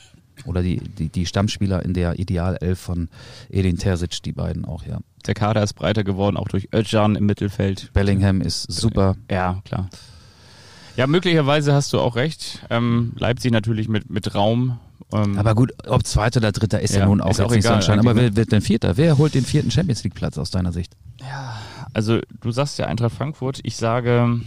oder 0.48 0.62
die, 0.62 0.80
die, 0.80 1.08
die 1.08 1.26
Stammspieler 1.26 1.84
in 1.84 1.94
der 1.94 2.18
Idealelf 2.18 2.78
von 2.78 3.08
Edin 3.50 3.78
Terzic, 3.78 4.22
die 4.22 4.32
beiden 4.32 4.64
auch, 4.64 4.84
ja. 4.84 4.98
Der 5.26 5.34
Kader 5.34 5.62
ist 5.62 5.74
breiter 5.74 6.04
geworden, 6.04 6.36
auch 6.36 6.48
durch 6.48 6.68
Özcan 6.74 7.16
im 7.16 7.26
Mittelfeld. 7.26 7.90
Bellingham 7.92 8.40
ist 8.40 8.62
super. 8.70 9.16
Ja, 9.30 9.60
klar. 9.64 9.90
Ja, 10.96 11.06
möglicherweise 11.06 11.74
hast 11.74 11.92
du 11.92 12.00
auch 12.00 12.16
recht. 12.16 12.66
Ähm, 12.70 13.12
Leipzig 13.16 13.52
natürlich 13.52 13.88
mit, 13.88 14.10
mit 14.10 14.34
Raum. 14.34 14.78
Ähm, 15.12 15.38
aber 15.38 15.54
gut, 15.54 15.72
ob 15.86 16.04
Zweiter 16.04 16.38
oder 16.38 16.50
Dritter 16.52 16.80
ist 16.80 16.94
ja, 16.94 17.00
ja 17.00 17.06
nun 17.06 17.20
auch, 17.20 17.38
auch 17.38 17.50
nicht 17.50 17.64
egal, 17.64 17.82
so 17.82 17.92
Aber 17.92 18.16
wer 18.16 18.34
wird 18.34 18.52
denn 18.52 18.62
Vierter? 18.62 18.96
Wer 18.96 19.18
holt 19.18 19.34
den 19.34 19.44
vierten 19.44 19.70
Champions 19.70 20.02
League 20.02 20.14
Platz 20.14 20.38
aus 20.38 20.50
deiner 20.50 20.72
Sicht? 20.72 20.96
Ja, 21.20 21.56
also 21.94 22.20
du 22.40 22.50
sagst 22.50 22.78
ja 22.78 22.86
Eintracht 22.86 23.14
Frankfurt. 23.14 23.60
Ich 23.62 23.76
sage, 23.76 24.40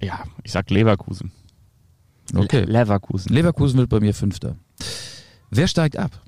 ja, 0.00 0.22
ich 0.42 0.52
sag 0.52 0.70
Leverkusen. 0.70 1.32
Okay. 2.34 2.64
Leverkusen. 2.64 3.32
Leverkusen 3.32 3.78
wird 3.78 3.90
bei 3.90 4.00
mir 4.00 4.14
Fünfter. 4.14 4.56
Wer 5.56 5.68
steigt 5.68 5.96
ab? 5.96 6.20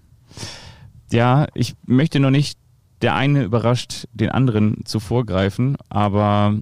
Ja, 1.10 1.48
ich 1.54 1.74
möchte 1.84 2.20
noch 2.20 2.30
nicht 2.30 2.58
der 3.02 3.16
eine 3.16 3.42
überrascht 3.42 4.06
den 4.12 4.30
anderen 4.30 4.84
zu 4.84 5.00
vorgreifen, 5.00 5.76
aber 5.88 6.60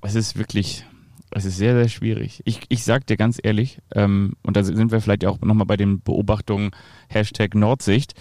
es 0.00 0.14
ist 0.14 0.38
wirklich, 0.38 0.86
es 1.30 1.44
ist 1.44 1.58
sehr, 1.58 1.74
sehr 1.74 1.88
schwierig. 1.90 2.40
Ich, 2.46 2.60
ich 2.68 2.84
sag 2.84 3.06
dir 3.06 3.18
ganz 3.18 3.38
ehrlich, 3.42 3.80
ähm, 3.94 4.32
und 4.42 4.56
da 4.56 4.64
sind 4.64 4.90
wir 4.90 5.00
vielleicht 5.02 5.26
auch 5.26 5.38
nochmal 5.42 5.66
bei 5.66 5.76
den 5.76 6.00
Beobachtungen 6.00 6.70
Hashtag 7.08 7.54
Nordsicht. 7.54 8.14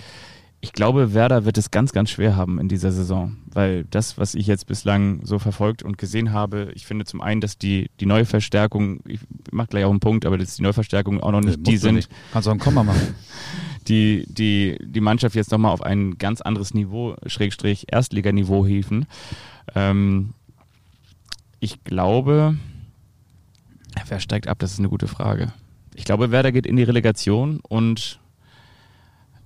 Ich 0.62 0.74
glaube, 0.74 1.14
Werder 1.14 1.46
wird 1.46 1.58
es 1.58 1.70
ganz, 1.70 1.92
ganz 1.92 2.10
schwer 2.10 2.36
haben 2.36 2.60
in 2.60 2.68
dieser 2.68 2.92
Saison, 2.92 3.38
weil 3.54 3.86
das, 3.86 4.18
was 4.18 4.34
ich 4.34 4.48
jetzt 4.48 4.66
bislang 4.66 5.24
so 5.24 5.38
verfolgt 5.38 5.84
und 5.84 5.98
gesehen 5.98 6.34
habe, 6.34 6.72
ich 6.74 6.88
finde 6.88 7.06
zum 7.06 7.22
einen, 7.22 7.40
dass 7.40 7.58
die, 7.58 7.90
die 8.00 8.08
Neuverstärkung, 8.08 9.02
ich 9.06 9.20
mache 9.52 9.68
gleich 9.68 9.86
auch 9.86 9.92
einen 9.92 10.00
Punkt, 10.00 10.26
aber 10.26 10.38
dass 10.38 10.56
die 10.56 10.64
Neuverstärkungen 10.64 11.22
auch 11.22 11.32
noch 11.32 11.42
nicht 11.42 11.60
nee, 11.60 11.72
die 11.72 11.78
sind. 11.78 11.96
Nicht. 11.96 12.12
Kannst 12.34 12.48
du 12.48 12.50
auch 12.50 12.54
einen 12.54 12.62
Komma 12.62 12.84
machen. 12.84 13.16
Die, 13.88 14.26
die, 14.28 14.80
die 14.82 15.00
Mannschaft 15.00 15.36
jetzt 15.36 15.52
nochmal 15.52 15.72
auf 15.72 15.84
ein 15.84 16.18
ganz 16.18 16.42
anderes 16.42 16.74
Niveau, 16.74 17.18
Schrägstrich 17.28 17.86
Erstliganiveau 17.92 18.66
hieven. 18.66 19.06
Ähm, 19.76 20.34
ich 21.60 21.84
glaube, 21.84 22.58
wer 24.08 24.20
steigt 24.20 24.48
ab? 24.48 24.58
Das 24.58 24.72
ist 24.72 24.80
eine 24.80 24.90
gute 24.90 25.08
Frage. 25.08 25.54
Ich 25.94 26.04
glaube, 26.04 26.32
Werder 26.32 26.52
geht 26.52 26.66
in 26.66 26.76
die 26.76 26.84
Relegation 26.84 27.60
und 27.62 28.20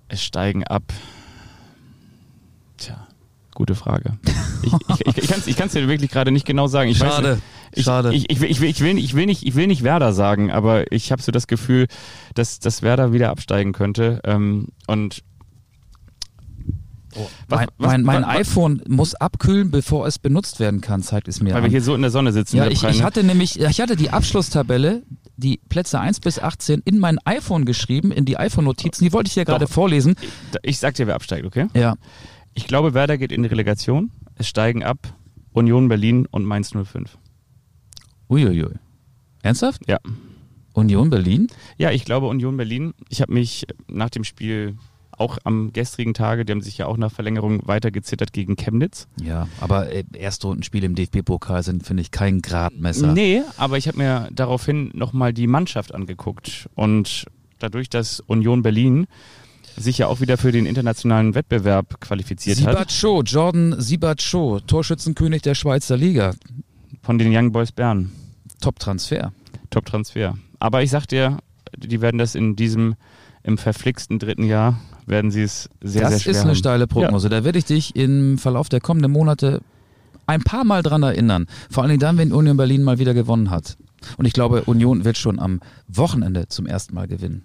es 0.09 0.23
steigen 0.23 0.63
ab. 0.65 0.83
Tja, 2.77 3.07
gute 3.55 3.75
Frage. 3.75 4.17
Ich, 4.61 4.73
ich, 4.73 5.17
ich, 5.17 5.47
ich 5.47 5.55
kann 5.55 5.67
es 5.67 5.73
dir 5.73 5.87
wirklich 5.87 6.11
gerade 6.11 6.31
nicht 6.31 6.45
genau 6.45 6.67
sagen. 6.67 6.89
Ich 6.89 6.97
Schade. 6.97 7.33
Weiß, 7.33 7.39
ich, 7.73 7.85
Schade. 7.85 8.13
Ich, 8.13 8.29
ich, 8.29 8.41
ich, 8.41 8.61
will, 8.61 8.69
ich, 8.69 8.81
will, 8.81 8.97
ich, 8.97 9.15
will 9.15 9.25
nicht, 9.25 9.45
ich 9.45 9.55
will 9.55 9.67
nicht 9.67 9.83
Werder 9.83 10.11
sagen, 10.13 10.51
aber 10.51 10.91
ich 10.91 11.11
habe 11.11 11.21
so 11.21 11.31
das 11.31 11.47
Gefühl, 11.47 11.87
dass, 12.33 12.59
dass 12.59 12.81
Werder 12.81 13.13
wieder 13.13 13.29
absteigen 13.29 13.71
könnte. 13.71 14.21
Ähm, 14.23 14.67
und 14.87 15.23
Oh, 17.15 17.27
was, 17.47 17.59
mein, 17.59 17.67
mein, 17.77 18.03
mein 18.03 18.23
iPhone 18.23 18.83
muss 18.87 19.15
abkühlen, 19.15 19.71
bevor 19.71 20.05
es 20.05 20.19
benutzt 20.19 20.59
werden 20.59 20.79
kann, 20.79 21.01
zeigt 21.01 21.27
es 21.27 21.41
mir. 21.41 21.51
Weil 21.51 21.57
an. 21.57 21.63
wir 21.63 21.71
hier 21.71 21.81
so 21.81 21.95
in 21.95 22.01
der 22.01 22.11
Sonne 22.11 22.31
sitzen. 22.31 22.57
Ja, 22.57 22.67
ich, 22.67 22.83
ich, 22.83 23.01
hatte 23.01 23.23
nämlich, 23.23 23.59
ich 23.59 23.81
hatte 23.81 23.95
die 23.95 24.11
Abschlusstabelle, 24.11 25.01
die 25.39 25.59
Plätze 25.69 25.99
1 25.99 26.19
bis 26.19 26.39
18 26.39 26.81
in 26.85 26.99
mein 26.99 27.17
iPhone 27.25 27.65
geschrieben, 27.65 28.11
in 28.11 28.25
die 28.25 28.37
iPhone-Notizen. 28.37 29.03
Die 29.03 29.13
wollte 29.13 29.29
ich 29.29 29.35
ja 29.35 29.43
gerade 29.43 29.67
vorlesen. 29.67 30.15
Ich, 30.21 30.69
ich 30.71 30.79
sag 30.79 30.95
dir, 30.95 31.07
wer 31.07 31.15
absteigt, 31.15 31.45
okay? 31.45 31.67
Ja. 31.73 31.95
Ich 32.53 32.67
glaube, 32.67 32.93
Werder 32.93 33.17
geht 33.17 33.31
in 33.31 33.43
die 33.43 33.49
Relegation. 33.49 34.11
Es 34.35 34.47
steigen 34.47 34.83
ab 34.83 34.97
Union 35.53 35.87
Berlin 35.87 36.27
und 36.29 36.45
Mainz 36.45 36.71
05. 36.71 37.17
Uiuiui. 38.29 38.75
Ernsthaft? 39.41 39.81
Ja. 39.87 39.99
Union 40.73 41.09
Berlin? 41.09 41.47
Ja, 41.77 41.91
ich 41.91 42.05
glaube 42.05 42.27
Union 42.27 42.55
Berlin. 42.57 42.93
Ich 43.09 43.21
habe 43.21 43.33
mich 43.33 43.65
nach 43.87 44.09
dem 44.09 44.23
Spiel 44.23 44.77
auch 45.19 45.37
am 45.43 45.73
gestrigen 45.73 46.13
Tage, 46.13 46.45
die 46.45 46.51
haben 46.51 46.61
sich 46.61 46.77
ja 46.77 46.85
auch 46.85 46.97
nach 46.97 47.11
Verlängerung 47.11 47.61
weitergezittert 47.67 48.33
gegen 48.33 48.55
Chemnitz. 48.55 49.07
Ja, 49.21 49.47
aber 49.59 49.91
äh, 49.91 50.03
Erstrundenspiele 50.13 50.85
im 50.85 50.95
DFB-Pokal 50.95 51.63
sind, 51.63 51.85
finde 51.85 52.01
ich, 52.01 52.11
kein 52.11 52.41
Gradmesser. 52.41 53.13
Nee, 53.13 53.41
aber 53.57 53.77
ich 53.77 53.87
habe 53.87 53.97
mir 53.97 54.29
daraufhin 54.31 54.91
nochmal 54.93 55.33
die 55.33 55.47
Mannschaft 55.47 55.93
angeguckt 55.93 56.69
und 56.75 57.25
dadurch, 57.59 57.89
dass 57.89 58.19
Union 58.21 58.61
Berlin 58.61 59.07
sich 59.75 59.99
ja 59.99 60.07
auch 60.07 60.19
wieder 60.19 60.37
für 60.37 60.51
den 60.51 60.65
internationalen 60.65 61.35
Wettbewerb 61.35 62.01
qualifiziert 62.01 62.57
Siebert 62.57 62.79
hat. 62.79 62.91
Show, 62.91 63.21
Jordan 63.21 63.79
Siebert 63.79 64.21
Show, 64.21 64.59
Torschützenkönig 64.59 65.41
der 65.41 65.55
Schweizer 65.55 65.97
Liga. 65.97 66.33
Von 67.01 67.17
den 67.17 67.35
Young 67.35 67.51
Boys 67.51 67.71
Bern. 67.71 68.11
Top-Transfer. 68.61 69.31
Top-Transfer. 69.69 70.37
Aber 70.59 70.83
ich 70.83 70.89
sag 70.89 71.05
dir, 71.05 71.37
die 71.77 72.01
werden 72.01 72.17
das 72.17 72.35
in 72.35 72.55
diesem, 72.55 72.95
im 73.49 73.57
verflixten 73.57 74.19
dritten 74.19 74.43
Jahr, 74.43 74.79
werden 75.05 75.31
sie 75.31 75.41
es 75.41 75.69
sehr, 75.81 76.03
das 76.03 76.11
sehr 76.11 76.19
schwer 76.19 76.31
Das 76.33 76.37
ist 76.37 76.41
eine 76.41 76.49
haben. 76.51 76.55
steile 76.57 76.87
Prognose. 76.87 77.27
Ja. 77.27 77.39
Da 77.39 77.43
werde 77.43 77.59
ich 77.59 77.65
dich 77.65 77.95
im 77.95 78.37
Verlauf 78.37 78.69
der 78.69 78.79
kommenden 78.79 79.11
Monate 79.11 79.61
ein 80.27 80.41
paar 80.41 80.63
Mal 80.63 80.83
dran 80.83 81.03
erinnern. 81.03 81.47
Vor 81.69 81.83
allen 81.83 81.89
Dingen 81.89 81.99
dann, 81.99 82.17
wenn 82.17 82.31
Union 82.31 82.55
Berlin 82.55 82.83
mal 82.83 82.99
wieder 82.99 83.13
gewonnen 83.13 83.49
hat. 83.49 83.75
Und 84.17 84.25
ich 84.25 84.33
glaube, 84.33 84.63
Union 84.63 85.03
wird 85.03 85.17
schon 85.17 85.39
am 85.39 85.59
Wochenende 85.87 86.47
zum 86.47 86.67
ersten 86.67 86.93
Mal 86.95 87.07
gewinnen. 87.07 87.43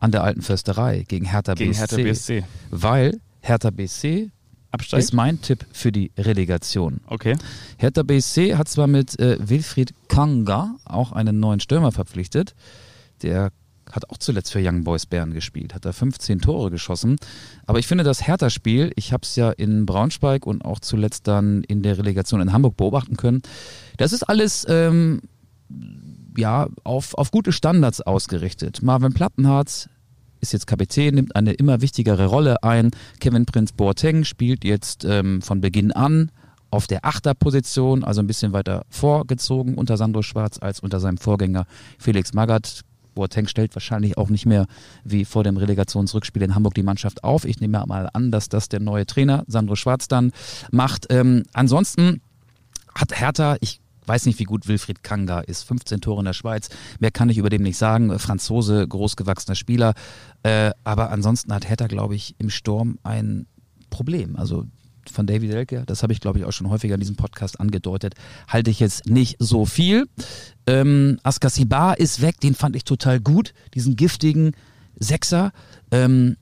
An 0.00 0.10
der 0.10 0.24
alten 0.24 0.42
Försterei 0.42 1.04
gegen 1.06 1.26
Hertha 1.26 1.54
gegen 1.54 1.70
BSC. 1.70 1.80
Hertha 1.80 1.96
BSC. 1.96 2.44
Weil 2.70 3.20
Hertha 3.40 3.70
BSC 3.70 4.30
Absteigt? 4.72 5.04
ist 5.04 5.12
mein 5.14 5.40
Tipp 5.40 5.64
für 5.72 5.92
die 5.92 6.10
Relegation. 6.18 7.00
Okay. 7.06 7.36
Hertha 7.76 8.02
BSC 8.02 8.56
hat 8.56 8.68
zwar 8.68 8.86
mit 8.88 9.18
äh, 9.20 9.38
Wilfried 9.40 9.94
Kanga 10.08 10.76
auch 10.84 11.12
einen 11.12 11.38
neuen 11.38 11.60
Stürmer 11.60 11.92
verpflichtet. 11.92 12.54
Der 13.22 13.50
hat 13.92 14.10
auch 14.10 14.18
zuletzt 14.18 14.52
für 14.52 14.60
Young 14.62 14.84
Boys 14.84 15.06
Bern 15.06 15.32
gespielt, 15.32 15.74
hat 15.74 15.84
da 15.84 15.92
15 15.92 16.40
Tore 16.40 16.70
geschossen. 16.70 17.16
Aber 17.66 17.78
ich 17.78 17.86
finde 17.86 18.04
das 18.04 18.26
Hertha-Spiel, 18.26 18.92
ich 18.96 19.12
habe 19.12 19.22
es 19.22 19.36
ja 19.36 19.50
in 19.50 19.86
Braunschweig 19.86 20.46
und 20.46 20.64
auch 20.64 20.80
zuletzt 20.80 21.28
dann 21.28 21.62
in 21.64 21.82
der 21.82 21.98
Relegation 21.98 22.40
in 22.40 22.52
Hamburg 22.52 22.76
beobachten 22.76 23.16
können. 23.16 23.42
Das 23.96 24.12
ist 24.12 24.22
alles 24.22 24.66
ähm, 24.68 25.22
ja 26.36 26.68
auf, 26.84 27.14
auf 27.14 27.30
gute 27.30 27.52
Standards 27.52 28.00
ausgerichtet. 28.00 28.82
Marvin 28.82 29.12
Plattenhardt 29.12 29.88
ist 30.40 30.52
jetzt 30.52 30.66
Kapitän, 30.66 31.14
nimmt 31.14 31.36
eine 31.36 31.52
immer 31.52 31.80
wichtigere 31.80 32.26
Rolle 32.26 32.62
ein. 32.62 32.90
Kevin 33.20 33.46
Prinz 33.46 33.72
Boateng 33.72 34.24
spielt 34.24 34.64
jetzt 34.64 35.04
ähm, 35.04 35.42
von 35.42 35.60
Beginn 35.60 35.92
an 35.92 36.30
auf 36.70 36.86
der 36.86 37.04
Achterposition, 37.04 38.04
also 38.04 38.20
ein 38.20 38.26
bisschen 38.26 38.52
weiter 38.52 38.84
vorgezogen 38.88 39.74
unter 39.74 39.96
Sandro 39.96 40.22
Schwarz 40.22 40.58
als 40.60 40.80
unter 40.80 41.00
seinem 41.00 41.18
Vorgänger 41.18 41.66
Felix 41.98 42.32
Magath. 42.32 42.82
Boateng 43.14 43.46
stellt 43.46 43.74
wahrscheinlich 43.74 44.16
auch 44.18 44.28
nicht 44.28 44.46
mehr 44.46 44.66
wie 45.04 45.24
vor 45.24 45.44
dem 45.44 45.56
Relegationsrückspiel 45.56 46.42
in 46.42 46.54
Hamburg 46.54 46.74
die 46.74 46.82
Mannschaft 46.82 47.24
auf. 47.24 47.44
Ich 47.44 47.60
nehme 47.60 47.84
mal 47.86 48.08
an, 48.12 48.30
dass 48.30 48.48
das 48.48 48.68
der 48.68 48.80
neue 48.80 49.06
Trainer 49.06 49.44
Sandro 49.46 49.76
Schwarz 49.76 50.08
dann 50.08 50.32
macht. 50.70 51.06
Ähm, 51.10 51.44
ansonsten 51.52 52.20
hat 52.94 53.18
Hertha, 53.18 53.56
ich 53.60 53.80
weiß 54.06 54.26
nicht, 54.26 54.38
wie 54.38 54.44
gut 54.44 54.66
Wilfried 54.66 55.02
Kanga 55.02 55.40
ist. 55.40 55.62
15 55.62 56.00
Tore 56.00 56.20
in 56.20 56.24
der 56.24 56.32
Schweiz. 56.32 56.68
Mehr 56.98 57.10
kann 57.10 57.28
ich 57.28 57.38
über 57.38 57.50
dem 57.50 57.62
nicht 57.62 57.76
sagen. 57.76 58.18
Franzose, 58.18 58.86
großgewachsener 58.86 59.54
Spieler. 59.54 59.94
Äh, 60.42 60.72
aber 60.84 61.10
ansonsten 61.10 61.54
hat 61.54 61.68
Hertha, 61.68 61.86
glaube 61.86 62.16
ich, 62.16 62.34
im 62.38 62.50
Sturm 62.50 62.98
ein 63.02 63.46
Problem. 63.88 64.36
Also 64.36 64.66
von 65.10 65.26
David 65.26 65.52
Elke, 65.52 65.84
das 65.86 66.02
habe 66.02 66.12
ich 66.12 66.20
glaube 66.20 66.38
ich 66.38 66.44
auch 66.44 66.52
schon 66.52 66.70
häufiger 66.70 66.94
in 66.94 67.00
diesem 67.00 67.16
Podcast 67.16 67.60
angedeutet, 67.60 68.14
halte 68.48 68.70
ich 68.70 68.80
jetzt 68.80 69.06
nicht 69.06 69.36
so 69.38 69.66
viel. 69.66 70.06
Ähm, 70.66 71.18
Askasibar 71.22 71.98
ist 71.98 72.20
weg, 72.20 72.40
den 72.40 72.54
fand 72.54 72.76
ich 72.76 72.84
total 72.84 73.20
gut, 73.20 73.52
diesen 73.74 73.96
giftigen 73.96 74.52
Sechser. 74.98 75.52
Ähm, 75.90 76.36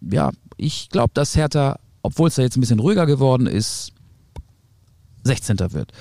ja, 0.00 0.30
ich 0.56 0.88
glaube, 0.88 1.10
dass 1.14 1.36
Hertha, 1.36 1.78
obwohl 2.02 2.28
es 2.28 2.36
da 2.36 2.42
jetzt 2.42 2.56
ein 2.56 2.60
bisschen 2.60 2.80
ruhiger 2.80 3.06
geworden 3.06 3.46
ist, 3.46 3.92
16. 5.24 5.58
wird. 5.72 5.92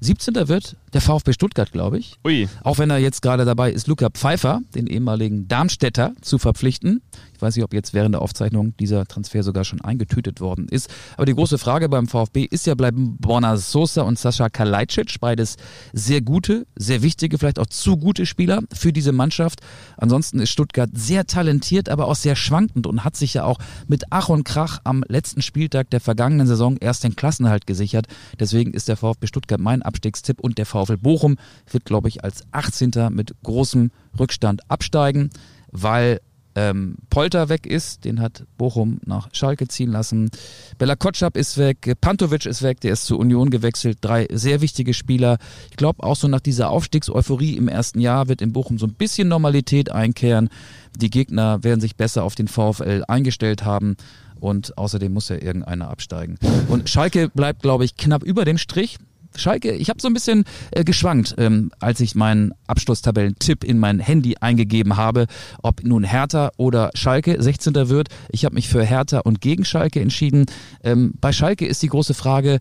17. 0.00 0.48
wird 0.48 0.76
der 0.92 1.00
VfB 1.00 1.32
Stuttgart, 1.32 1.70
glaube 1.70 1.98
ich. 1.98 2.16
Ui. 2.24 2.48
Auch 2.64 2.78
wenn 2.78 2.90
er 2.90 2.98
jetzt 2.98 3.22
gerade 3.22 3.44
dabei 3.44 3.70
ist, 3.70 3.86
Luca 3.86 4.10
Pfeiffer, 4.10 4.60
den 4.74 4.88
ehemaligen 4.88 5.46
Darmstädter, 5.46 6.12
zu 6.20 6.38
verpflichten. 6.38 7.02
Weiß 7.42 7.56
nicht, 7.56 7.64
ob 7.64 7.74
jetzt 7.74 7.94
während 7.94 8.14
der 8.14 8.22
Aufzeichnung 8.22 8.74
dieser 8.78 9.06
Transfer 9.06 9.42
sogar 9.42 9.64
schon 9.64 9.80
eingetütet 9.80 10.40
worden 10.40 10.68
ist. 10.68 10.88
Aber 11.16 11.26
die 11.26 11.34
große 11.34 11.58
Frage 11.58 11.88
beim 11.88 12.06
VfB 12.06 12.44
ist 12.44 12.66
ja, 12.66 12.74
bleiben 12.74 13.16
Borna 13.18 13.56
Sosa 13.56 14.02
und 14.02 14.18
Sascha 14.18 14.48
Kalajdzic, 14.48 15.20
beides 15.20 15.56
sehr 15.92 16.20
gute, 16.20 16.66
sehr 16.76 17.02
wichtige, 17.02 17.38
vielleicht 17.38 17.58
auch 17.58 17.66
zu 17.66 17.96
gute 17.96 18.26
Spieler 18.26 18.62
für 18.72 18.92
diese 18.92 19.12
Mannschaft. 19.12 19.60
Ansonsten 19.96 20.38
ist 20.38 20.50
Stuttgart 20.50 20.90
sehr 20.94 21.26
talentiert, 21.26 21.88
aber 21.88 22.06
auch 22.06 22.14
sehr 22.14 22.36
schwankend 22.36 22.86
und 22.86 23.04
hat 23.04 23.16
sich 23.16 23.34
ja 23.34 23.44
auch 23.44 23.58
mit 23.86 24.04
Ach 24.10 24.28
und 24.28 24.44
Krach 24.44 24.80
am 24.84 25.04
letzten 25.08 25.42
Spieltag 25.42 25.90
der 25.90 26.00
vergangenen 26.00 26.46
Saison 26.46 26.76
erst 26.78 27.04
den 27.04 27.16
Klassenhalt 27.16 27.66
gesichert. 27.66 28.06
Deswegen 28.38 28.72
ist 28.72 28.88
der 28.88 28.96
VfB 28.96 29.26
Stuttgart 29.26 29.60
mein 29.60 29.82
Abstiegstipp 29.82 30.40
und 30.40 30.58
der 30.58 30.66
VfL 30.66 30.96
Bochum 30.96 31.36
wird, 31.70 31.84
glaube 31.84 32.08
ich, 32.08 32.24
als 32.24 32.44
18. 32.52 32.92
mit 33.10 33.34
großem 33.42 33.90
Rückstand 34.18 34.70
absteigen, 34.70 35.30
weil 35.70 36.20
ähm, 36.54 36.96
Polter 37.10 37.48
weg 37.48 37.66
ist, 37.66 38.04
den 38.04 38.20
hat 38.20 38.44
Bochum 38.58 39.00
nach 39.04 39.28
Schalke 39.32 39.68
ziehen 39.68 39.90
lassen. 39.90 40.30
Bella 40.78 40.96
Kotschap 40.96 41.36
ist 41.36 41.58
weg, 41.58 41.94
Pantovic 42.00 42.46
ist 42.46 42.62
weg, 42.62 42.80
der 42.80 42.92
ist 42.92 43.06
zur 43.06 43.18
Union 43.18 43.50
gewechselt. 43.50 43.98
Drei 44.00 44.26
sehr 44.30 44.60
wichtige 44.60 44.94
Spieler. 44.94 45.38
Ich 45.70 45.76
glaube, 45.76 46.02
auch 46.02 46.16
so 46.16 46.28
nach 46.28 46.40
dieser 46.40 46.70
Aufstiegseuphorie 46.70 47.56
im 47.56 47.68
ersten 47.68 48.00
Jahr 48.00 48.28
wird 48.28 48.42
in 48.42 48.52
Bochum 48.52 48.78
so 48.78 48.86
ein 48.86 48.94
bisschen 48.94 49.28
Normalität 49.28 49.90
einkehren. 49.90 50.50
Die 50.96 51.10
Gegner 51.10 51.62
werden 51.64 51.80
sich 51.80 51.96
besser 51.96 52.24
auf 52.24 52.34
den 52.34 52.48
VfL 52.48 53.04
eingestellt 53.08 53.64
haben. 53.64 53.96
Und 54.40 54.76
außerdem 54.76 55.12
muss 55.12 55.28
ja 55.28 55.36
irgendeiner 55.36 55.88
absteigen. 55.88 56.36
Und 56.68 56.90
Schalke 56.90 57.28
bleibt, 57.28 57.62
glaube 57.62 57.84
ich, 57.84 57.96
knapp 57.96 58.24
über 58.24 58.44
dem 58.44 58.58
Strich. 58.58 58.98
Schalke, 59.36 59.72
ich 59.72 59.88
habe 59.88 60.00
so 60.00 60.08
ein 60.08 60.14
bisschen 60.14 60.44
äh, 60.70 60.84
geschwankt, 60.84 61.34
ähm, 61.38 61.70
als 61.80 62.00
ich 62.00 62.14
meinen 62.14 62.52
Abschlusstabellentipp 62.66 63.64
in 63.64 63.78
mein 63.78 64.00
Handy 64.00 64.36
eingegeben 64.40 64.96
habe, 64.96 65.26
ob 65.62 65.82
nun 65.84 66.04
Hertha 66.04 66.50
oder 66.56 66.90
Schalke 66.94 67.40
16. 67.40 67.74
wird. 67.88 68.08
Ich 68.30 68.44
habe 68.44 68.54
mich 68.54 68.68
für 68.68 68.84
Hertha 68.84 69.20
und 69.20 69.40
gegen 69.40 69.64
Schalke 69.64 70.00
entschieden. 70.00 70.46
Ähm, 70.82 71.14
bei 71.20 71.32
Schalke 71.32 71.66
ist 71.66 71.82
die 71.82 71.88
große 71.88 72.14
Frage, 72.14 72.58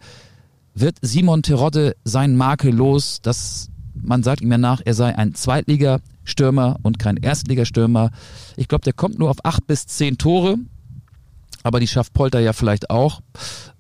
wird 0.74 0.98
Simon 1.02 1.44
Terodde 1.44 1.96
sein 2.04 2.36
Makel 2.36 2.74
los? 2.74 3.20
Das, 3.22 3.70
man 3.94 4.24
sagt 4.24 4.42
ihm 4.42 4.52
ja 4.52 4.58
nach, 4.58 4.82
er 4.84 4.94
sei 4.94 5.16
ein 5.16 5.36
Zweitligastürmer 5.36 6.80
und 6.82 7.00
kein 7.00 7.18
Erstligastürmer. 7.18 8.12
Ich 8.56 8.68
glaube, 8.68 8.84
der 8.84 8.94
kommt 8.94 9.20
nur 9.20 9.30
auf 9.30 9.44
acht 9.44 9.68
bis 9.68 9.86
zehn 9.88 10.18
Tore 10.18 10.58
aber 11.64 11.80
die 11.80 11.88
schafft 11.88 12.14
Polter 12.14 12.40
ja 12.40 12.54
vielleicht 12.54 12.90
auch. 12.90 13.22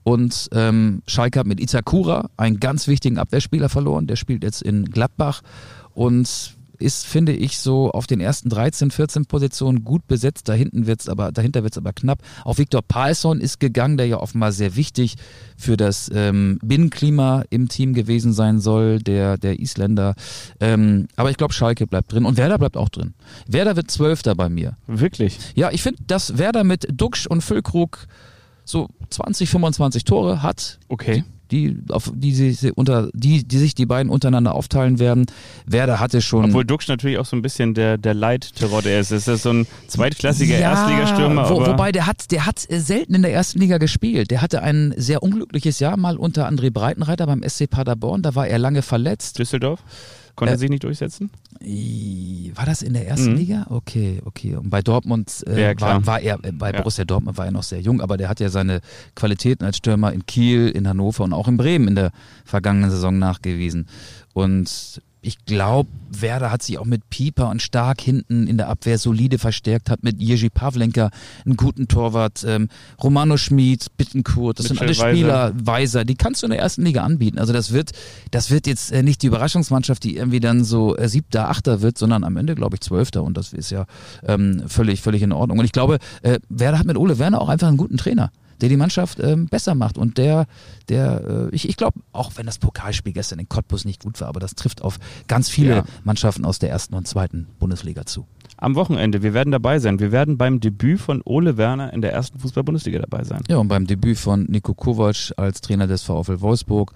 Und 0.03 0.49
ähm, 0.53 1.01
Schalke 1.07 1.39
hat 1.39 1.47
mit 1.47 1.59
Itakura 1.59 2.29
einen 2.37 2.59
ganz 2.59 2.87
wichtigen 2.87 3.17
Abwehrspieler 3.17 3.69
verloren. 3.69 4.07
Der 4.07 4.15
spielt 4.15 4.43
jetzt 4.43 4.61
in 4.61 4.85
Gladbach 4.85 5.41
und 5.93 6.55
ist, 6.81 7.05
finde 7.05 7.33
ich, 7.33 7.59
so 7.59 7.91
auf 7.91 8.07
den 8.07 8.19
ersten 8.19 8.49
13, 8.49 8.91
14 8.91 9.25
Positionen 9.25 9.83
gut 9.83 10.07
besetzt. 10.07 10.49
Da 10.49 10.53
hinten 10.53 10.87
wird's 10.87 11.07
aber, 11.07 11.31
dahinter 11.31 11.63
wird 11.63 11.73
es 11.73 11.77
aber 11.77 11.93
knapp. 11.93 12.19
Auch 12.43 12.57
Viktor 12.57 12.81
Palsson 12.81 13.39
ist 13.39 13.59
gegangen, 13.59 13.97
der 13.97 14.07
ja 14.07 14.17
offenbar 14.17 14.51
sehr 14.51 14.75
wichtig 14.75 15.15
für 15.57 15.77
das 15.77 16.09
ähm, 16.13 16.59
Binnenklima 16.63 17.43
im 17.49 17.69
Team 17.69 17.93
gewesen 17.93 18.33
sein 18.33 18.59
soll, 18.59 18.99
der, 18.99 19.37
der 19.37 19.59
Isländer. 19.59 20.15
Ähm, 20.59 21.07
aber 21.15 21.29
ich 21.29 21.37
glaube, 21.37 21.53
Schalke 21.53 21.87
bleibt 21.87 22.11
drin 22.11 22.25
und 22.25 22.37
Werder 22.37 22.57
bleibt 22.57 22.77
auch 22.77 22.89
drin. 22.89 23.13
Werder 23.47 23.75
wird 23.75 23.91
Zwölfter 23.91 24.35
bei 24.35 24.49
mir. 24.49 24.77
Wirklich? 24.87 25.37
Ja, 25.55 25.71
ich 25.71 25.83
finde, 25.83 26.01
dass 26.07 26.37
Werder 26.37 26.63
mit 26.63 26.87
Duxch 26.91 27.27
und 27.27 27.41
Füllkrug 27.41 28.07
so 28.65 28.89
20, 29.09 29.49
25 29.49 30.03
Tore 30.03 30.43
hat. 30.43 30.79
Okay. 30.87 31.23
Die, 31.25 31.40
auf 31.89 32.11
die, 32.13 32.33
sie 32.33 32.71
unter, 32.71 33.09
die, 33.13 33.43
die 33.47 33.57
sich 33.57 33.75
die 33.75 33.85
beiden 33.85 34.11
untereinander 34.11 34.53
aufteilen 34.53 34.99
werden. 34.99 35.25
Werder 35.65 35.99
hatte 35.99 36.21
schon. 36.21 36.45
Obwohl 36.45 36.65
Duxch 36.65 36.87
natürlich 36.87 37.17
auch 37.17 37.25
so 37.25 37.35
ein 37.35 37.41
bisschen 37.41 37.73
der, 37.73 37.97
der 37.97 38.13
Leitterodde 38.13 38.91
ist. 38.97 39.11
Ist 39.11 39.27
das 39.27 39.43
so 39.43 39.51
ein 39.51 39.67
zweitklassiger 39.87 40.59
ja, 40.59 40.71
Erstligastürmer? 40.71 41.49
Wo, 41.49 41.65
wobei 41.65 41.91
der 41.91 42.07
hat, 42.07 42.31
der 42.31 42.45
hat 42.45 42.59
selten 42.59 43.15
in 43.15 43.21
der 43.21 43.33
ersten 43.33 43.59
Liga 43.59 43.77
gespielt. 43.77 44.31
Der 44.31 44.41
hatte 44.41 44.61
ein 44.61 44.93
sehr 44.97 45.23
unglückliches 45.23 45.79
Jahr 45.79 45.97
mal 45.97 46.17
unter 46.17 46.47
André 46.47 46.71
Breitenreiter 46.71 47.25
beim 47.25 47.43
SC 47.47 47.69
Paderborn. 47.69 48.21
Da 48.21 48.35
war 48.35 48.47
er 48.47 48.59
lange 48.59 48.81
verletzt. 48.81 49.39
Düsseldorf? 49.39 49.83
Konnte 50.35 50.53
er 50.53 50.57
sich 50.57 50.69
nicht 50.69 50.83
durchsetzen? 50.83 51.29
War 52.55 52.65
das 52.65 52.81
in 52.81 52.93
der 52.93 53.07
ersten 53.07 53.31
mhm. 53.31 53.37
Liga? 53.37 53.65
Okay, 53.69 54.21
okay. 54.25 54.55
Und 54.55 54.69
bei 54.69 54.81
Dortmund 54.81 55.43
äh, 55.47 55.61
ja, 55.61 55.81
war, 55.81 56.05
war, 56.05 56.19
er, 56.19 56.43
äh, 56.43 56.51
bei 56.51 56.71
ja. 56.71 56.77
Borussia 56.77 57.05
Dortmund 57.05 57.37
war 57.37 57.45
er 57.45 57.51
noch 57.51 57.63
sehr 57.63 57.81
jung, 57.81 58.01
aber 58.01 58.17
der 58.17 58.29
hat 58.29 58.39
ja 58.39 58.49
seine 58.49 58.81
Qualitäten 59.15 59.63
als 59.63 59.77
Stürmer 59.77 60.11
in 60.13 60.25
Kiel, 60.25 60.69
in 60.69 60.87
Hannover 60.87 61.23
und 61.23 61.33
auch 61.33 61.47
in 61.47 61.57
Bremen 61.57 61.87
in 61.87 61.95
der 61.95 62.11
vergangenen 62.45 62.89
Saison 62.89 63.17
nachgewiesen. 63.19 63.87
Und 64.33 65.01
ich 65.21 65.45
glaube, 65.45 65.89
Werder 66.09 66.51
hat 66.51 66.63
sich 66.63 66.79
auch 66.79 66.85
mit 66.85 67.09
Pieper 67.09 67.49
und 67.49 67.61
Stark 67.61 68.01
hinten 68.01 68.47
in 68.47 68.57
der 68.57 68.69
Abwehr 68.69 68.97
solide 68.97 69.37
verstärkt, 69.37 69.89
hat 69.89 70.03
mit 70.03 70.19
Jerzy 70.19 70.49
Pavlenka 70.49 71.11
einen 71.45 71.57
guten 71.57 71.87
Torwart, 71.87 72.43
ähm, 72.47 72.69
Romano 73.01 73.37
Schmid, 73.37 73.85
Bittenkurt, 73.97 74.59
das 74.59 74.69
Mitchell 74.69 74.93
sind 74.93 75.03
alle 75.03 75.13
Spieler, 75.13 75.53
Weiser. 75.53 75.65
Weiser, 75.65 76.05
die 76.05 76.15
kannst 76.15 76.41
du 76.41 76.47
in 76.47 76.51
der 76.51 76.59
ersten 76.59 76.83
Liga 76.83 77.03
anbieten. 77.03 77.37
Also 77.37 77.53
das 77.53 77.71
wird, 77.71 77.91
das 78.31 78.49
wird 78.49 78.65
jetzt 78.65 78.91
äh, 78.91 79.03
nicht 79.03 79.21
die 79.21 79.27
Überraschungsmannschaft, 79.27 80.03
die 80.03 80.17
irgendwie 80.17 80.39
dann 80.39 80.63
so 80.63 80.97
äh, 80.97 81.07
siebter, 81.07 81.49
achter 81.49 81.81
wird, 81.81 81.97
sondern 81.97 82.23
am 82.23 82.35
Ende, 82.35 82.55
glaube 82.55 82.75
ich, 82.75 82.81
zwölfter 82.81 83.23
und 83.23 83.37
das 83.37 83.53
ist 83.53 83.69
ja 83.69 83.85
ähm, 84.25 84.63
völlig, 84.67 85.01
völlig 85.01 85.21
in 85.21 85.31
Ordnung. 85.31 85.59
Und 85.59 85.65
ich 85.65 85.71
glaube, 85.71 85.99
äh, 86.23 86.39
Werder 86.49 86.79
hat 86.79 86.87
mit 86.87 86.97
Ole 86.97 87.19
Werner 87.19 87.41
auch 87.41 87.49
einfach 87.49 87.67
einen 87.67 87.77
guten 87.77 87.97
Trainer 87.97 88.31
der 88.61 88.69
die 88.69 88.77
Mannschaft 88.77 89.19
ähm, 89.19 89.47
besser 89.47 89.75
macht. 89.75 89.97
Und 89.97 90.17
der, 90.17 90.45
der, 90.87 91.49
äh, 91.51 91.55
ich, 91.55 91.67
ich 91.67 91.77
glaube, 91.77 91.99
auch 92.13 92.31
wenn 92.35 92.45
das 92.45 92.59
Pokalspiel 92.59 93.13
gestern 93.13 93.39
in 93.39 93.49
Cottbus 93.49 93.85
nicht 93.85 94.03
gut 94.03 94.21
war, 94.21 94.27
aber 94.27 94.39
das 94.39 94.55
trifft 94.55 94.81
auf 94.81 94.99
ganz 95.27 95.49
viele 95.49 95.75
ja. 95.77 95.83
Mannschaften 96.03 96.45
aus 96.45 96.59
der 96.59 96.69
ersten 96.69 96.93
und 96.95 97.07
zweiten 97.07 97.47
Bundesliga 97.59 98.05
zu. 98.05 98.27
Am 98.57 98.75
Wochenende, 98.75 99.23
wir 99.23 99.33
werden 99.33 99.51
dabei 99.51 99.79
sein. 99.79 99.99
Wir 99.99 100.11
werden 100.11 100.37
beim 100.37 100.59
Debüt 100.59 100.99
von 100.99 101.21
Ole 101.25 101.57
Werner 101.57 101.93
in 101.93 102.01
der 102.01 102.13
ersten 102.13 102.39
Fußball-Bundesliga 102.39 102.99
dabei 102.99 103.23
sein. 103.23 103.41
Ja, 103.47 103.57
und 103.57 103.67
beim 103.67 103.87
Debüt 103.87 104.19
von 104.19 104.43
Nico 104.43 104.75
Kovac 104.75 105.33
als 105.37 105.61
Trainer 105.61 105.87
des 105.87 106.03
VfL 106.03 106.41
Wolfsburg 106.41 106.93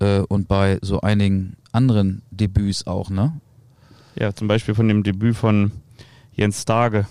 äh, 0.00 0.20
und 0.20 0.48
bei 0.48 0.78
so 0.82 1.00
einigen 1.00 1.56
anderen 1.70 2.22
Debüts 2.30 2.86
auch, 2.86 3.10
ne? 3.10 3.40
Ja, 4.18 4.34
zum 4.34 4.48
Beispiel 4.48 4.74
von 4.74 4.88
dem 4.88 5.02
Debüt 5.02 5.36
von 5.36 5.70
Jens 6.32 6.62
Starke 6.62 7.06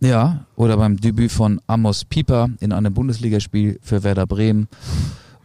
ja, 0.00 0.46
oder 0.56 0.76
beim 0.76 0.98
Debüt 0.98 1.32
von 1.32 1.60
Amos 1.66 2.04
Pieper 2.04 2.48
in 2.60 2.72
einem 2.72 2.92
Bundesligaspiel 2.94 3.78
für 3.82 4.02
Werder 4.02 4.26
Bremen. 4.26 4.68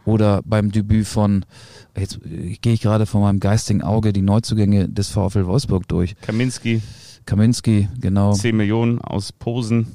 Oder 0.04 0.42
beim 0.44 0.72
Debüt 0.72 1.06
von, 1.06 1.44
jetzt 1.96 2.18
gehe 2.22 2.72
ich 2.72 2.80
gerade 2.80 3.06
von 3.06 3.20
meinem 3.20 3.38
geistigen 3.38 3.82
Auge 3.82 4.12
die 4.12 4.22
Neuzugänge 4.22 4.88
des 4.88 5.10
VfL 5.10 5.46
Wolfsburg 5.46 5.86
durch. 5.86 6.16
Kaminski. 6.20 6.82
Kaminski, 7.24 7.88
genau. 8.00 8.32
10 8.32 8.56
Millionen 8.56 9.00
aus 9.00 9.32
Posen. 9.32 9.86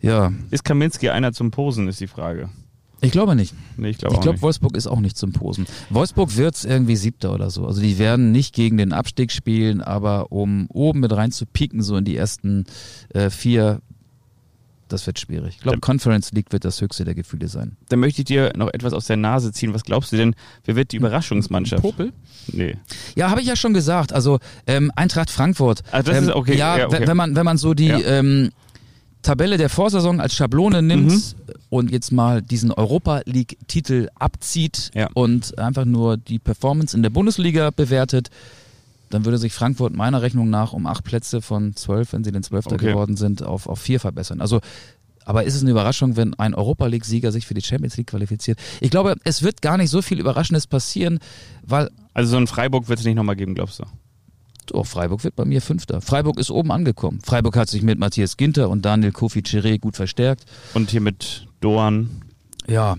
Ja. 0.00 0.32
Ist 0.50 0.64
Kaminski 0.64 1.10
einer 1.10 1.32
zum 1.32 1.52
Posen, 1.52 1.86
ist 1.86 2.00
die 2.00 2.08
Frage. 2.08 2.48
Ich 3.02 3.10
glaube 3.10 3.34
nicht. 3.34 3.52
Nee, 3.76 3.90
ich 3.90 3.98
glaube 3.98 4.18
glaub, 4.20 4.40
Wolfsburg 4.42 4.76
ist 4.76 4.86
auch 4.86 5.00
nicht 5.00 5.16
zum 5.16 5.32
Posen. 5.32 5.66
Wolfsburg 5.90 6.36
wird 6.36 6.64
irgendwie 6.64 6.94
Siebter 6.94 7.34
oder 7.34 7.50
so. 7.50 7.66
Also 7.66 7.82
die 7.82 7.98
werden 7.98 8.30
nicht 8.30 8.54
gegen 8.54 8.78
den 8.78 8.92
Abstieg 8.92 9.32
spielen, 9.32 9.80
aber 9.82 10.30
um 10.30 10.68
oben 10.68 11.00
mit 11.00 11.12
rein 11.12 11.32
zu 11.32 11.44
pieken, 11.44 11.82
so 11.82 11.96
in 11.96 12.04
die 12.04 12.16
ersten 12.16 12.64
äh, 13.12 13.28
vier, 13.28 13.80
das 14.86 15.04
wird 15.06 15.18
schwierig. 15.18 15.56
Ich 15.56 15.62
glaube, 15.62 15.80
Conference 15.80 16.30
League 16.30 16.52
wird 16.52 16.64
das 16.64 16.80
höchste 16.80 17.04
der 17.04 17.14
Gefühle 17.14 17.48
sein. 17.48 17.76
Dann 17.88 17.98
möchte 17.98 18.20
ich 18.20 18.26
dir 18.26 18.52
noch 18.56 18.72
etwas 18.72 18.92
aus 18.92 19.06
der 19.06 19.16
Nase 19.16 19.50
ziehen. 19.50 19.74
Was 19.74 19.82
glaubst 19.82 20.12
du 20.12 20.16
denn, 20.16 20.36
wer 20.64 20.76
wird 20.76 20.92
die 20.92 20.96
Überraschungsmannschaft? 20.96 21.82
Popel? 21.82 22.12
Nee. 22.52 22.76
Ja, 23.16 23.30
habe 23.30 23.40
ich 23.40 23.48
ja 23.48 23.56
schon 23.56 23.74
gesagt. 23.74 24.12
Also 24.12 24.38
ähm, 24.68 24.92
Eintracht 24.94 25.30
Frankfurt. 25.30 25.82
Also 25.90 26.12
das 26.12 26.18
ähm, 26.18 26.28
ist 26.28 26.34
okay. 26.36 26.56
Ja, 26.56 26.78
ja 26.78 26.86
okay. 26.86 27.04
wenn 27.04 27.16
man 27.16 27.34
wenn 27.34 27.44
man 27.44 27.58
so 27.58 27.74
die 27.74 27.86
ja. 27.86 27.98
ähm, 27.98 28.52
Tabelle 29.22 29.56
der 29.56 29.68
Vorsaison 29.68 30.20
als 30.20 30.34
Schablone 30.34 30.82
nimmt 30.82 31.10
mhm. 31.10 31.54
und 31.70 31.90
jetzt 31.90 32.12
mal 32.12 32.42
diesen 32.42 32.72
Europa 32.72 33.22
League 33.24 33.56
Titel 33.68 34.08
abzieht 34.18 34.90
ja. 34.94 35.08
und 35.14 35.58
einfach 35.58 35.84
nur 35.84 36.16
die 36.16 36.38
Performance 36.38 36.96
in 36.96 37.02
der 37.02 37.10
Bundesliga 37.10 37.70
bewertet, 37.70 38.30
dann 39.10 39.24
würde 39.24 39.38
sich 39.38 39.52
Frankfurt 39.52 39.94
meiner 39.94 40.22
Rechnung 40.22 40.50
nach 40.50 40.72
um 40.72 40.86
acht 40.86 41.04
Plätze 41.04 41.42
von 41.42 41.76
zwölf, 41.76 42.12
wenn 42.12 42.24
sie 42.24 42.32
den 42.32 42.42
Zwölfter 42.42 42.74
okay. 42.74 42.88
geworden 42.88 43.16
sind, 43.16 43.42
auf, 43.42 43.68
auf 43.68 43.78
vier 43.78 44.00
verbessern. 44.00 44.40
Also 44.40 44.60
aber 45.24 45.44
ist 45.44 45.54
es 45.54 45.62
eine 45.62 45.70
Überraschung, 45.70 46.16
wenn 46.16 46.34
ein 46.34 46.54
Europa 46.54 46.86
League-Sieger 46.86 47.30
sich 47.30 47.46
für 47.46 47.54
die 47.54 47.62
Champions 47.62 47.96
League 47.96 48.08
qualifiziert? 48.08 48.58
Ich 48.80 48.90
glaube, 48.90 49.16
es 49.24 49.42
wird 49.42 49.62
gar 49.62 49.76
nicht 49.76 49.90
so 49.90 50.02
viel 50.02 50.18
Überraschendes 50.18 50.66
passieren, 50.66 51.20
weil. 51.62 51.90
Also 52.14 52.32
so 52.32 52.36
ein 52.38 52.46
Freiburg 52.46 52.88
wird 52.88 52.98
es 52.98 53.04
nicht 53.04 53.14
nochmal 53.14 53.36
geben, 53.36 53.54
glaubst 53.54 53.78
du? 53.78 53.84
Oh, 54.72 54.84
Freiburg 54.84 55.24
wird 55.24 55.36
bei 55.36 55.44
mir 55.44 55.60
Fünfter. 55.60 56.00
Freiburg 56.00 56.38
ist 56.38 56.50
oben 56.50 56.70
angekommen. 56.70 57.20
Freiburg 57.24 57.56
hat 57.56 57.68
sich 57.68 57.82
mit 57.82 57.98
Matthias 57.98 58.36
Ginter 58.36 58.70
und 58.70 58.84
Daniel 58.84 59.12
Kofi 59.12 59.40
Chiré 59.40 59.78
gut 59.80 59.96
verstärkt. 59.96 60.44
Und 60.74 60.90
hier 60.90 61.00
mit 61.00 61.48
Doan. 61.60 62.22
Ja, 62.68 62.96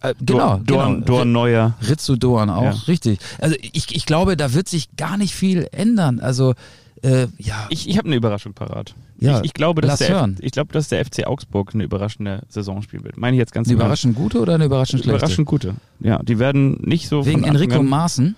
äh, 0.00 0.14
genau, 0.20 0.58
Dorn, 0.58 0.64
genau. 0.64 1.06
Dorn 1.06 1.32
Neuer. 1.32 1.74
Ritzu 1.88 2.16
Dorn 2.16 2.50
auch, 2.50 2.62
ja. 2.62 2.70
richtig. 2.88 3.18
Also 3.38 3.56
ich, 3.60 3.94
ich 3.94 4.06
glaube, 4.06 4.36
da 4.36 4.54
wird 4.54 4.68
sich 4.68 4.96
gar 4.96 5.16
nicht 5.16 5.34
viel 5.34 5.68
ändern. 5.72 6.20
Also 6.20 6.54
äh, 7.02 7.28
ja. 7.38 7.66
Ich, 7.70 7.88
ich 7.88 7.96
habe 7.98 8.06
eine 8.06 8.16
Überraschung 8.16 8.54
parat. 8.54 8.94
Ja, 9.20 9.38
ich, 9.38 9.46
ich, 9.46 9.54
glaube, 9.54 9.80
dass 9.80 9.98
der 9.98 10.10
hören. 10.10 10.34
F, 10.34 10.40
ich 10.42 10.52
glaube, 10.52 10.72
dass 10.72 10.88
der 10.88 11.04
FC 11.04 11.26
Augsburg 11.26 11.74
eine 11.74 11.84
überraschende 11.84 12.42
Saison 12.48 12.82
spielen 12.82 13.04
wird. 13.04 13.16
Meine 13.16 13.36
ich 13.36 13.38
jetzt 13.38 13.52
ganz 13.52 13.68
Eine 13.68 13.76
überraschend 13.76 14.14
gute 14.14 14.40
oder 14.40 14.54
eine 14.54 14.66
überraschend 14.66 15.02
schlechte? 15.02 15.18
Überraschend 15.18 15.46
gute. 15.46 15.74
Ja, 16.00 16.22
die 16.22 16.38
werden 16.38 16.80
nicht 16.82 17.08
so 17.08 17.26
wegen 17.26 17.44
Enrico 17.44 17.82
Maaßen. 17.82 18.36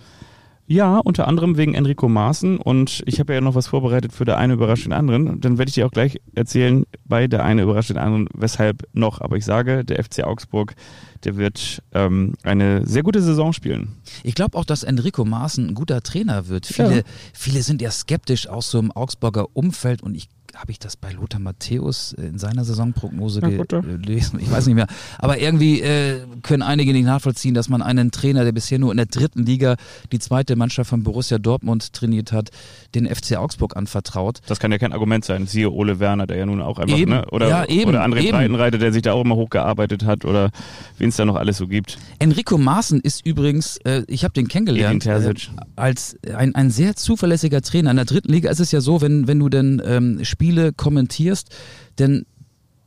Ja, 0.72 0.98
unter 0.98 1.26
anderem 1.26 1.56
wegen 1.56 1.74
Enrico 1.74 2.08
Maaßen 2.08 2.56
und 2.58 3.02
ich 3.04 3.18
habe 3.18 3.34
ja 3.34 3.40
noch 3.40 3.56
was 3.56 3.66
vorbereitet 3.66 4.12
für 4.12 4.24
der 4.24 4.38
eine 4.38 4.52
überrascht 4.52 4.84
den 4.84 4.92
anderen. 4.92 5.40
Dann 5.40 5.58
werde 5.58 5.68
ich 5.68 5.74
dir 5.74 5.84
auch 5.84 5.90
gleich 5.90 6.20
erzählen, 6.36 6.84
bei 7.04 7.26
der 7.26 7.44
eine 7.44 7.62
überrascht 7.62 7.90
den 7.90 7.98
anderen, 7.98 8.28
weshalb 8.34 8.84
noch. 8.92 9.20
Aber 9.20 9.36
ich 9.36 9.44
sage, 9.44 9.84
der 9.84 10.04
FC 10.04 10.22
Augsburg, 10.22 10.76
der 11.24 11.36
wird 11.36 11.82
ähm, 11.92 12.34
eine 12.44 12.86
sehr 12.86 13.02
gute 13.02 13.20
Saison 13.20 13.52
spielen. 13.52 13.96
Ich 14.22 14.36
glaube 14.36 14.56
auch, 14.56 14.64
dass 14.64 14.84
Enrico 14.84 15.24
Maaßen 15.24 15.66
ein 15.70 15.74
guter 15.74 16.02
Trainer 16.04 16.46
wird. 16.46 16.66
Viele, 16.66 16.98
Ja. 16.98 17.02
viele 17.34 17.62
sind 17.64 17.82
ja 17.82 17.90
skeptisch 17.90 18.46
aus 18.46 18.70
so 18.70 18.78
einem 18.78 18.92
Augsburger 18.92 19.48
Umfeld 19.54 20.04
und 20.04 20.14
ich 20.14 20.28
habe 20.56 20.72
ich 20.72 20.78
das 20.78 20.96
bei 20.96 21.12
Lothar 21.12 21.40
Matthäus 21.40 22.12
in 22.12 22.38
seiner 22.38 22.64
Saisonprognose 22.64 23.40
gelesen? 23.40 24.40
Ich 24.40 24.50
weiß 24.50 24.66
nicht 24.66 24.74
mehr. 24.74 24.86
Aber 25.18 25.38
irgendwie 25.38 25.80
äh, 25.80 26.20
können 26.42 26.62
einige 26.62 26.92
nicht 26.92 27.04
nachvollziehen, 27.04 27.54
dass 27.54 27.68
man 27.68 27.82
einen 27.82 28.10
Trainer, 28.10 28.44
der 28.44 28.52
bisher 28.52 28.78
nur 28.78 28.90
in 28.90 28.96
der 28.96 29.06
dritten 29.06 29.44
Liga 29.44 29.76
die 30.12 30.18
zweite 30.18 30.56
Mannschaft 30.56 30.90
von 30.90 31.02
Borussia 31.02 31.38
Dortmund 31.38 31.92
trainiert 31.92 32.32
hat, 32.32 32.50
den 32.94 33.06
FC 33.06 33.36
Augsburg 33.36 33.76
anvertraut. 33.76 34.40
Das 34.46 34.58
kann 34.60 34.72
ja 34.72 34.78
kein 34.78 34.92
Argument 34.92 35.24
sein. 35.24 35.46
Siehe 35.46 35.70
Ole 35.70 36.00
Werner, 36.00 36.26
der 36.26 36.38
ja 36.38 36.46
nun 36.46 36.60
auch 36.60 36.78
einfach, 36.78 36.98
Eben. 36.98 37.12
ne? 37.12 37.26
Oder, 37.30 37.48
Ja, 37.48 37.64
eben, 37.66 37.90
oder 37.90 38.04
André 38.04 38.20
eben. 38.20 38.32
Breitenreiter, 38.32 38.78
der 38.78 38.92
sich 38.92 39.02
da 39.02 39.12
auch 39.12 39.24
immer 39.24 39.36
hochgearbeitet 39.36 40.04
hat 40.04 40.24
oder 40.24 40.50
wen 40.98 41.08
es 41.08 41.16
da 41.16 41.24
noch 41.24 41.36
alles 41.36 41.58
so 41.58 41.66
gibt. 41.66 41.98
Enrico 42.18 42.58
Maaßen 42.58 43.00
ist 43.00 43.24
übrigens, 43.24 43.78
äh, 43.78 44.02
ich 44.08 44.24
habe 44.24 44.34
den 44.34 44.48
kennengelernt, 44.48 45.06
äh, 45.06 45.34
als 45.76 46.16
ein, 46.34 46.54
ein 46.54 46.70
sehr 46.70 46.96
zuverlässiger 46.96 47.62
Trainer. 47.62 47.90
In 47.90 47.96
der 47.96 48.04
dritten 48.04 48.32
Liga 48.32 48.50
ist 48.50 48.60
es 48.60 48.72
ja 48.72 48.80
so, 48.80 49.00
wenn, 49.00 49.26
wenn 49.26 49.38
du 49.38 49.48
denn 49.48 49.80
ähm, 49.84 50.24
Spiele 50.40 50.72
kommentierst, 50.72 51.54
denn 51.98 52.24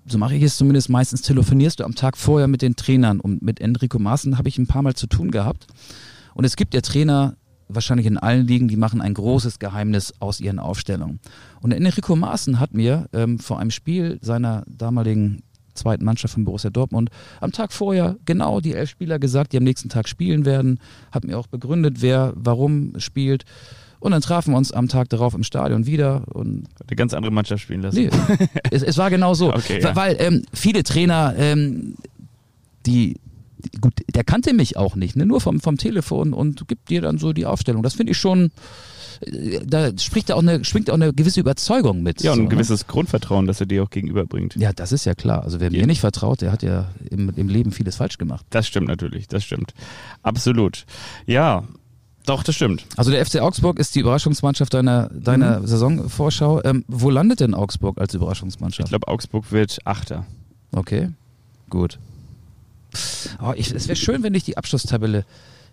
so 0.07 0.17
mache 0.17 0.33
ich 0.33 0.41
es 0.41 0.57
zumindest 0.57 0.89
meistens, 0.89 1.21
telefonierst 1.21 1.79
du 1.79 1.83
am 1.83 1.93
Tag 1.93 2.17
vorher 2.17 2.47
mit 2.47 2.63
den 2.63 2.75
Trainern 2.75 3.19
und 3.19 3.43
mit 3.43 3.61
Enrico 3.61 3.99
Maaßen 3.99 4.39
habe 4.39 4.49
ich 4.49 4.57
ein 4.57 4.65
paar 4.65 4.81
Mal 4.81 4.95
zu 4.95 5.05
tun 5.05 5.29
gehabt. 5.29 5.67
Und 6.33 6.45
es 6.45 6.55
gibt 6.55 6.73
ja 6.73 6.81
Trainer, 6.81 7.35
wahrscheinlich 7.67 8.07
in 8.07 8.17
allen 8.17 8.47
Ligen, 8.47 8.67
die 8.67 8.75
machen 8.75 9.01
ein 9.01 9.13
großes 9.13 9.59
Geheimnis 9.59 10.15
aus 10.19 10.39
ihren 10.39 10.57
Aufstellungen. 10.57 11.19
Und 11.61 11.73
Enrico 11.73 12.15
Maaßen 12.15 12.59
hat 12.59 12.73
mir 12.73 13.07
ähm, 13.13 13.37
vor 13.37 13.59
einem 13.59 13.71
Spiel 13.71 14.17
seiner 14.21 14.63
damaligen 14.65 15.43
zweiten 15.75 16.05
Mannschaft 16.05 16.33
von 16.33 16.45
Borussia 16.45 16.71
Dortmund 16.71 17.11
am 17.39 17.51
Tag 17.51 17.71
vorher 17.71 18.17
genau 18.25 18.61
die 18.61 18.73
elf 18.73 18.89
Spieler 18.89 19.19
gesagt, 19.19 19.53
die 19.53 19.57
am 19.57 19.63
nächsten 19.63 19.89
Tag 19.89 20.09
spielen 20.09 20.45
werden, 20.45 20.79
hat 21.11 21.23
mir 21.23 21.37
auch 21.37 21.47
begründet, 21.47 21.97
wer 22.01 22.33
warum 22.35 22.93
spielt. 22.97 23.45
Und 24.03 24.11
dann 24.11 24.21
trafen 24.21 24.51
wir 24.51 24.57
uns 24.57 24.73
am 24.73 24.89
Tag 24.89 25.07
darauf 25.07 25.33
im 25.33 25.43
Stadion 25.43 25.85
wieder 25.85 26.23
und 26.33 26.65
Eine 26.85 26.95
ganz 26.97 27.13
andere 27.13 27.31
Mannschaft 27.31 27.63
spielen 27.63 27.81
lassen. 27.81 27.95
Nee, 27.95 28.09
es, 28.69 28.83
es 28.83 28.97
war 28.97 29.09
genau 29.09 29.33
so. 29.33 29.53
Okay, 29.55 29.79
ja. 29.81 29.95
Weil 29.95 30.17
ähm, 30.19 30.43
viele 30.51 30.83
Trainer, 30.83 31.33
ähm, 31.37 31.95
die, 32.85 33.15
gut, 33.79 33.93
der 34.13 34.25
kannte 34.25 34.53
mich 34.53 34.75
auch 34.75 34.97
nicht, 34.97 35.15
ne? 35.15 35.25
nur 35.25 35.39
vom, 35.39 35.61
vom 35.61 35.77
Telefon 35.77 36.33
und 36.33 36.67
gibt 36.67 36.89
dir 36.89 37.01
dann 37.01 37.17
so 37.17 37.31
die 37.31 37.45
Aufstellung. 37.45 37.81
Das 37.81 37.93
finde 37.93 38.11
ich 38.11 38.17
schon, 38.17 38.51
äh, 39.21 39.61
da 39.65 39.97
spricht 39.97 40.33
auch 40.33 40.41
eine, 40.41 40.65
schwingt 40.65 40.89
auch 40.89 40.95
eine 40.95 41.13
gewisse 41.13 41.39
Überzeugung 41.39 42.03
mit. 42.03 42.21
Ja, 42.23 42.31
und 42.31 42.35
so, 42.35 42.41
ein 42.41 42.47
ne? 42.49 42.55
gewisses 42.55 42.87
Grundvertrauen, 42.87 43.47
das 43.47 43.61
er 43.61 43.67
dir 43.67 43.83
auch 43.83 43.89
gegenüberbringt. 43.89 44.57
Ja, 44.57 44.73
das 44.73 44.91
ist 44.91 45.05
ja 45.05 45.15
klar. 45.15 45.43
Also 45.43 45.61
wer 45.61 45.71
mir 45.71 45.79
Ja. 45.79 45.85
nicht 45.85 46.01
vertraut, 46.01 46.41
der 46.41 46.51
hat 46.51 46.61
ja 46.61 46.89
im, 47.09 47.31
im 47.37 47.47
Leben 47.47 47.71
vieles 47.71 47.95
falsch 47.95 48.17
gemacht. 48.17 48.45
Das 48.49 48.67
stimmt 48.67 48.89
natürlich, 48.89 49.29
das 49.29 49.45
stimmt. 49.45 49.73
Absolut. 50.23 50.85
Ja, 51.25 51.63
doch, 52.25 52.43
das 52.43 52.55
stimmt. 52.55 52.85
Also 52.97 53.11
der 53.11 53.25
FC 53.25 53.39
Augsburg 53.41 53.79
ist 53.79 53.95
die 53.95 53.99
Überraschungsmannschaft 53.99 54.73
deiner, 54.73 55.09
deiner 55.09 55.59
Mhm. 55.59 55.67
Saisonvorschau. 55.67 56.61
Ähm, 56.63 56.85
wo 56.87 57.09
landet 57.09 57.39
denn 57.41 57.53
Augsburg 57.53 57.99
als 57.99 58.13
Ich 58.13 58.17
Überraschungsmannschaft? 58.21 58.89
glaube, 58.89 59.07
Augsburg 59.07 59.51
wird 59.51 59.79
Achter. 59.85 60.25
Okay, 60.71 61.09
gut. 61.69 61.99
Oh, 63.41 63.53
ich, 63.55 63.71
es 63.71 63.87
wäre 63.87 63.95
schön, 63.95 64.23
wenn 64.23 64.33
ich 64.35 64.43
die 64.43 64.57
Abschlusstabelle 64.57 65.25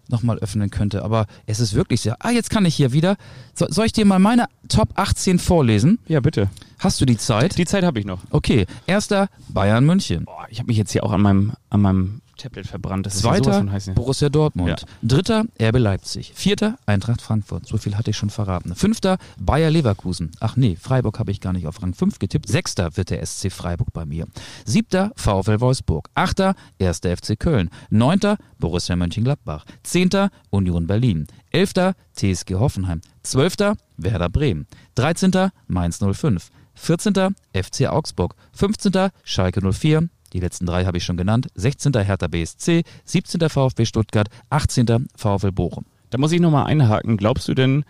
nochmal 0.08 0.38
öffnen 0.38 0.70
könnte, 0.70 1.04
aber 1.04 1.26
es 1.46 1.60
ist 1.60 1.74
wirklich 1.74 2.00
sehr. 2.00 2.16
Ah, 2.18 2.30
jetzt 2.30 2.50
kann 2.50 2.64
ich 2.64 2.74
hier 2.74 2.92
wieder. 2.92 3.16
So, 3.54 3.66
soll 3.68 3.86
ich 3.86 3.92
dir 3.92 4.04
mal 4.04 4.18
meine 4.18 4.46
Top 4.68 4.88
18 4.96 5.38
vorlesen? 5.38 5.98
Ja, 6.08 6.18
bitte. 6.20 6.48
Hast 6.80 7.00
du 7.00 7.04
die 7.04 7.16
Zeit? 7.18 7.58
Die 7.58 7.66
Zeit 7.66 7.84
habe 7.84 8.00
ich 8.00 8.06
noch. 8.06 8.20
Okay, 8.30 8.66
erster 8.86 9.28
Bayern 9.50 9.84
München. 9.86 10.24
Boah, 10.24 10.46
ich 10.48 10.58
habe 10.58 10.66
mich 10.68 10.78
jetzt 10.78 10.90
hier 10.92 11.04
auch 11.04 11.12
an 11.12 11.20
meinem, 11.22 11.52
an 11.68 11.80
meinem 11.82 12.20
Tablet 12.40 12.66
verbrannt. 12.66 13.06
Das 13.06 13.22
ja 13.22 13.30
Zweiter 13.30 13.64
hier. 13.78 13.94
Borussia 13.94 14.28
Dortmund. 14.28 14.80
Ja. 14.80 14.86
Dritter 15.02 15.44
RB 15.60 15.78
Leipzig. 15.78 16.32
Vierter 16.34 16.78
Eintracht 16.86 17.20
Frankfurt. 17.20 17.66
So 17.66 17.76
viel 17.76 17.96
hatte 17.96 18.10
ich 18.10 18.16
schon 18.16 18.30
verraten. 18.30 18.74
Fünfter 18.74 19.18
Bayer 19.38 19.70
Leverkusen. 19.70 20.30
Ach 20.40 20.56
nee, 20.56 20.76
Freiburg 20.80 21.18
habe 21.18 21.30
ich 21.30 21.40
gar 21.40 21.52
nicht 21.52 21.66
auf 21.66 21.82
Rang 21.82 21.94
5 21.94 22.18
getippt. 22.18 22.48
Sechster 22.48 22.96
wird 22.96 23.10
der 23.10 23.24
SC 23.24 23.52
Freiburg 23.52 23.92
bei 23.92 24.06
mir. 24.06 24.26
Siebter 24.64 25.12
VfL 25.16 25.60
Wolfsburg. 25.60 26.08
Achter 26.14 26.54
erster 26.78 27.16
FC 27.16 27.38
Köln. 27.38 27.70
Neunter 27.90 28.38
Borussia 28.58 28.96
Mönchengladbach. 28.96 29.64
Zehnter 29.82 30.30
Union 30.50 30.86
Berlin. 30.86 31.26
Elfter 31.50 31.94
TSG 32.14 32.54
Hoffenheim. 32.54 33.00
Zwölfter 33.22 33.76
Werder 33.96 34.30
Bremen. 34.30 34.66
Dreizehnter 34.94 35.52
Mainz 35.66 35.98
05. 35.98 36.50
14. 36.74 37.34
FC 37.52 37.86
Augsburg. 37.88 38.34
15. 38.52 39.10
Schalke 39.24 39.60
04. 39.72 40.08
Die 40.32 40.40
letzten 40.40 40.66
drei 40.66 40.84
habe 40.84 40.98
ich 40.98 41.04
schon 41.04 41.16
genannt. 41.16 41.48
16. 41.54 41.92
Hertha 41.94 42.26
BSC, 42.28 42.82
17. 43.04 43.48
VfB 43.48 43.84
Stuttgart, 43.84 44.28
18. 44.50 45.08
VfL 45.16 45.52
Bochum. 45.52 45.84
Da 46.10 46.18
muss 46.18 46.32
ich 46.32 46.40
nochmal 46.40 46.66
einhaken. 46.66 47.16
Glaubst 47.16 47.48
du 47.48 47.54
denn, 47.54 47.84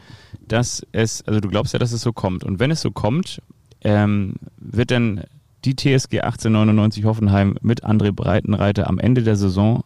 dass 0.46 0.86
es, 0.92 1.22
also 1.26 1.40
du 1.40 1.48
glaubst 1.48 1.72
ja, 1.72 1.78
dass 1.78 1.92
es 1.92 2.02
so 2.02 2.12
kommt. 2.12 2.44
Und 2.44 2.58
wenn 2.58 2.70
es 2.70 2.82
so 2.82 2.90
kommt, 2.90 3.42
ähm, 3.82 4.34
wird 4.58 4.90
denn 4.90 5.24
die 5.64 5.74
TSG 5.74 6.20
1899 6.20 7.04
Hoffenheim 7.04 7.56
mit 7.62 7.84
André 7.84 8.12
Breitenreiter 8.12 8.88
am 8.88 8.98
Ende 8.98 9.22
der 9.22 9.36
Saison 9.36 9.84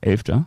Elfter? 0.00 0.46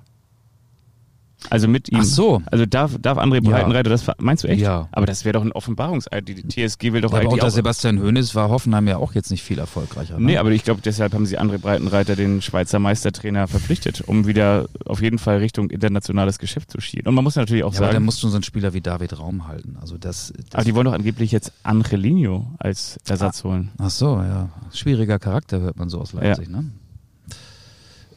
Also 1.52 1.68
mit 1.68 1.88
ihm. 1.90 2.00
Ach 2.02 2.04
so. 2.04 2.42
Also 2.48 2.66
darf, 2.66 2.98
darf 3.00 3.20
André 3.20 3.36
Ja. 3.36 3.52
Breitenreiter 3.52 3.90
das, 3.92 4.02
ver- 4.02 4.16
meinst 4.18 4.44
du 4.44 4.48
echt? 4.48 4.60
Ja. 4.62 4.90
Aber 4.92 5.06
das 5.06 5.24
wäre 5.24 5.34
doch 5.34 5.44
ein 5.44 5.52
Offenbarungseid. 5.52 6.28
Die 6.28 6.34
TSG 6.48 6.94
will 6.94 7.02
doch 7.02 7.12
Ja, 7.12 7.18
aber 7.18 7.18
eigentlich 7.20 7.34
unter 7.34 7.46
auch, 7.48 7.52
Sebastian 7.52 8.02
Hoeneß 8.02 8.34
war 8.34 8.50
Hoffenheim 8.50 8.88
ja 8.88 8.98
auch 8.98 9.14
jetzt 9.14 9.30
nicht 9.30 9.44
viel 9.44 9.60
erfolgreicher. 9.60 10.18
Ne? 10.20 10.26
Nee, 10.26 10.38
aber 10.38 10.50
ich 10.52 10.64
glaube, 10.64 10.82
deshalb 10.84 11.14
haben 11.14 11.28
sie 11.28 11.40
André 11.40 11.60
Breitenreiter, 11.60 12.16
den 12.16 12.42
Schweizer 12.42 12.80
Meistertrainer, 12.80 13.48
verpflichtet, 13.48 14.02
um 14.02 14.26
wieder 14.26 14.68
auf 14.86 15.00
jeden 15.02 15.20
Fall 15.20 15.38
Richtung 15.38 15.70
internationales 15.70 16.40
Geschäft 16.40 16.72
zu 16.72 16.82
schielen. 16.82 17.06
Und 17.08 17.14
man 17.14 17.24
muss 17.24 17.36
natürlich 17.36 17.64
auch 17.64 17.72
ja, 17.74 17.78
aber 17.80 17.88
dann 17.88 17.94
sagen, 17.98 18.06
musst 18.06 18.24
du 18.24 18.30
so 18.30 18.36
einen 18.36 18.44
Spieler 18.44 18.74
wie 18.74 18.82
David 18.82 19.18
Raum 19.20 19.48
halten. 19.48 19.78
Also 19.80 19.98
das, 20.00 20.34
das 20.36 20.56
aber 20.56 20.64
die 20.64 20.74
wollen 20.74 20.86
doch 20.86 20.94
angeblich 20.94 21.32
jetzt 21.32 21.54
Angelino 21.64 22.52
als 22.58 22.98
Ah. 23.06 23.12
Ersatz 23.12 23.44
holen. 23.44 23.70
Ach 23.78 23.92
so, 23.92 24.16
ja. 24.18 24.50
Schwieriger 24.74 25.20
Charakter 25.20 25.60
hört 25.60 25.78
man 25.78 25.88
so 25.90 26.00
aus 26.02 26.14
Leipzig, 26.14 26.50
ne? 26.50 26.72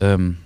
Ähm, 0.00 0.38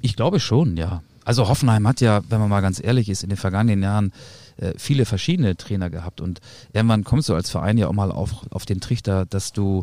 ich 0.00 0.14
glaube 0.16 0.38
schon, 0.40 0.76
ja. 0.76 1.02
Also 1.26 1.48
Hoffenheim 1.48 1.88
hat 1.88 2.00
ja, 2.00 2.22
wenn 2.28 2.38
man 2.38 2.48
mal 2.48 2.60
ganz 2.60 2.80
ehrlich 2.82 3.08
ist, 3.08 3.24
in 3.24 3.30
den 3.30 3.36
vergangenen 3.36 3.82
Jahren 3.82 4.12
äh, 4.58 4.74
viele 4.76 5.04
verschiedene 5.04 5.56
Trainer 5.56 5.90
gehabt 5.90 6.20
und 6.20 6.40
irgendwann 6.72 7.02
kommst 7.02 7.28
du 7.28 7.34
als 7.34 7.50
Verein 7.50 7.78
ja 7.78 7.88
auch 7.88 7.92
mal 7.92 8.12
auf, 8.12 8.46
auf 8.50 8.64
den 8.64 8.80
Trichter, 8.80 9.26
dass 9.26 9.52
du 9.52 9.82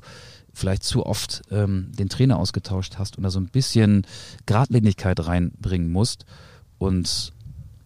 vielleicht 0.54 0.84
zu 0.84 1.06
oft 1.06 1.42
ähm, 1.52 1.92
den 1.92 2.08
Trainer 2.08 2.40
ausgetauscht 2.40 2.96
hast 2.98 3.18
und 3.18 3.24
da 3.24 3.30
so 3.30 3.42
ein 3.42 3.50
bisschen 3.50 4.08
Gradlinigkeit 4.46 5.28
reinbringen 5.28 5.92
musst 5.92 6.26
und 6.78 7.34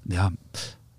ja, 0.06 0.32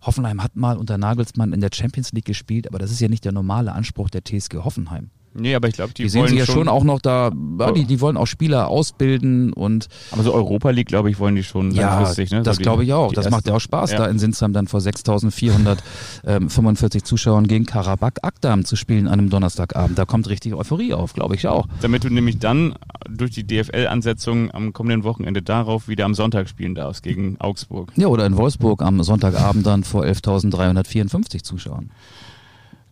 Hoffenheim 0.00 0.42
hat 0.42 0.56
mal 0.56 0.78
unter 0.78 0.98
Nagelsmann 0.98 1.52
in 1.52 1.60
der 1.60 1.70
Champions 1.72 2.10
League 2.10 2.24
gespielt, 2.24 2.66
aber 2.66 2.80
das 2.80 2.90
ist 2.90 3.00
ja 3.00 3.08
nicht 3.08 3.24
der 3.24 3.32
normale 3.32 3.72
Anspruch 3.72 4.10
der 4.10 4.24
TSG 4.24 4.56
Hoffenheim. 4.64 5.10
Nee, 5.34 5.54
aber 5.54 5.68
ich 5.68 5.74
glaube, 5.74 5.92
die, 5.94 6.02
Die, 6.04 6.08
sehen 6.08 6.20
wollen 6.22 6.30
sich 6.30 6.38
ja 6.40 6.46
schon 6.46 6.68
auch 6.68 6.82
noch 6.84 7.00
da, 7.00 7.30
ja, 7.60 7.68
Oh. 7.68 7.72
die, 7.72 7.84
die 7.84 8.00
wollen 8.00 8.16
auch 8.16 8.26
Spieler 8.26 8.68
ausbilden 8.68 9.52
und 9.52 9.88
Aber 10.10 10.22
so 10.24 10.32
Europa 10.34 10.70
League, 10.70 10.88
glaube 10.88 11.10
ich, 11.10 11.18
wollen 11.20 11.36
die 11.36 11.44
schon 11.44 11.70
ja, 11.70 11.94
langfristig. 11.96 12.30
Ne? 12.30 12.42
das 12.42 12.56
so 12.56 12.60
die- 12.60 12.64
glaube 12.64 12.82
ich 12.84 12.92
auch. 12.92 13.12
Das 13.12 13.26
erste- 13.26 13.30
macht 13.36 13.46
ja 13.46 13.54
auch 13.54 13.60
Spaß, 13.60 13.92
Ja. 13.92 13.98
da 13.98 14.06
in 14.06 14.18
Sinsheim 14.18 14.52
dann 14.52 14.66
vor 14.66 14.80
6.445 14.80 17.04
Zuschauern 17.04 17.46
gegen 17.46 17.66
Karabakh 17.66 18.18
Akdam 18.22 18.64
zu 18.64 18.76
spielen 18.76 19.06
an 19.06 19.18
einem 19.20 19.30
Donnerstagabend. 19.30 19.98
Da 19.98 20.04
kommt 20.04 20.28
richtig 20.28 20.54
Euphorie 20.54 20.94
auf, 20.94 21.12
glaube 21.14 21.34
ich 21.34 21.46
auch. 21.46 21.66
Damit 21.82 22.04
du 22.04 22.10
nämlich 22.10 22.38
dann 22.38 22.74
durch 23.08 23.30
die 23.32 23.44
DFL-Ansetzung 23.46 24.50
am 24.52 24.72
kommenden 24.72 25.04
Wochenende 25.04 25.42
darauf 25.42 25.88
wieder 25.88 26.04
am 26.04 26.14
Sonntag 26.14 26.48
spielen 26.48 26.74
darfst 26.74 27.02
gegen 27.02 27.36
Augsburg. 27.40 27.92
Ja, 27.96 28.06
oder 28.08 28.26
in 28.26 28.36
Wolfsburg 28.36 28.82
am 28.82 29.02
Sonntagabend 29.02 29.66
dann 29.66 29.84
vor 29.84 30.04
11.354 30.04 31.42
Zuschauern. 31.42 31.90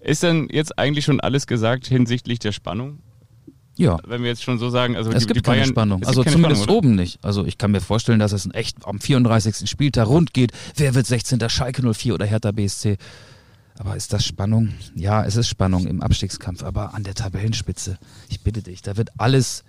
Ist 0.07 0.23
denn 0.23 0.49
jetzt 0.51 0.79
eigentlich 0.79 1.05
schon 1.05 1.21
alles 1.21 1.47
gesagt 1.47 1.87
hinsichtlich 1.87 2.39
der 2.39 2.53
Spannung? 2.53 3.01
Ja. 3.77 3.99
Wenn 4.07 4.23
wir 4.23 4.29
jetzt 4.29 4.43
schon 4.43 4.59
so 4.59 4.71
sagen, 4.71 4.97
also 4.97 5.11
Es 5.11 5.23
die, 5.23 5.27
gibt 5.27 5.39
die 5.39 5.43
keine 5.43 5.59
Bayern, 5.59 5.69
Spannung. 5.69 6.03
es 6.03 6.09
Also 6.09 6.23
zumindest 6.25 6.63
Spannung, 6.63 6.79
oben 6.79 6.95
nicht. 6.95 7.23
Also 7.25 7.45
ich 7.45 7.59
kann 7.59 7.73
mir 7.73 7.81
vorstellen, 7.81 8.19
dass 8.19 8.33
es 8.33 8.49
echt 8.55 8.87
am 8.87 9.01
34. 9.01 9.69
Spieltag 9.69 10.07
rund 10.07 10.33
geht. 10.33 10.53
Wer 10.77 10.95
wird 10.95 11.07
16. 11.07 11.41
Schalke 11.51 11.83
04 11.93 12.15
oder 12.15 12.25
Hertha 12.25 12.53
BSC? 12.53 12.97
Aber 13.79 13.97
ist 13.97 14.13
das 14.13 14.25
Spannung? 14.25 14.73
Ja, 14.95 15.25
es 15.25 15.37
ist 15.37 15.49
Spannung 15.49 15.87
im 15.87 16.01
Abstiegskampf, 16.01 16.63
aber 16.63 16.95
an 16.95 17.03
der 17.03 17.15
Tabellenspitze. 17.15 17.99
Ich 18.29 18.41
bitte 18.41 18.63
dich, 18.63 18.81
da 18.81 18.97
wird 18.97 19.11
alles 19.19 19.65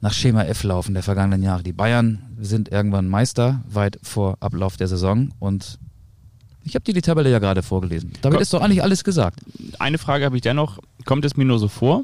nach 0.00 0.12
Schema 0.12 0.42
F 0.42 0.64
laufen 0.64 0.92
der 0.92 1.04
vergangenen 1.04 1.42
Jahre. 1.42 1.62
Die 1.62 1.72
Bayern 1.72 2.34
sind 2.40 2.68
irgendwann 2.68 3.08
Meister, 3.08 3.62
weit 3.68 3.98
vor 4.02 4.36
Ablauf 4.40 4.76
der 4.76 4.88
Saison 4.88 5.30
und 5.38 5.78
ich 6.64 6.74
habe 6.74 6.84
dir 6.84 6.94
die 6.94 7.02
Tabelle 7.02 7.30
ja 7.30 7.38
gerade 7.38 7.62
vorgelesen. 7.62 8.12
Damit 8.22 8.36
Komm. 8.36 8.42
ist 8.42 8.52
doch 8.52 8.60
eigentlich 8.60 8.82
alles 8.82 9.04
gesagt. 9.04 9.40
Eine 9.78 9.98
Frage 9.98 10.24
habe 10.24 10.36
ich 10.36 10.42
dennoch. 10.42 10.78
Kommt 11.04 11.24
es 11.24 11.36
mir 11.36 11.44
nur 11.44 11.58
so 11.58 11.68
vor? 11.68 12.02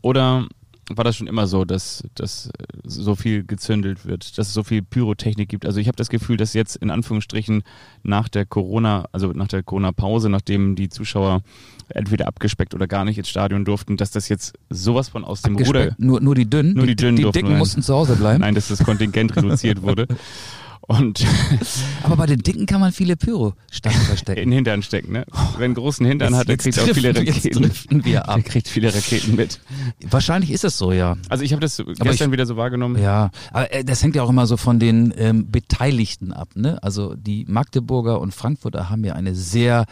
Oder 0.00 0.46
war 0.90 1.04
das 1.04 1.16
schon 1.16 1.26
immer 1.26 1.46
so, 1.46 1.64
dass, 1.64 2.02
dass 2.14 2.50
so 2.84 3.14
viel 3.14 3.44
gezündelt 3.44 4.06
wird, 4.06 4.38
dass 4.38 4.48
es 4.48 4.54
so 4.54 4.62
viel 4.62 4.82
Pyrotechnik 4.82 5.48
gibt. 5.48 5.66
Also 5.66 5.80
ich 5.80 5.86
habe 5.88 5.96
das 5.96 6.08
Gefühl, 6.08 6.36
dass 6.36 6.54
jetzt 6.54 6.76
in 6.76 6.90
Anführungsstrichen 6.90 7.62
nach 8.02 8.28
der 8.28 8.46
Corona, 8.46 9.06
also 9.12 9.28
nach 9.32 9.48
der 9.48 9.62
Corona-Pause, 9.62 10.30
nachdem 10.30 10.76
die 10.76 10.88
Zuschauer 10.88 11.42
entweder 11.90 12.26
abgespeckt 12.26 12.74
oder 12.74 12.86
gar 12.86 13.04
nicht 13.04 13.18
ins 13.18 13.28
Stadion 13.28 13.64
durften, 13.64 13.96
dass 13.96 14.10
das 14.10 14.28
jetzt 14.28 14.54
sowas 14.70 15.08
von 15.08 15.24
aus 15.24 15.42
dem 15.42 15.56
Ruder. 15.56 15.94
Nur, 15.98 16.20
nur 16.20 16.34
die 16.34 16.48
dünnen? 16.48 16.74
Nur 16.74 16.86
die 16.86 16.96
dünnen 16.96 17.16
Die 17.16 17.30
dicken 17.30 17.48
rein. 17.48 17.58
mussten 17.58 17.82
zu 17.82 17.94
Hause 17.94 18.16
bleiben? 18.16 18.40
Nein, 18.40 18.54
dass 18.54 18.68
das 18.68 18.82
Kontingent 18.82 19.36
reduziert 19.36 19.82
wurde. 19.82 20.06
Und 20.90 21.22
Aber 22.02 22.16
bei 22.16 22.24
den 22.24 22.38
dicken 22.38 22.64
kann 22.64 22.80
man 22.80 22.92
viele 22.92 23.14
Pyro-Stangen 23.14 24.00
verstecken. 24.00 24.40
in 24.40 24.48
den 24.50 24.54
Hintern 24.56 24.82
stecken, 24.82 25.12
ne? 25.12 25.26
Wer 25.58 25.66
einen 25.66 25.74
großen 25.74 26.04
Hintern 26.06 26.34
hat, 26.34 26.48
der 26.48 26.54
Jetzt 26.54 26.62
kriegt 26.64 26.78
auch 26.80 26.94
viele 26.94 27.08
jetzt 27.12 27.44
Raketen. 27.46 28.04
wir 28.06 28.26
ab. 28.26 28.36
Der 28.36 28.42
kriegt 28.44 28.68
viele 28.68 28.94
Raketen 28.94 29.36
mit. 29.36 29.60
Wahrscheinlich 30.10 30.50
ist 30.50 30.64
es 30.64 30.78
so, 30.78 30.90
ja. 30.92 31.18
Also 31.28 31.44
ich 31.44 31.52
habe 31.52 31.60
das 31.60 31.76
gestern 31.76 32.28
ich- 32.28 32.32
wieder 32.32 32.46
so 32.46 32.56
wahrgenommen. 32.56 33.00
Ja, 33.02 33.30
aber 33.52 33.70
äh, 33.70 33.84
das 33.84 34.02
hängt 34.02 34.16
ja 34.16 34.22
auch 34.22 34.30
immer 34.30 34.46
so 34.46 34.56
von 34.56 34.78
den 34.80 35.12
ähm, 35.18 35.50
Beteiligten 35.50 36.32
ab. 36.32 36.48
Ne? 36.54 36.82
Also 36.82 37.14
die 37.14 37.44
Magdeburger 37.46 38.18
und 38.18 38.32
Frankfurter 38.32 38.88
haben 38.88 39.04
ja 39.04 39.12
eine 39.12 39.34
sehr 39.34 39.84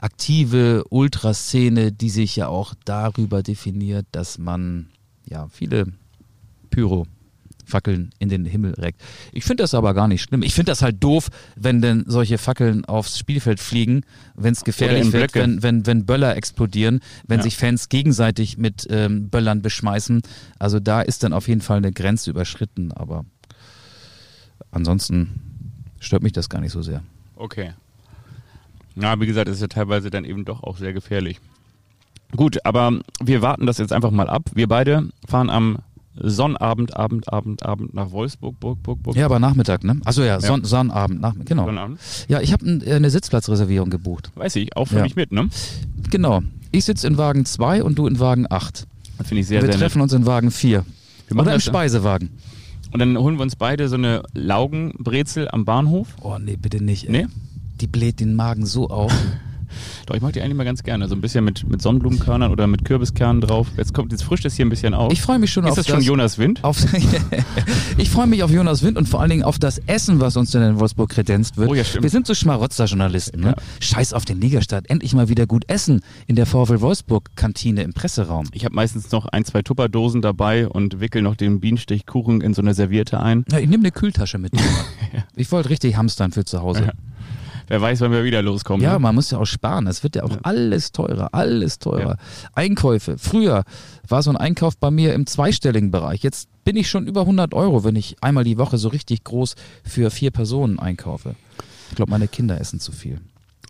aktive 0.00 0.84
Ultraszene, 0.88 1.90
die 1.90 2.10
sich 2.10 2.36
ja 2.36 2.46
auch 2.46 2.74
darüber 2.84 3.42
definiert, 3.42 4.06
dass 4.12 4.38
man 4.38 4.86
ja 5.28 5.48
viele 5.50 5.86
Pyro-Fackeln 7.64 8.10
in 8.18 8.28
den 8.28 8.44
Himmel 8.44 8.74
reckt. 8.74 9.00
Ich 9.32 9.44
finde 9.44 9.62
das 9.62 9.74
aber 9.74 9.94
gar 9.94 10.08
nicht 10.08 10.22
schlimm. 10.22 10.42
Ich 10.42 10.54
finde 10.54 10.70
das 10.72 10.82
halt 10.82 11.02
doof, 11.02 11.28
wenn 11.56 11.80
denn 11.80 12.04
solche 12.06 12.38
Fackeln 12.38 12.84
aufs 12.84 13.18
Spielfeld 13.18 13.60
fliegen, 13.60 14.02
wenn 14.34 14.52
es 14.52 14.64
gefährlich 14.64 15.12
wird, 15.12 15.34
wenn, 15.34 15.62
wenn, 15.62 15.86
wenn 15.86 16.06
Böller 16.06 16.36
explodieren, 16.36 17.00
wenn 17.26 17.38
Ja. 17.40 17.44
sich 17.44 17.56
Fans 17.56 17.88
gegenseitig 17.88 18.58
mit 18.58 18.86
ähm, 18.90 19.28
Böllern 19.28 19.62
beschmeißen. 19.62 20.22
Also 20.58 20.80
da 20.80 21.00
ist 21.02 21.22
dann 21.22 21.32
auf 21.32 21.48
jeden 21.48 21.60
Fall 21.60 21.78
eine 21.78 21.92
Grenze 21.92 22.30
überschritten, 22.30 22.92
aber 22.92 23.24
ansonsten 24.70 25.72
stört 26.00 26.22
mich 26.22 26.32
das 26.32 26.48
gar 26.48 26.60
nicht 26.60 26.72
so 26.72 26.82
sehr. 26.82 27.02
Okay. 27.36 27.72
Na, 28.94 29.20
wie 29.20 29.26
gesagt, 29.26 29.48
ist 29.48 29.60
ja 29.60 29.66
teilweise 29.66 30.10
dann 30.10 30.24
eben 30.24 30.44
doch 30.44 30.62
auch 30.62 30.76
sehr 30.78 30.92
gefährlich. 30.92 31.40
Gut, 32.36 32.64
aber 32.64 32.98
wir 33.22 33.42
warten 33.42 33.66
das 33.66 33.78
jetzt 33.78 33.92
einfach 33.92 34.10
mal 34.10 34.28
ab. 34.28 34.50
Wir 34.54 34.68
beide 34.68 35.08
fahren 35.26 35.50
am 35.50 35.78
Sonnabend, 36.16 36.96
Abend, 36.96 37.32
Abend, 37.32 37.62
Abend 37.64 37.92
nach 37.94 38.10
Wolfsburg, 38.12 38.58
Burg, 38.60 38.82
Burg, 38.82 39.02
Burg. 39.02 39.16
Ja, 39.16 39.26
aber 39.26 39.38
Nachmittag, 39.40 39.82
ne? 39.84 40.00
Also 40.04 40.22
ja, 40.22 40.40
Son 40.40 40.64
Sonnabend, 40.64 41.20
nach, 41.20 41.34
genau. 41.44 41.66
Sonnabend. 41.66 41.98
Ja, 42.28 42.40
ich 42.40 42.52
habe 42.52 42.64
äh, 42.84 42.94
eine 42.94 43.10
Sitzplatzreservierung 43.10 43.90
gebucht. 43.90 44.30
Weiß 44.36 44.54
ich, 44.56 44.76
auch 44.76 44.86
für 44.86 44.98
Ja. 44.98 45.02
mich 45.02 45.16
mit, 45.16 45.32
ne? 45.32 45.48
Genau. 46.10 46.42
Ich 46.70 46.84
sitze 46.84 47.06
in 47.06 47.18
Wagen 47.18 47.44
2 47.44 47.82
und 47.82 47.98
du 47.98 48.06
in 48.06 48.20
Wagen 48.20 48.46
8. 48.48 48.86
Das 49.18 49.28
finde 49.28 49.40
ich 49.42 49.46
sehr, 49.48 49.62
wir 49.62 49.70
sehr 49.70 49.78
treffen 49.78 49.98
nett. 49.98 50.02
uns 50.04 50.12
in 50.12 50.26
Wagen 50.26 50.50
4. 50.50 50.84
Wir 51.28 51.36
Oder 51.36 51.52
im 51.52 51.56
ja. 51.56 51.60
Speisewagen. 51.60 52.30
Und 52.92 53.00
dann 53.00 53.16
holen 53.18 53.36
wir 53.36 53.42
uns 53.42 53.56
beide 53.56 53.88
so 53.88 53.96
eine 53.96 54.22
Laugenbrezel 54.34 55.48
am 55.50 55.64
Bahnhof. 55.64 56.08
Oh 56.22 56.36
nee, 56.38 56.56
bitte 56.56 56.82
nicht. 56.82 57.06
Ey. 57.06 57.10
Nee? 57.10 57.26
Die 57.80 57.86
bläht 57.88 58.20
den 58.20 58.34
Magen 58.36 58.66
so 58.66 58.88
auf. 58.88 59.12
Doch, 60.06 60.14
ich 60.14 60.22
mag 60.22 60.32
die 60.32 60.40
eigentlich 60.42 60.56
mal 60.56 60.64
ganz 60.64 60.82
gerne. 60.82 61.08
So 61.08 61.14
ein 61.14 61.20
bisschen 61.20 61.44
mit, 61.44 61.68
mit 61.68 61.82
Sonnenblumenkörnern 61.82 62.50
oder 62.50 62.66
mit 62.66 62.84
Kürbiskernen 62.84 63.40
drauf. 63.40 63.68
Jetzt 63.76 63.94
kommt, 63.94 64.12
jetzt 64.12 64.24
frischt 64.24 64.44
es 64.44 64.54
hier 64.54 64.66
ein 64.66 64.70
bisschen 64.70 64.94
auf. 64.94 65.12
Ich 65.12 65.22
freue 65.22 65.38
mich 65.38 65.52
schon 65.52 65.64
Ist 65.64 65.70
auf 65.70 65.76
das 65.76 65.86
schon 65.88 66.00
Jonas 66.00 66.38
Wind? 66.38 66.62
Auf, 66.62 66.78
ich 67.96 68.10
freue 68.10 68.26
mich 68.26 68.42
auf 68.42 68.50
Jonas 68.50 68.82
Wind 68.82 68.96
und 68.96 69.08
vor 69.08 69.20
allen 69.20 69.30
Dingen 69.30 69.42
auf 69.42 69.58
das 69.58 69.78
Essen, 69.86 70.20
was 70.20 70.36
uns 70.36 70.50
denn 70.50 70.62
in 70.62 70.80
Wolfsburg 70.80 71.10
kredenzt 71.10 71.56
wird. 71.56 71.70
Oh 71.70 71.74
ja, 71.74 71.84
stimmt. 71.84 72.02
Wir 72.02 72.10
sind 72.10 72.26
so 72.26 72.34
Schmarotzer-Journalisten. 72.34 73.40
Ne? 73.40 73.48
Ja. 73.48 73.54
Scheiß 73.80 74.12
auf 74.12 74.24
den 74.24 74.40
Ligastart. 74.40 74.88
Endlich 74.90 75.14
mal 75.14 75.28
wieder 75.28 75.46
gut 75.46 75.64
essen 75.68 76.00
in 76.26 76.36
der 76.36 76.46
VfL 76.46 76.80
Wolfsburg-Kantine 76.80 77.82
im 77.82 77.92
Presseraum. 77.92 78.46
Ich 78.52 78.64
habe 78.64 78.74
meistens 78.74 79.10
noch 79.10 79.26
ein, 79.26 79.44
zwei 79.44 79.62
Tupperdosen 79.62 80.22
dabei 80.22 80.68
und 80.68 81.00
wickel 81.00 81.22
noch 81.22 81.36
den 81.36 81.60
Bienenstichkuchen 81.60 82.40
in 82.40 82.54
so 82.54 82.62
eine 82.62 82.74
Serviette 82.74 83.20
ein. 83.20 83.44
Ja, 83.50 83.58
ich 83.58 83.68
nehme 83.68 83.82
eine 83.82 83.92
Kühltasche 83.92 84.38
mit. 84.38 84.52
Ich 85.36 85.50
wollte 85.50 85.70
richtig 85.70 85.96
hamstern 85.96 86.32
für 86.32 86.44
zu 86.44 86.62
Hause. 86.62 86.84
Ja. 86.86 86.92
Wer 87.68 87.80
weiß, 87.80 88.00
wann 88.00 88.12
wir 88.12 88.24
wieder 88.24 88.42
loskommen. 88.42 88.82
Ja, 88.82 88.94
ne? 88.94 88.98
man 88.98 89.14
muss 89.14 89.30
ja 89.30 89.38
auch 89.38 89.46
sparen. 89.46 89.86
Es 89.86 90.02
wird 90.02 90.16
ja 90.16 90.22
auch 90.24 90.36
alles 90.42 90.92
teurer, 90.92 91.28
alles 91.32 91.78
teurer. 91.78 92.16
Einkäufe. 92.54 93.16
Früher 93.18 93.64
war 94.08 94.22
so 94.22 94.30
ein 94.30 94.36
Einkauf 94.36 94.76
bei 94.76 94.90
mir 94.90 95.14
im 95.14 95.26
zweistelligen 95.26 95.90
Bereich. 95.90 96.22
Jetzt 96.22 96.48
bin 96.64 96.76
ich 96.76 96.88
schon 96.90 97.06
über 97.06 97.22
100 97.22 97.54
Euro, 97.54 97.84
wenn 97.84 97.96
ich 97.96 98.16
einmal 98.22 98.44
die 98.44 98.58
Woche 98.58 98.78
so 98.78 98.88
richtig 98.88 99.24
groß 99.24 99.54
für 99.84 100.10
vier 100.10 100.30
Personen 100.30 100.78
einkaufe. 100.78 101.34
Ich 101.90 101.96
glaube, 101.96 102.10
meine 102.10 102.28
Kinder 102.28 102.60
essen 102.60 102.80
zu 102.80 102.92
viel. 102.92 103.20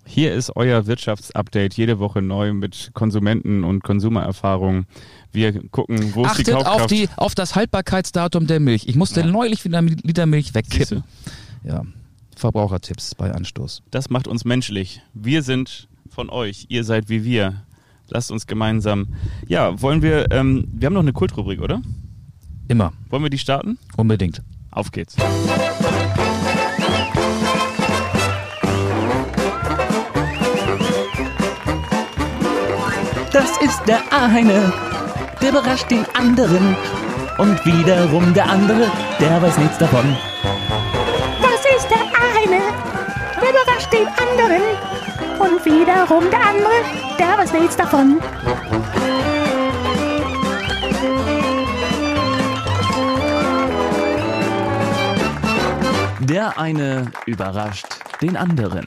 Hier 0.07 0.35
ist 0.35 0.55
euer 0.55 0.87
Wirtschaftsupdate 0.87 1.75
jede 1.75 1.99
Woche 1.99 2.21
neu 2.21 2.53
mit 2.53 2.91
Konsumenten 2.93 3.65
und 3.65 3.83
Konsumererfahrungen. 3.83 4.87
Wir 5.33 5.67
gucken, 5.71 6.15
wo 6.15 6.27
ist 6.27 6.37
die 6.39 6.43
Achtet 6.43 6.55
Kaufkraft. 6.55 6.81
auf, 6.83 6.87
die, 6.89 7.09
auf 7.17 7.35
das 7.35 7.55
Haltbarkeitsdatum 7.55 8.47
der 8.47 8.61
Milch. 8.61 8.87
Ich 8.87 8.97
musste 8.97 9.21
Ja. 9.21 9.27
neulich 9.27 9.65
wieder 9.65 9.79
einen 9.79 9.97
Liter 10.03 10.27
Milch 10.27 10.55
wegkippen. 10.55 11.05
Ja, 11.65 11.85
Verbrauchertipps 12.41 13.15
bei 13.15 13.33
Anstoß. 13.33 13.83
Das 13.91 14.11
macht 14.11 14.27
uns 14.29 14.45
menschlich. 14.45 15.01
Wir 15.15 15.43
sind 15.43 15.89
von 16.09 16.31
euch. 16.31 16.67
Ihr 16.69 16.85
seid 16.85 17.09
wie 17.09 17.25
wir. 17.25 17.63
Lasst 18.09 18.31
uns 18.31 18.47
gemeinsam. 18.47 19.15
Ja, 19.49 19.81
wollen 19.81 20.03
wir. 20.03 20.31
Ähm, 20.31 20.69
wir 20.73 20.87
haben 20.87 20.95
noch 20.95 21.01
eine 21.01 21.13
Kultrubrik, 21.13 21.61
oder? 21.61 21.81
Immer, 22.69 22.93
Wollen 23.11 23.23
wir 23.23 23.31
die 23.31 23.39
starten? 23.39 23.79
unbedingt. 23.97 24.43
Auf 24.71 24.91
geht's. 24.91 25.17
Das 33.33 33.51
ist 33.63 33.81
der 33.87 34.01
eine, 34.13 34.73
der 35.43 35.51
überrascht 35.51 35.91
den 35.91 36.05
anderen. 36.15 36.77
Und 37.39 37.65
wiederum 37.67 38.33
der 38.33 38.49
andere, 38.49 38.91
der 39.19 39.43
weiß 39.43 39.59
nichts 39.59 39.79
davon. 39.79 40.05
Den 44.05 44.09
anderen. 44.09 44.63
Und 45.39 45.65
wiederum 45.65 46.31
der 46.31 46.47
andere, 46.47 47.17
der 47.19 47.39
weiß 47.39 47.53
nichts 47.53 47.77
davon. 47.77 48.21
Der 56.21 56.59
eine 56.59 57.11
überrascht 57.27 57.87
den 58.23 58.37
anderen. 58.37 58.87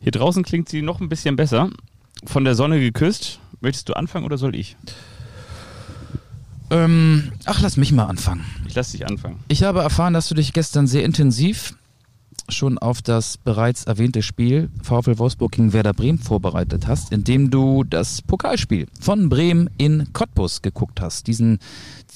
Hier 0.00 0.12
draußen 0.12 0.42
klingt 0.42 0.68
sie 0.68 0.80
noch 0.80 1.00
ein 1.00 1.08
bisschen 1.08 1.36
besser. 1.36 1.70
Von 2.24 2.44
der 2.44 2.54
Sonne 2.54 2.80
geküsst. 2.80 3.40
Möchtest 3.60 3.88
du 3.88 3.94
anfangen 3.94 4.24
oder 4.24 4.38
soll 4.38 4.54
ich? 4.54 4.76
Ähm, 6.70 7.32
ach, 7.44 7.60
lass 7.60 7.76
mich 7.76 7.92
mal 7.92 8.06
anfangen. 8.06 8.44
Ich 8.66 8.74
lasse 8.74 8.92
dich 8.92 9.06
anfangen. 9.06 9.40
Ich 9.48 9.62
habe 9.62 9.80
erfahren, 9.80 10.12
dass 10.12 10.28
du 10.28 10.34
dich 10.34 10.52
gestern 10.52 10.86
sehr 10.86 11.04
intensiv 11.04 11.74
schon 12.48 12.78
auf 12.78 13.02
das 13.02 13.36
bereits 13.38 13.84
erwähnte 13.84 14.22
Spiel 14.22 14.70
VfL 14.82 15.18
Wolfsburg 15.18 15.52
gegen 15.52 15.72
Werder 15.72 15.92
Bremen 15.92 16.18
vorbereitet 16.18 16.86
hast, 16.86 17.12
indem 17.12 17.50
du 17.50 17.84
das 17.84 18.22
Pokalspiel 18.22 18.86
von 19.00 19.28
Bremen 19.28 19.70
in 19.78 20.12
Cottbus 20.12 20.62
geguckt 20.62 21.00
hast. 21.00 21.26
Diesen 21.26 21.58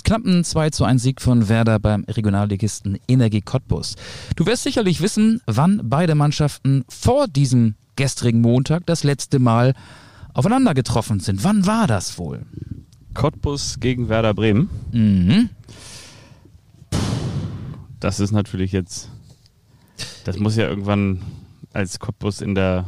knappen 0.04 0.44
2 0.44 0.70
zu 0.70 0.84
1 0.84 1.02
Sieg 1.02 1.20
von 1.20 1.48
Werder 1.48 1.78
beim 1.78 2.04
Regionalligisten 2.04 2.98
Energie 3.08 3.42
Cottbus. 3.42 3.96
Du 4.36 4.46
wirst 4.46 4.62
sicherlich 4.62 5.00
wissen, 5.00 5.40
wann 5.46 5.80
beide 5.84 6.14
Mannschaften 6.14 6.84
vor 6.88 7.28
diesem 7.28 7.74
gestrigen 7.96 8.40
Montag 8.40 8.86
das 8.86 9.04
letzte 9.04 9.38
Mal 9.38 9.74
aufeinander 10.34 10.74
getroffen 10.74 11.20
sind. 11.20 11.44
Wann 11.44 11.66
war 11.66 11.86
das 11.86 12.18
wohl? 12.18 12.46
Cottbus 13.14 13.78
gegen 13.80 14.08
Werder 14.08 14.34
Bremen. 14.34 14.70
Mhm. 14.90 15.50
Das 18.00 18.18
ist 18.18 18.32
natürlich 18.32 18.72
jetzt. 18.72 19.10
Das 20.24 20.38
muss 20.38 20.56
ja 20.56 20.68
irgendwann 20.68 21.20
als 21.72 21.98
Cottbus 21.98 22.40
in 22.40 22.54
der 22.54 22.86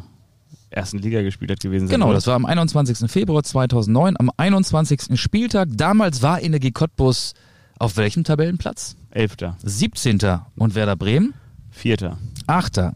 ersten 0.70 0.98
Liga 0.98 1.22
gespielt 1.22 1.50
hat 1.50 1.60
gewesen 1.60 1.86
sein. 1.86 2.00
Genau, 2.00 2.12
das 2.12 2.26
war 2.26 2.34
am 2.34 2.46
21. 2.46 3.10
Februar 3.10 3.42
2009, 3.42 4.16
am 4.18 4.30
21. 4.36 5.20
Spieltag. 5.20 5.68
Damals 5.72 6.22
war 6.22 6.42
Energie 6.42 6.72
Cottbus 6.72 7.34
auf 7.78 7.96
welchem 7.96 8.24
Tabellenplatz? 8.24 8.96
Elfter, 9.10 9.56
17. 9.62 10.18
Und 10.56 10.74
Werder 10.74 10.96
Bremen? 10.96 11.34
Vierter, 11.70 12.18
8. 12.46 12.92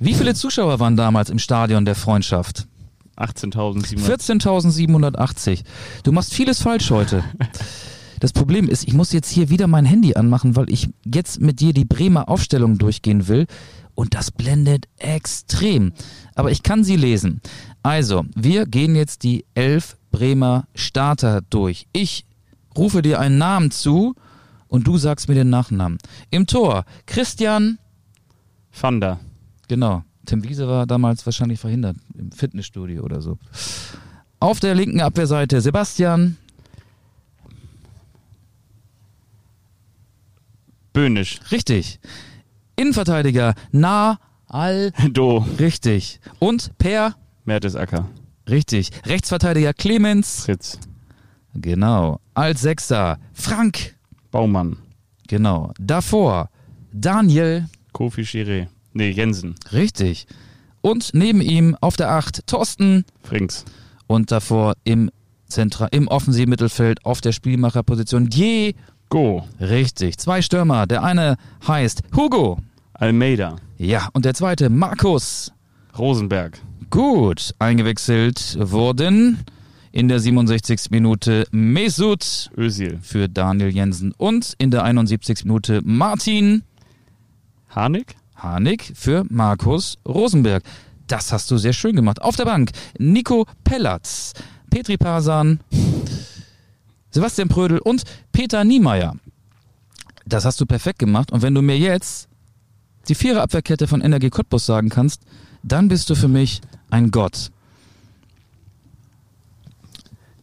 Wie 0.00 0.14
viele 0.14 0.34
Zuschauer 0.34 0.80
waren 0.80 0.96
damals 0.96 1.30
im 1.30 1.38
Stadion 1.38 1.84
der 1.84 1.94
Freundschaft? 1.94 2.66
18.700. 3.16 3.98
14.780. 4.04 5.62
Du 6.02 6.12
machst 6.12 6.34
vieles 6.34 6.60
falsch 6.60 6.90
heute. 6.90 7.24
Das 8.20 8.32
Problem 8.32 8.68
ist, 8.68 8.86
ich 8.86 8.94
muss 8.94 9.12
jetzt 9.12 9.30
hier 9.30 9.50
wieder 9.50 9.66
mein 9.66 9.84
Handy 9.84 10.14
anmachen, 10.14 10.56
weil 10.56 10.70
ich 10.70 10.88
jetzt 11.04 11.40
mit 11.40 11.60
dir 11.60 11.72
die 11.72 11.84
Bremer 11.84 12.28
Aufstellung 12.28 12.78
durchgehen 12.78 13.28
will. 13.28 13.46
Und 13.94 14.14
das 14.14 14.30
blendet 14.30 14.88
extrem. 14.98 15.92
Aber 16.34 16.50
ich 16.50 16.62
kann 16.62 16.84
sie 16.84 16.96
lesen. 16.96 17.40
Also, 17.82 18.24
wir 18.34 18.66
gehen 18.66 18.94
jetzt 18.94 19.22
die 19.22 19.46
elf 19.54 19.96
Bremer 20.10 20.66
Starter 20.74 21.40
durch. 21.48 21.86
Ich 21.92 22.26
rufe 22.76 23.00
dir 23.00 23.20
einen 23.20 23.38
Namen 23.38 23.70
zu 23.70 24.14
und 24.68 24.86
du 24.86 24.98
sagst 24.98 25.28
mir 25.28 25.34
den 25.34 25.50
Nachnamen. 25.50 25.98
Im 26.30 26.46
Tor 26.46 26.84
Christian, 27.06 27.78
Fanda. 28.70 29.18
genau. 29.68 30.02
Tim 30.26 30.42
Wiese 30.42 30.66
war 30.66 30.86
damals 30.86 31.24
wahrscheinlich 31.24 31.60
verhindert 31.60 31.96
im 32.18 32.32
Fitnessstudio 32.32 33.02
oder 33.02 33.22
so. 33.22 33.38
Auf 34.40 34.60
der 34.60 34.74
linken 34.74 35.00
Abwehrseite 35.00 35.60
Sebastian. 35.60 36.36
Böhnisch. 40.96 41.40
Richtig. 41.52 42.00
Innenverteidiger 42.74 43.52
Na 43.70 44.18
Al. 44.46 44.92
Do. 45.10 45.44
Richtig. 45.58 46.20
Und 46.38 46.70
Per. 46.78 47.14
Mertesacker. 47.44 48.08
Richtig. 48.48 48.92
Rechtsverteidiger 49.04 49.74
Clemens. 49.74 50.44
Fritz. 50.46 50.78
Genau. 51.52 52.18
Als 52.32 52.62
Sechster 52.62 53.18
Frank. 53.34 53.94
Baumann. 54.30 54.78
Genau. 55.28 55.74
Davor 55.78 56.48
Daniel. 56.94 57.68
Kofi 57.92 58.22
Chiré. 58.22 58.68
Nee, 58.94 59.10
Jensen. 59.10 59.54
Richtig. 59.72 60.26
Und 60.80 61.10
neben 61.12 61.42
ihm 61.42 61.76
auf 61.82 61.96
der 61.96 62.10
Acht 62.10 62.46
Thorsten. 62.46 63.04
Frings. 63.22 63.66
Und 64.06 64.32
davor 64.32 64.72
im 64.84 65.10
Zentra 65.46 65.88
im 65.88 66.08
offensiven 66.08 66.48
Mittelfeld 66.48 67.04
auf 67.04 67.20
der 67.20 67.32
Spielmacherposition 67.32 68.30
Je. 68.30 68.74
Go. 69.08 69.44
Richtig. 69.60 70.18
Zwei 70.18 70.42
Stürmer. 70.42 70.86
Der 70.86 71.02
eine 71.02 71.36
heißt 71.66 72.02
Hugo. 72.14 72.58
Almeida. 72.92 73.56
Ja. 73.78 74.08
Und 74.12 74.24
der 74.24 74.34
zweite 74.34 74.68
Markus. 74.70 75.52
Rosenberg. 75.96 76.58
Gut. 76.90 77.54
Eingewechselt 77.58 78.56
wurden 78.60 79.44
in 79.92 80.08
der 80.08 80.18
67. 80.20 80.90
Minute 80.90 81.46
Mesut 81.52 82.50
Özil. 82.56 82.98
für 83.00 83.28
Daniel 83.28 83.70
Jensen 83.74 84.12
und 84.12 84.54
in 84.58 84.70
der 84.70 84.84
71. 84.84 85.44
Minute 85.44 85.80
Martin 85.84 86.62
Harnik. 87.70 88.16
Harnik 88.34 88.92
für 88.94 89.24
Markus 89.30 89.96
Rosenberg. 90.06 90.62
Das 91.06 91.32
hast 91.32 91.50
du 91.50 91.56
sehr 91.56 91.72
schön 91.72 91.96
gemacht. 91.96 92.20
Auf 92.20 92.36
der 92.36 92.44
Bank 92.44 92.72
Nico 92.98 93.46
Pellatz, 93.64 94.32
Petri 94.70 94.96
Pasan, 94.96 95.60
Sebastian 97.16 97.48
Prödel 97.48 97.78
und 97.78 98.02
Peter 98.30 98.62
Niemeyer. 98.62 99.16
Das 100.26 100.44
hast 100.44 100.60
du 100.60 100.66
perfekt 100.66 100.98
gemacht. 100.98 101.32
Und 101.32 101.40
wenn 101.40 101.54
du 101.54 101.62
mir 101.62 101.78
jetzt 101.78 102.28
die 103.08 103.14
Viererabwehrkette 103.14 103.86
von 103.86 104.02
Energie 104.02 104.28
Cottbus 104.28 104.66
sagen 104.66 104.90
kannst, 104.90 105.22
dann 105.62 105.88
bist 105.88 106.10
du 106.10 106.14
für 106.14 106.28
mich 106.28 106.60
ein 106.90 107.10
Gott. 107.10 107.52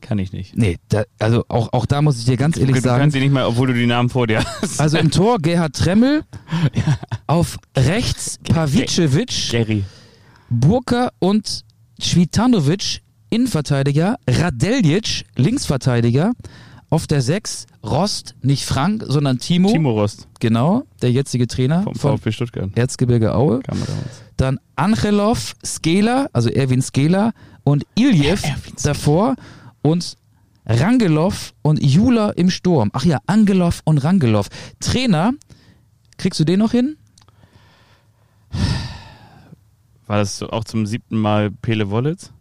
Kann 0.01 0.17
ich 0.17 0.33
nicht. 0.33 0.57
Nee, 0.57 0.79
da, 0.89 1.03
also 1.19 1.45
auch, 1.47 1.71
auch 1.73 1.85
da 1.85 2.01
muss 2.01 2.17
ich 2.17 2.25
dir 2.25 2.37
ganz 2.37 2.57
ehrlich 2.57 2.77
du 2.77 2.81
sagen, 2.81 3.01
kannst 3.01 3.13
sie 3.13 3.19
nicht 3.19 3.31
mal, 3.31 3.45
obwohl 3.45 3.67
du 3.67 3.75
die 3.75 3.85
Namen 3.85 4.09
vor 4.09 4.25
dir 4.25 4.43
hast. 4.43 4.81
also 4.81 4.97
im 4.97 5.11
Tor 5.11 5.37
Gerhard 5.37 5.75
Tremmel, 5.75 6.23
auf 7.27 7.59
rechts 7.77 8.39
Pavicevic. 8.43 9.29
Burka 10.49 11.11
und 11.19 11.65
Cvitanovic, 12.01 13.03
Innenverteidiger, 13.33 14.17
Radeljic, 14.29 15.25
Linksverteidiger, 15.35 16.33
auf 16.91 17.07
der 17.07 17.23
6 17.23 17.65
Rost, 17.83 18.35
nicht 18.43 18.63
Frank, 18.63 19.03
sondern 19.07 19.39
Timo, 19.39 19.71
Timo 19.71 19.89
Rost 19.89 20.27
genau, 20.39 20.83
der 21.01 21.11
jetzige 21.11 21.47
Trainer 21.47 21.81
vom 21.81 21.95
von 21.95 22.17
VfB 22.19 22.31
Stuttgart. 22.31 22.69
Erzgebirge 22.75 23.33
Aue. 23.33 23.61
Dann 24.37 24.59
Angelov, 24.75 25.55
Skela, 25.65 26.27
also 26.31 26.49
Erwin 26.49 26.83
Skela 26.83 27.31
und 27.63 27.87
Iljev 27.95 28.43
davor 28.83 29.35
und 29.81 30.15
Rangelov 30.67 31.55
und 31.63 31.81
Jula 31.81 32.29
im 32.29 32.51
Sturm. 32.51 32.91
Ach 32.93 33.03
ja, 33.03 33.17
Angelov 33.25 33.81
und 33.83 33.97
Rangelov. 33.97 34.49
Trainer, 34.79 35.31
kriegst 36.17 36.39
du 36.39 36.43
den 36.43 36.59
noch 36.59 36.71
hin? 36.71 36.97
War 40.05 40.19
das 40.19 40.43
auch 40.43 40.65
zum 40.65 40.85
siebten 40.85 41.17
Mal 41.17 41.49
Pele 41.49 41.89
Wollitz? 41.89 42.31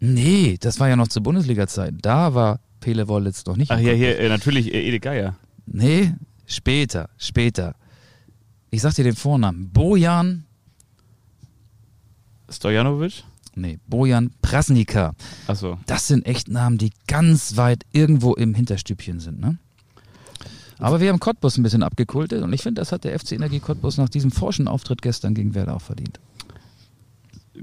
Nee, 0.00 0.56
das 0.60 0.80
war 0.80 0.88
ja 0.88 0.96
noch 0.96 1.08
zur 1.08 1.22
Bundesliga-Zeit. 1.22 1.94
Da 2.02 2.34
war 2.34 2.60
Pele 2.80 3.08
Wollitz 3.08 3.46
noch 3.46 3.56
nicht. 3.56 3.70
Ach 3.70 3.78
ja, 3.78 3.90
Kopf. 3.90 3.98
hier, 3.98 4.18
äh, 4.18 4.28
natürlich 4.28 4.72
äh, 4.74 4.86
Ede 4.86 5.00
Geier. 5.00 5.36
Nee, 5.66 6.12
später, 6.46 7.08
später. 7.16 7.74
Ich 8.70 8.82
sag 8.82 8.94
dir 8.94 9.04
den 9.04 9.16
Vornamen. 9.16 9.70
Bojan, 9.70 10.44
Stojanovic? 12.50 13.24
nee, 13.54 13.78
Bojan 13.86 14.32
Prasnika. 14.42 15.14
Achso. 15.46 15.78
Das 15.86 16.08
sind 16.08 16.26
echt 16.26 16.48
Namen, 16.48 16.76
die 16.76 16.92
ganz 17.06 17.56
weit 17.56 17.84
irgendwo 17.92 18.34
im 18.34 18.54
Hinterstübchen 18.54 19.20
sind, 19.20 19.40
ne? 19.40 19.58
Aber 20.78 21.00
wir 21.00 21.08
haben 21.08 21.20
Cottbus 21.20 21.56
ein 21.56 21.62
bisschen 21.62 21.84
abgekultet 21.84 22.42
und 22.42 22.52
ich 22.52 22.62
finde, 22.62 22.80
das 22.80 22.92
hat 22.92 23.04
der 23.04 23.18
FC 23.18 23.32
Energie 23.32 23.60
Cottbus 23.60 23.96
nach 23.96 24.08
diesem 24.08 24.32
forschen 24.32 24.68
Auftritt 24.68 25.02
gestern 25.02 25.34
gegen 25.34 25.54
Werder 25.54 25.76
auch 25.76 25.82
verdient. 25.82 26.18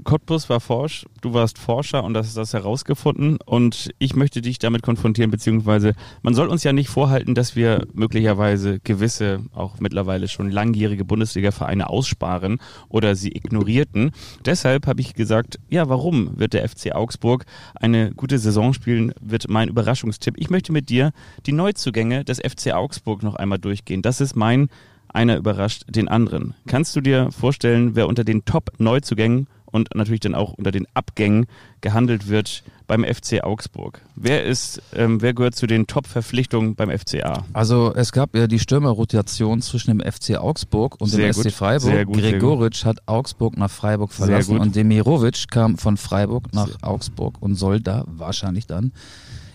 Cottbus 0.04 0.48
war 0.48 0.60
forsch, 0.60 1.06
du 1.20 1.34
warst 1.34 1.58
Forscher 1.58 2.02
und 2.04 2.14
das 2.14 2.26
ist 2.26 2.36
das 2.36 2.54
herausgefunden 2.54 3.38
und 3.44 3.90
ich 3.98 4.16
möchte 4.16 4.40
dich 4.40 4.58
damit 4.58 4.82
konfrontieren, 4.82 5.30
beziehungsweise 5.30 5.94
man 6.22 6.34
soll 6.34 6.48
uns 6.48 6.64
ja 6.64 6.72
nicht 6.72 6.88
vorhalten, 6.88 7.34
dass 7.34 7.56
wir 7.56 7.86
möglicherweise 7.92 8.80
gewisse, 8.80 9.40
auch 9.52 9.80
mittlerweile 9.80 10.28
schon 10.28 10.50
langjährige 10.50 11.04
Bundesliga-Vereine 11.04 11.90
aussparen 11.90 12.58
oder 12.88 13.14
sie 13.14 13.32
ignorierten. 13.36 14.12
Deshalb 14.44 14.86
habe 14.86 15.00
ich 15.00 15.14
gesagt, 15.14 15.58
ja, 15.68 15.88
warum 15.88 16.38
wird 16.38 16.54
der 16.54 16.68
FC 16.68 16.92
Augsburg 16.94 17.44
eine 17.74 18.12
gute 18.12 18.38
Saison 18.38 18.72
spielen, 18.72 19.12
wird 19.20 19.48
mein 19.48 19.68
Überraschungstipp. 19.68 20.34
Ich 20.38 20.50
möchte 20.50 20.72
mit 20.72 20.88
dir 20.88 21.12
die 21.46 21.52
Neuzugänge 21.52 22.24
des 22.24 22.38
FC 22.38 22.72
Augsburg 22.72 23.22
noch 23.22 23.34
einmal 23.34 23.58
durchgehen. 23.58 24.02
Das 24.02 24.20
ist 24.20 24.36
mein 24.36 24.68
einer 25.14 25.36
überrascht 25.36 25.84
den 25.88 26.08
anderen. 26.08 26.54
Kannst 26.66 26.96
du 26.96 27.00
dir 27.00 27.30
vorstellen, 27.30 27.94
wer 27.94 28.08
unter 28.08 28.24
den 28.24 28.44
Top-Neuzugängen 28.44 29.46
und 29.72 29.94
natürlich 29.94 30.20
dann 30.20 30.34
auch 30.34 30.52
unter 30.52 30.70
den 30.70 30.86
Abgängen 30.94 31.46
gehandelt 31.80 32.28
wird 32.28 32.62
beim 32.86 33.04
FC 33.04 33.42
Augsburg? 33.42 34.02
Wer 34.14 34.44
ist, 34.44 34.80
ähm, 34.94 35.20
wer 35.20 35.34
gehört 35.34 35.56
zu 35.56 35.66
den 35.66 35.86
Top-Verpflichtungen 35.86 36.74
beim 36.76 36.90
FCA? 36.90 37.44
Also 37.52 37.92
es 37.94 38.12
gab 38.12 38.36
ja 38.36 38.46
die 38.46 38.58
Stürmerrotation 38.58 39.62
zwischen 39.62 39.98
dem 39.98 40.00
FC 40.00 40.36
Augsburg 40.36 41.00
und 41.00 41.08
Sehr 41.08 41.26
dem 41.26 41.32
SC 41.32 41.44
gut, 41.44 41.52
Freiburg. 41.52 41.90
sehr 41.90 42.04
gut, 42.04 42.20
sehr 42.20 42.32
Gregoritsch 42.32 42.84
hat 42.84 42.98
Augsburg 43.06 43.56
nach 43.56 43.70
Freiburg 43.70 44.12
Sehr 44.12 44.26
verlassen 44.26 44.58
und 44.58 44.76
Demirovic 44.76 45.48
kam 45.50 45.78
von 45.78 45.96
Freiburg 45.96 46.52
nach 46.52 46.82
Augsburg 46.82 47.40
und 47.40 47.54
soll 47.54 47.80
da 47.80 48.04
wahrscheinlich 48.06 48.66
dann 48.66 48.92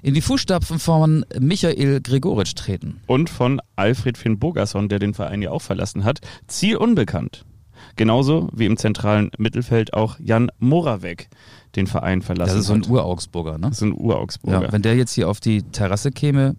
in 0.02 0.14
die 0.14 0.22
Fußstapfen 0.22 0.80
von 0.80 1.26
Michael 1.40 2.02
Gregoritsch 2.02 2.56
treten. 2.56 3.02
Und 3.08 3.30
von 3.30 3.62
Alfred 3.76 4.18
Finn 4.18 4.40
Bogerson, 4.40 4.90
der 4.90 5.00
den 5.00 5.14
Verein 5.14 5.42
ja 5.42 5.52
auch 5.52 5.62
verlassen 5.62 6.04
hat. 6.04 6.22
Ziel 6.48 6.78
unbekannt. 6.78 7.46
Genauso 7.98 8.50
wie 8.54 8.66
im 8.66 8.78
zentralen 8.78 9.32
Mittelfeld 9.38 9.94
auch 9.94 10.18
Jan 10.20 10.50
Moravec 10.60 11.28
den 11.76 11.88
Verein 11.88 12.22
verlassen 12.22 12.52
Das 12.52 12.60
ist 12.60 12.68
so 12.68 12.74
ein. 12.74 12.86
Ur-Augsburger, 12.88 13.58
ne? 13.58 13.68
Das 13.68 13.78
ist 13.78 13.82
ein 13.84 13.94
Ur-Augsburger. 13.94 14.62
Ja, 14.64 14.72
wenn 14.72 14.82
der 14.82 14.96
jetzt 14.96 15.14
hier 15.14 15.30
auf 15.30 15.40
die 15.40 15.64
Terrasse 15.64 16.12
käme, 16.12 16.56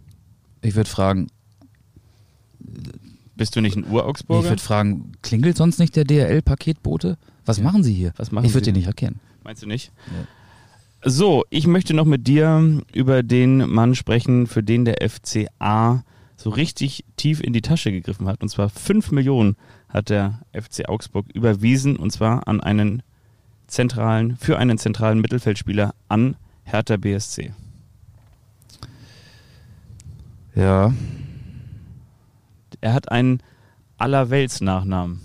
ich 0.63 0.75
würde 0.75 0.91
fragen, 0.91 1.29
Bist 3.37 3.57
du 3.57 3.61
nicht 3.61 3.77
ein 3.77 3.85
ich 3.85 3.91
Ur-Augsburger? 3.91 4.49
würde 4.51 4.63
fragen, 4.63 5.13
klingelt 5.23 5.57
sonst 5.57 5.79
nicht 5.79 5.97
der 5.97 6.05
DRL-Paketbote? 6.05 7.17
Was 7.47 7.61
machen 7.61 7.83
Sie 7.83 7.95
hier? 7.95 8.13
Was 8.17 8.33
machen 8.33 8.45
ich 8.47 8.55
würde 8.55 8.67
den 8.67 8.75
nicht 8.75 8.87
erkennen. 8.87 9.21
Meinst 9.45 9.63
du 9.63 9.67
nicht? 9.67 9.93
So, 11.05 11.45
ich 11.49 11.67
möchte 11.67 11.95
noch 11.95 12.05
mit 12.05 12.27
dir 12.27 12.83
über 12.93 13.23
den 13.23 13.59
Mann 13.71 13.95
sprechen, 13.95 14.47
für 14.49 14.63
den 14.65 14.85
der 14.85 15.09
FCA 15.09 16.03
so 16.37 16.51
richtig 16.51 17.05
tief 17.17 17.41
in 17.41 17.53
die 17.53 17.63
Tasche 17.63 17.93
gegriffen 17.93 18.27
hat. 18.27 18.43
Und 18.43 18.49
zwar 18.49 18.69
5 18.69 19.13
Millionen 19.13 19.57
hat 19.89 20.11
der 20.11 20.41
FC 20.53 20.89
Augsburg 20.89 21.27
überwiesen 21.33 21.97
und 21.97 22.11
zwar 22.13 22.47
an 22.49 22.61
einen 22.61 23.03
zentralen, 23.67 24.37
für 24.37 24.59
einen 24.59 24.79
zentralen 24.79 25.21
Mittelfeldspieler 25.21 25.95
an 26.09 26.37
Hertha 26.65 26.97
BSC. 26.97 27.53
Ja, 30.55 30.93
Er 32.81 32.93
hat 32.95 33.11
einen 33.11 33.43
Allerwelts-Nachnamen. 33.99 35.21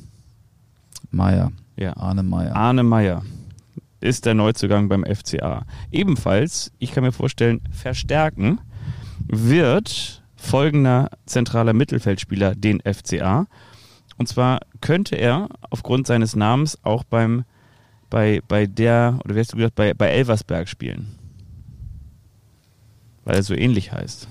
Meier, 1.12 1.52
Ja. 1.76 1.96
Arne 1.98 2.24
Meier. 2.24 2.56
Arne 2.56 2.84
Meyer 2.84 3.24
ist 4.00 4.26
der 4.26 4.34
Neuzugang 4.34 4.90
beim 4.90 5.06
FCA. 5.06 5.66
Ebenfalls, 5.92 6.72
ich 6.80 6.92
kann 6.92 7.04
mir 7.04 7.12
vorstellen, 7.12 7.62
verstärken 7.72 8.60
wird 9.28 10.24
folgender 10.36 11.10
zentraler 11.26 11.74
Mittelfeldspieler 11.74 12.56
den 12.56 12.82
FCA. 12.82 13.48
Und 14.18 14.28
zwar 14.28 14.60
könnte 14.82 15.16
er 15.16 15.50
aufgrund 15.70 16.08
seines 16.08 16.36
Namens 16.36 16.78
auch 16.84 17.04
beim 17.04 17.46
bei, 18.14 18.42
bei 18.48 18.68
der, 18.68 19.20
oder 19.26 19.34
wie 19.34 19.40
hast 19.40 19.54
du 19.54 19.58
gesagt, 19.58 19.74
bei, 19.74 19.96
bei 19.96 20.10
Elversberg 20.10 20.70
spielen. 20.70 21.16
Weil 23.26 23.38
er 23.38 23.42
so 23.42 23.56
ähnlich 23.56 23.92
heißt. 23.92 24.28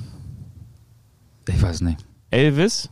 Ich 1.48 1.60
weiß 1.60 1.80
nicht. 1.80 1.98
Elvis? 2.30 2.90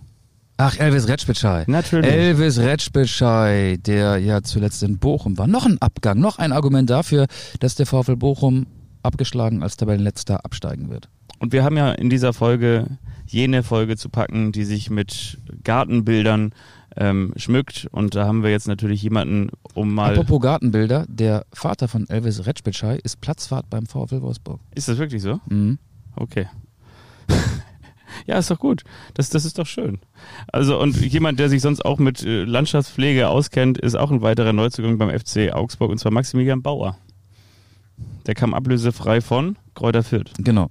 Ach, 0.57 0.77
Elvis 0.81 1.07
Retschbitschei. 1.07 1.63
Natürlich. 1.69 2.11
Elvis 2.11 2.59
Retschbitschei, 2.59 3.79
der 3.87 4.19
ja 4.19 4.43
zuletzt 4.43 4.83
in 4.83 4.99
Bochum 4.99 5.39
war. 5.39 5.47
Noch 5.47 5.65
ein 5.65 5.81
Abgang, 5.81 6.19
noch 6.19 6.41
ein 6.41 6.51
Argument 6.51 6.91
dafür, 6.91 7.27
dass 7.61 7.77
der 7.77 7.87
VfL 7.87 8.17
Bochum 8.17 8.67
abgeschlagen 9.05 9.63
als 9.63 9.77
Tabellenletzter 9.77 10.45
absteigen 10.45 10.91
wird. 10.91 11.09
Und 11.39 11.53
wir 11.53 11.63
haben 11.63 11.77
ja 11.77 11.93
in 11.93 12.11
dieser 12.11 12.33
Folge 12.33 12.99
jene 13.27 13.63
Folge 13.63 13.97
zu 13.97 14.09
packen, 14.09 14.51
die 14.51 14.65
sich 14.65 14.91
mit 14.91 15.39
Gartenbildern 15.63 16.53
ähm, 16.97 17.33
schmückt. 17.37 17.87
Und 17.91 18.15
da 18.15 18.27
haben 18.27 18.43
wir 18.43 18.51
jetzt 18.51 18.69
natürlich 18.69 19.03
jemanden, 19.03 19.51
um 19.75 19.95
mal. 19.95 20.13
Apropos 20.13 20.41
Gartenbilder, 20.41 21.07
der 21.09 21.47
Vater 21.53 21.89
von 21.89 22.09
Elvis 22.09 22.47
Retschbitschei 22.47 22.97
ist 22.97 23.21
Platzwart 23.21 23.71
beim 23.71 23.87
VfL 23.87 24.23
Wolfsburg. 24.23 24.61
Ist 24.75 24.89
das 24.89 24.99
wirklich 24.99 25.23
so? 25.23 25.41
Mhm. 25.49 25.79
Okay. 26.17 26.49
ja, 28.27 28.39
ist 28.39 28.51
doch 28.51 28.59
gut. 28.59 28.83
Das, 29.15 29.31
das 29.31 29.45
ist 29.45 29.59
doch 29.59 29.67
schön. 29.67 30.01
Also, 30.53 30.81
und 30.81 30.97
jemand, 30.97 31.39
der 31.39 31.49
sich 31.49 31.63
sonst 31.63 31.85
auch 31.85 31.99
mit 31.99 32.23
äh, 32.25 32.45
Landschaftspflege 32.45 33.29
auskennt, 33.29 33.79
ist 33.79 33.95
auch 33.95 34.11
ein 34.11 34.23
weiterer 34.23 34.53
Neuzugang 34.53 34.99
beim 34.99 35.11
FC 35.11 35.53
Augsburg, 35.53 35.91
und 35.91 35.99
zwar 35.99 36.13
Maximilian 36.13 36.63
Bauer. 36.63 36.97
Der 38.27 38.35
kam 38.35 38.55
ablösefrei 38.55 39.21
von 39.21 39.57
Kräuter 39.75 40.03
Fürth. 40.03 40.33
Genau. 40.39 40.71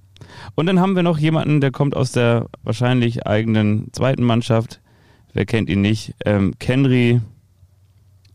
Und 0.54 0.66
dann 0.66 0.80
haben 0.80 0.94
wir 0.96 1.02
noch 1.02 1.18
jemanden, 1.18 1.60
der 1.60 1.70
kommt 1.70 1.96
aus 1.96 2.12
der 2.12 2.46
wahrscheinlich 2.62 3.26
eigenen 3.26 3.92
zweiten 3.92 4.24
Mannschaft. 4.24 4.80
Wer 5.32 5.46
kennt 5.46 5.68
ihn 5.68 5.80
nicht? 5.80 6.14
Ähm, 6.24 6.54
Kenry 6.58 7.20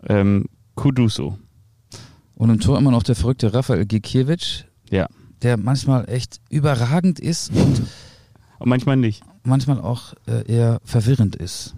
ähm, 0.08 0.46
Kuduso. 0.76 1.38
Und 2.36 2.50
im 2.50 2.60
Tor 2.60 2.78
immer 2.78 2.92
noch 2.92 3.04
der 3.04 3.16
verrückte 3.16 3.54
Rafael 3.54 3.86
Gikiewicz, 3.86 4.66
Ja. 4.90 5.08
der 5.42 5.58
manchmal 5.58 6.10
echt 6.10 6.40
überragend 6.50 7.20
ist 7.20 7.52
und 7.56 7.82
Und 8.60 8.70
manchmal 8.70 8.98
nicht. 8.98 9.24
manchmal 9.44 9.80
auch 9.80 10.14
äh, 10.28 10.46
eher 10.52 10.80
verwirrend 10.84 11.36
ist. 11.36 11.76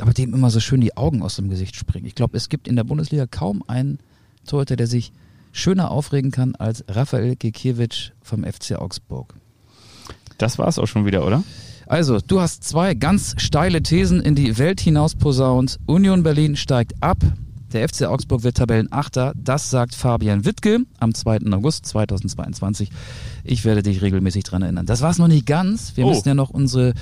Aber 0.00 0.12
dem 0.12 0.32
immer 0.32 0.50
so 0.50 0.60
schön 0.60 0.80
die 0.80 0.96
Augen 0.96 1.22
aus 1.22 1.36
dem 1.36 1.48
Gesicht 1.50 1.74
springen. 1.74 2.06
Ich 2.06 2.14
glaube, 2.14 2.36
es 2.36 2.48
gibt 2.48 2.68
in 2.68 2.76
der 2.76 2.84
Bundesliga 2.84 3.26
kaum 3.26 3.64
einen 3.66 3.98
Torhüter, 4.46 4.76
der 4.76 4.86
sich 4.86 5.12
schöner 5.50 5.90
aufregen 5.90 6.30
kann 6.30 6.54
als 6.54 6.84
Rafael 6.88 7.34
Gikiewicz 7.34 8.12
vom 8.22 8.44
FC 8.44 8.76
Augsburg. 8.76 9.34
Das 10.38 10.56
war's 10.58 10.78
auch 10.78 10.86
schon 10.86 11.04
wieder, 11.06 11.26
oder? 11.26 11.42
Also, 11.88 12.18
du 12.20 12.40
hast 12.40 12.64
zwei 12.64 12.92
ganz 12.94 13.34
steile 13.38 13.82
Thesen 13.82 14.20
in 14.20 14.34
die 14.34 14.58
Welt 14.58 14.80
hinaus 14.80 15.14
posaunt. 15.14 15.78
Union 15.86 16.22
Berlin 16.22 16.54
steigt 16.56 16.92
ab. 17.00 17.16
Der 17.72 17.86
FC 17.88 18.02
Augsburg 18.04 18.42
wird 18.42 18.58
Tabellenachter. 18.58 19.32
Das 19.36 19.70
sagt 19.70 19.94
Fabian 19.94 20.44
Wittke 20.44 20.80
am 21.00 21.14
2. 21.14 21.50
August 21.52 21.86
2022. 21.86 22.90
Ich 23.44 23.64
werde 23.64 23.82
dich 23.82 24.02
regelmäßig 24.02 24.44
dran 24.44 24.62
erinnern. 24.62 24.86
Das 24.86 25.00
war's 25.00 25.18
noch 25.18 25.28
nicht 25.28 25.46
ganz. 25.46 25.96
Wir 25.96 26.04
Oh. 26.06 26.10
müssen 26.10 26.28
ja 26.28 26.34
noch 26.34 26.50
unsere 26.50 26.92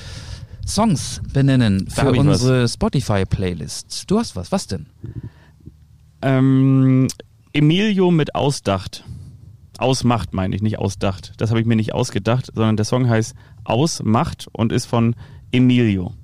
Songs 0.67 1.21
benennen 1.33 1.89
für 1.89 2.13
unsere 2.13 2.69
Spotify-Playlist. 2.69 4.05
Du 4.09 4.19
hast 4.19 4.35
was. 4.37 4.51
Was 4.53 4.67
denn? 4.67 4.87
Ähm, 6.23 7.09
Emilio 7.53 8.11
mit 8.11 8.35
Ausdacht. 8.35 9.05
Ausmacht 9.79 10.33
meine 10.33 10.55
ich, 10.55 10.63
nicht 10.63 10.79
ausdacht. 10.79 11.35
Das 11.39 11.51
habe 11.51 11.61
ich 11.61 11.67
mir 11.67 11.77
nicht 11.77 11.95
ausgedacht, 11.95 12.51
sondern 12.55 12.77
der 12.77 12.85
Song 12.85 13.09
heißt 13.09 13.35
Ausmacht 13.65 14.49
und 14.53 14.73
ist 14.73 14.87
von 14.87 15.15
Emilio. 15.53 16.15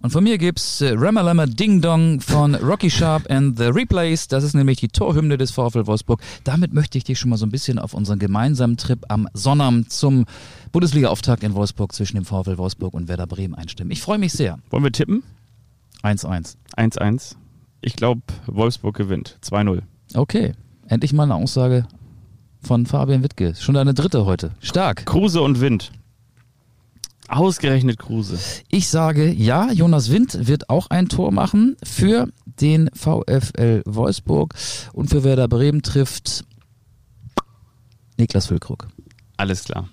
Und 0.00 0.10
von 0.10 0.22
mir 0.22 0.38
gibt's 0.38 0.80
äh, 0.80 0.94
Ramalama 0.96 1.46
Ding 1.46 1.80
Dong 1.80 2.20
von 2.20 2.54
Rocky 2.54 2.88
Sharp 2.88 3.28
and 3.30 3.58
the 3.58 3.64
Replays. 3.64 4.28
Das 4.28 4.44
ist 4.44 4.54
nämlich 4.54 4.78
die 4.78 4.88
Torhymne 4.88 5.36
des 5.36 5.50
VfL 5.50 5.86
Wolfsburg. 5.86 6.22
Damit 6.44 6.72
möchte 6.72 6.98
ich 6.98 7.04
dich 7.04 7.18
schon 7.18 7.30
mal 7.30 7.36
so 7.36 7.46
ein 7.46 7.50
bisschen 7.50 7.80
auf 7.80 7.94
unseren 7.94 8.20
gemeinsamen 8.20 8.76
Trip 8.76 9.04
am 9.08 9.28
Sonnabend 9.34 9.90
zum 9.90 10.26
Bundesliga-Auftakt 10.70 11.42
in 11.42 11.54
Wolfsburg 11.54 11.92
zwischen 11.92 12.16
dem 12.16 12.24
VfL 12.24 12.58
Wolfsburg 12.58 12.94
und 12.94 13.08
Werder 13.08 13.26
Bremen 13.26 13.56
einstimmen. 13.56 13.90
Ich 13.90 14.00
freue 14.00 14.18
mich 14.18 14.32
sehr. 14.32 14.60
Wollen 14.70 14.84
wir 14.84 14.92
tippen? 14.92 15.24
1-1. 16.04 16.54
1-1. 16.76 17.34
Ich 17.80 17.96
glaube, 17.96 18.22
Wolfsburg 18.46 18.96
gewinnt. 18.96 19.38
2-0. 19.42 19.82
Okay. 20.14 20.52
Endlich 20.86 21.12
mal 21.12 21.24
eine 21.24 21.34
Aussage 21.34 21.88
von 22.60 22.86
Fabian 22.86 23.22
Wittke. 23.22 23.54
Schon 23.54 23.74
deine 23.74 23.94
dritte 23.94 24.26
heute. 24.26 24.52
Stark. 24.60 25.06
Kruse 25.06 25.40
und 25.40 25.60
Wind. 25.60 25.92
Ausgerechnet 27.28 27.98
Kruse. 27.98 28.38
Ich 28.68 28.88
sage 28.88 29.30
ja, 29.30 29.70
Jonas 29.70 30.10
Wind 30.10 30.48
wird 30.48 30.70
auch 30.70 30.88
ein 30.88 31.08
Tor 31.08 31.30
machen 31.30 31.76
für 31.82 32.28
den 32.46 32.88
VfL 32.94 33.82
Wolfsburg 33.84 34.54
und 34.94 35.10
für 35.10 35.24
Werder 35.24 35.46
Bremen 35.46 35.82
trifft 35.82 36.44
Niklas 38.16 38.46
Füllkrug. 38.46 38.88
Alles 39.36 39.64
klar. 39.64 39.88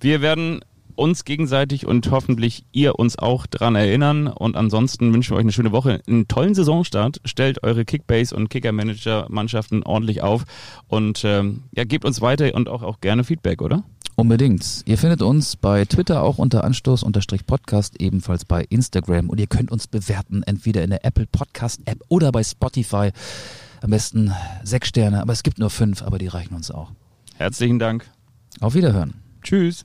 Wir 0.00 0.20
werden 0.20 0.60
uns 0.98 1.24
gegenseitig 1.24 1.86
und 1.86 2.10
hoffentlich 2.10 2.64
ihr 2.72 2.98
uns 2.98 3.18
auch 3.18 3.46
dran 3.46 3.74
erinnern. 3.74 4.26
Und 4.26 4.56
ansonsten 4.56 5.12
wünschen 5.12 5.32
wir 5.32 5.36
euch 5.36 5.44
eine 5.44 5.52
schöne 5.52 5.72
Woche, 5.72 6.00
einen 6.06 6.28
tollen 6.28 6.54
Saisonstart. 6.54 7.20
Stellt 7.24 7.62
eure 7.62 7.84
Kickbase 7.84 8.34
und 8.34 8.48
Kicker-Manager-Mannschaften 8.48 9.82
ordentlich 9.82 10.22
auf 10.22 10.44
und 10.88 11.22
ähm, 11.24 11.64
ja, 11.74 11.84
gebt 11.84 12.04
uns 12.04 12.20
weiter 12.20 12.54
und 12.54 12.68
auch, 12.68 12.82
auch 12.82 13.00
gerne 13.00 13.24
Feedback, 13.24 13.62
oder? 13.62 13.84
Unbedingt. 14.16 14.82
Ihr 14.86 14.96
findet 14.96 15.20
uns 15.20 15.56
bei 15.56 15.84
Twitter 15.84 16.22
auch 16.22 16.38
unter 16.38 16.64
Anstoß-Podcast, 16.64 18.00
ebenfalls 18.00 18.46
bei 18.46 18.64
Instagram 18.70 19.28
und 19.28 19.38
ihr 19.38 19.46
könnt 19.46 19.70
uns 19.70 19.86
bewerten, 19.86 20.42
entweder 20.42 20.82
in 20.82 20.90
der 20.90 21.04
Apple 21.04 21.26
Podcast 21.26 21.82
App 21.84 22.02
oder 22.08 22.32
bei 22.32 22.42
Spotify. 22.42 23.10
Am 23.82 23.90
besten 23.90 24.32
sechs 24.64 24.88
Sterne, 24.88 25.20
aber 25.20 25.34
es 25.34 25.42
gibt 25.42 25.58
nur 25.58 25.68
fünf, 25.68 26.02
aber 26.02 26.18
die 26.18 26.28
reichen 26.28 26.54
uns 26.54 26.70
auch. 26.70 26.92
Herzlichen 27.36 27.78
Dank. 27.78 28.10
Auf 28.60 28.74
Wiederhören. 28.74 29.14
Tschüss. 29.42 29.84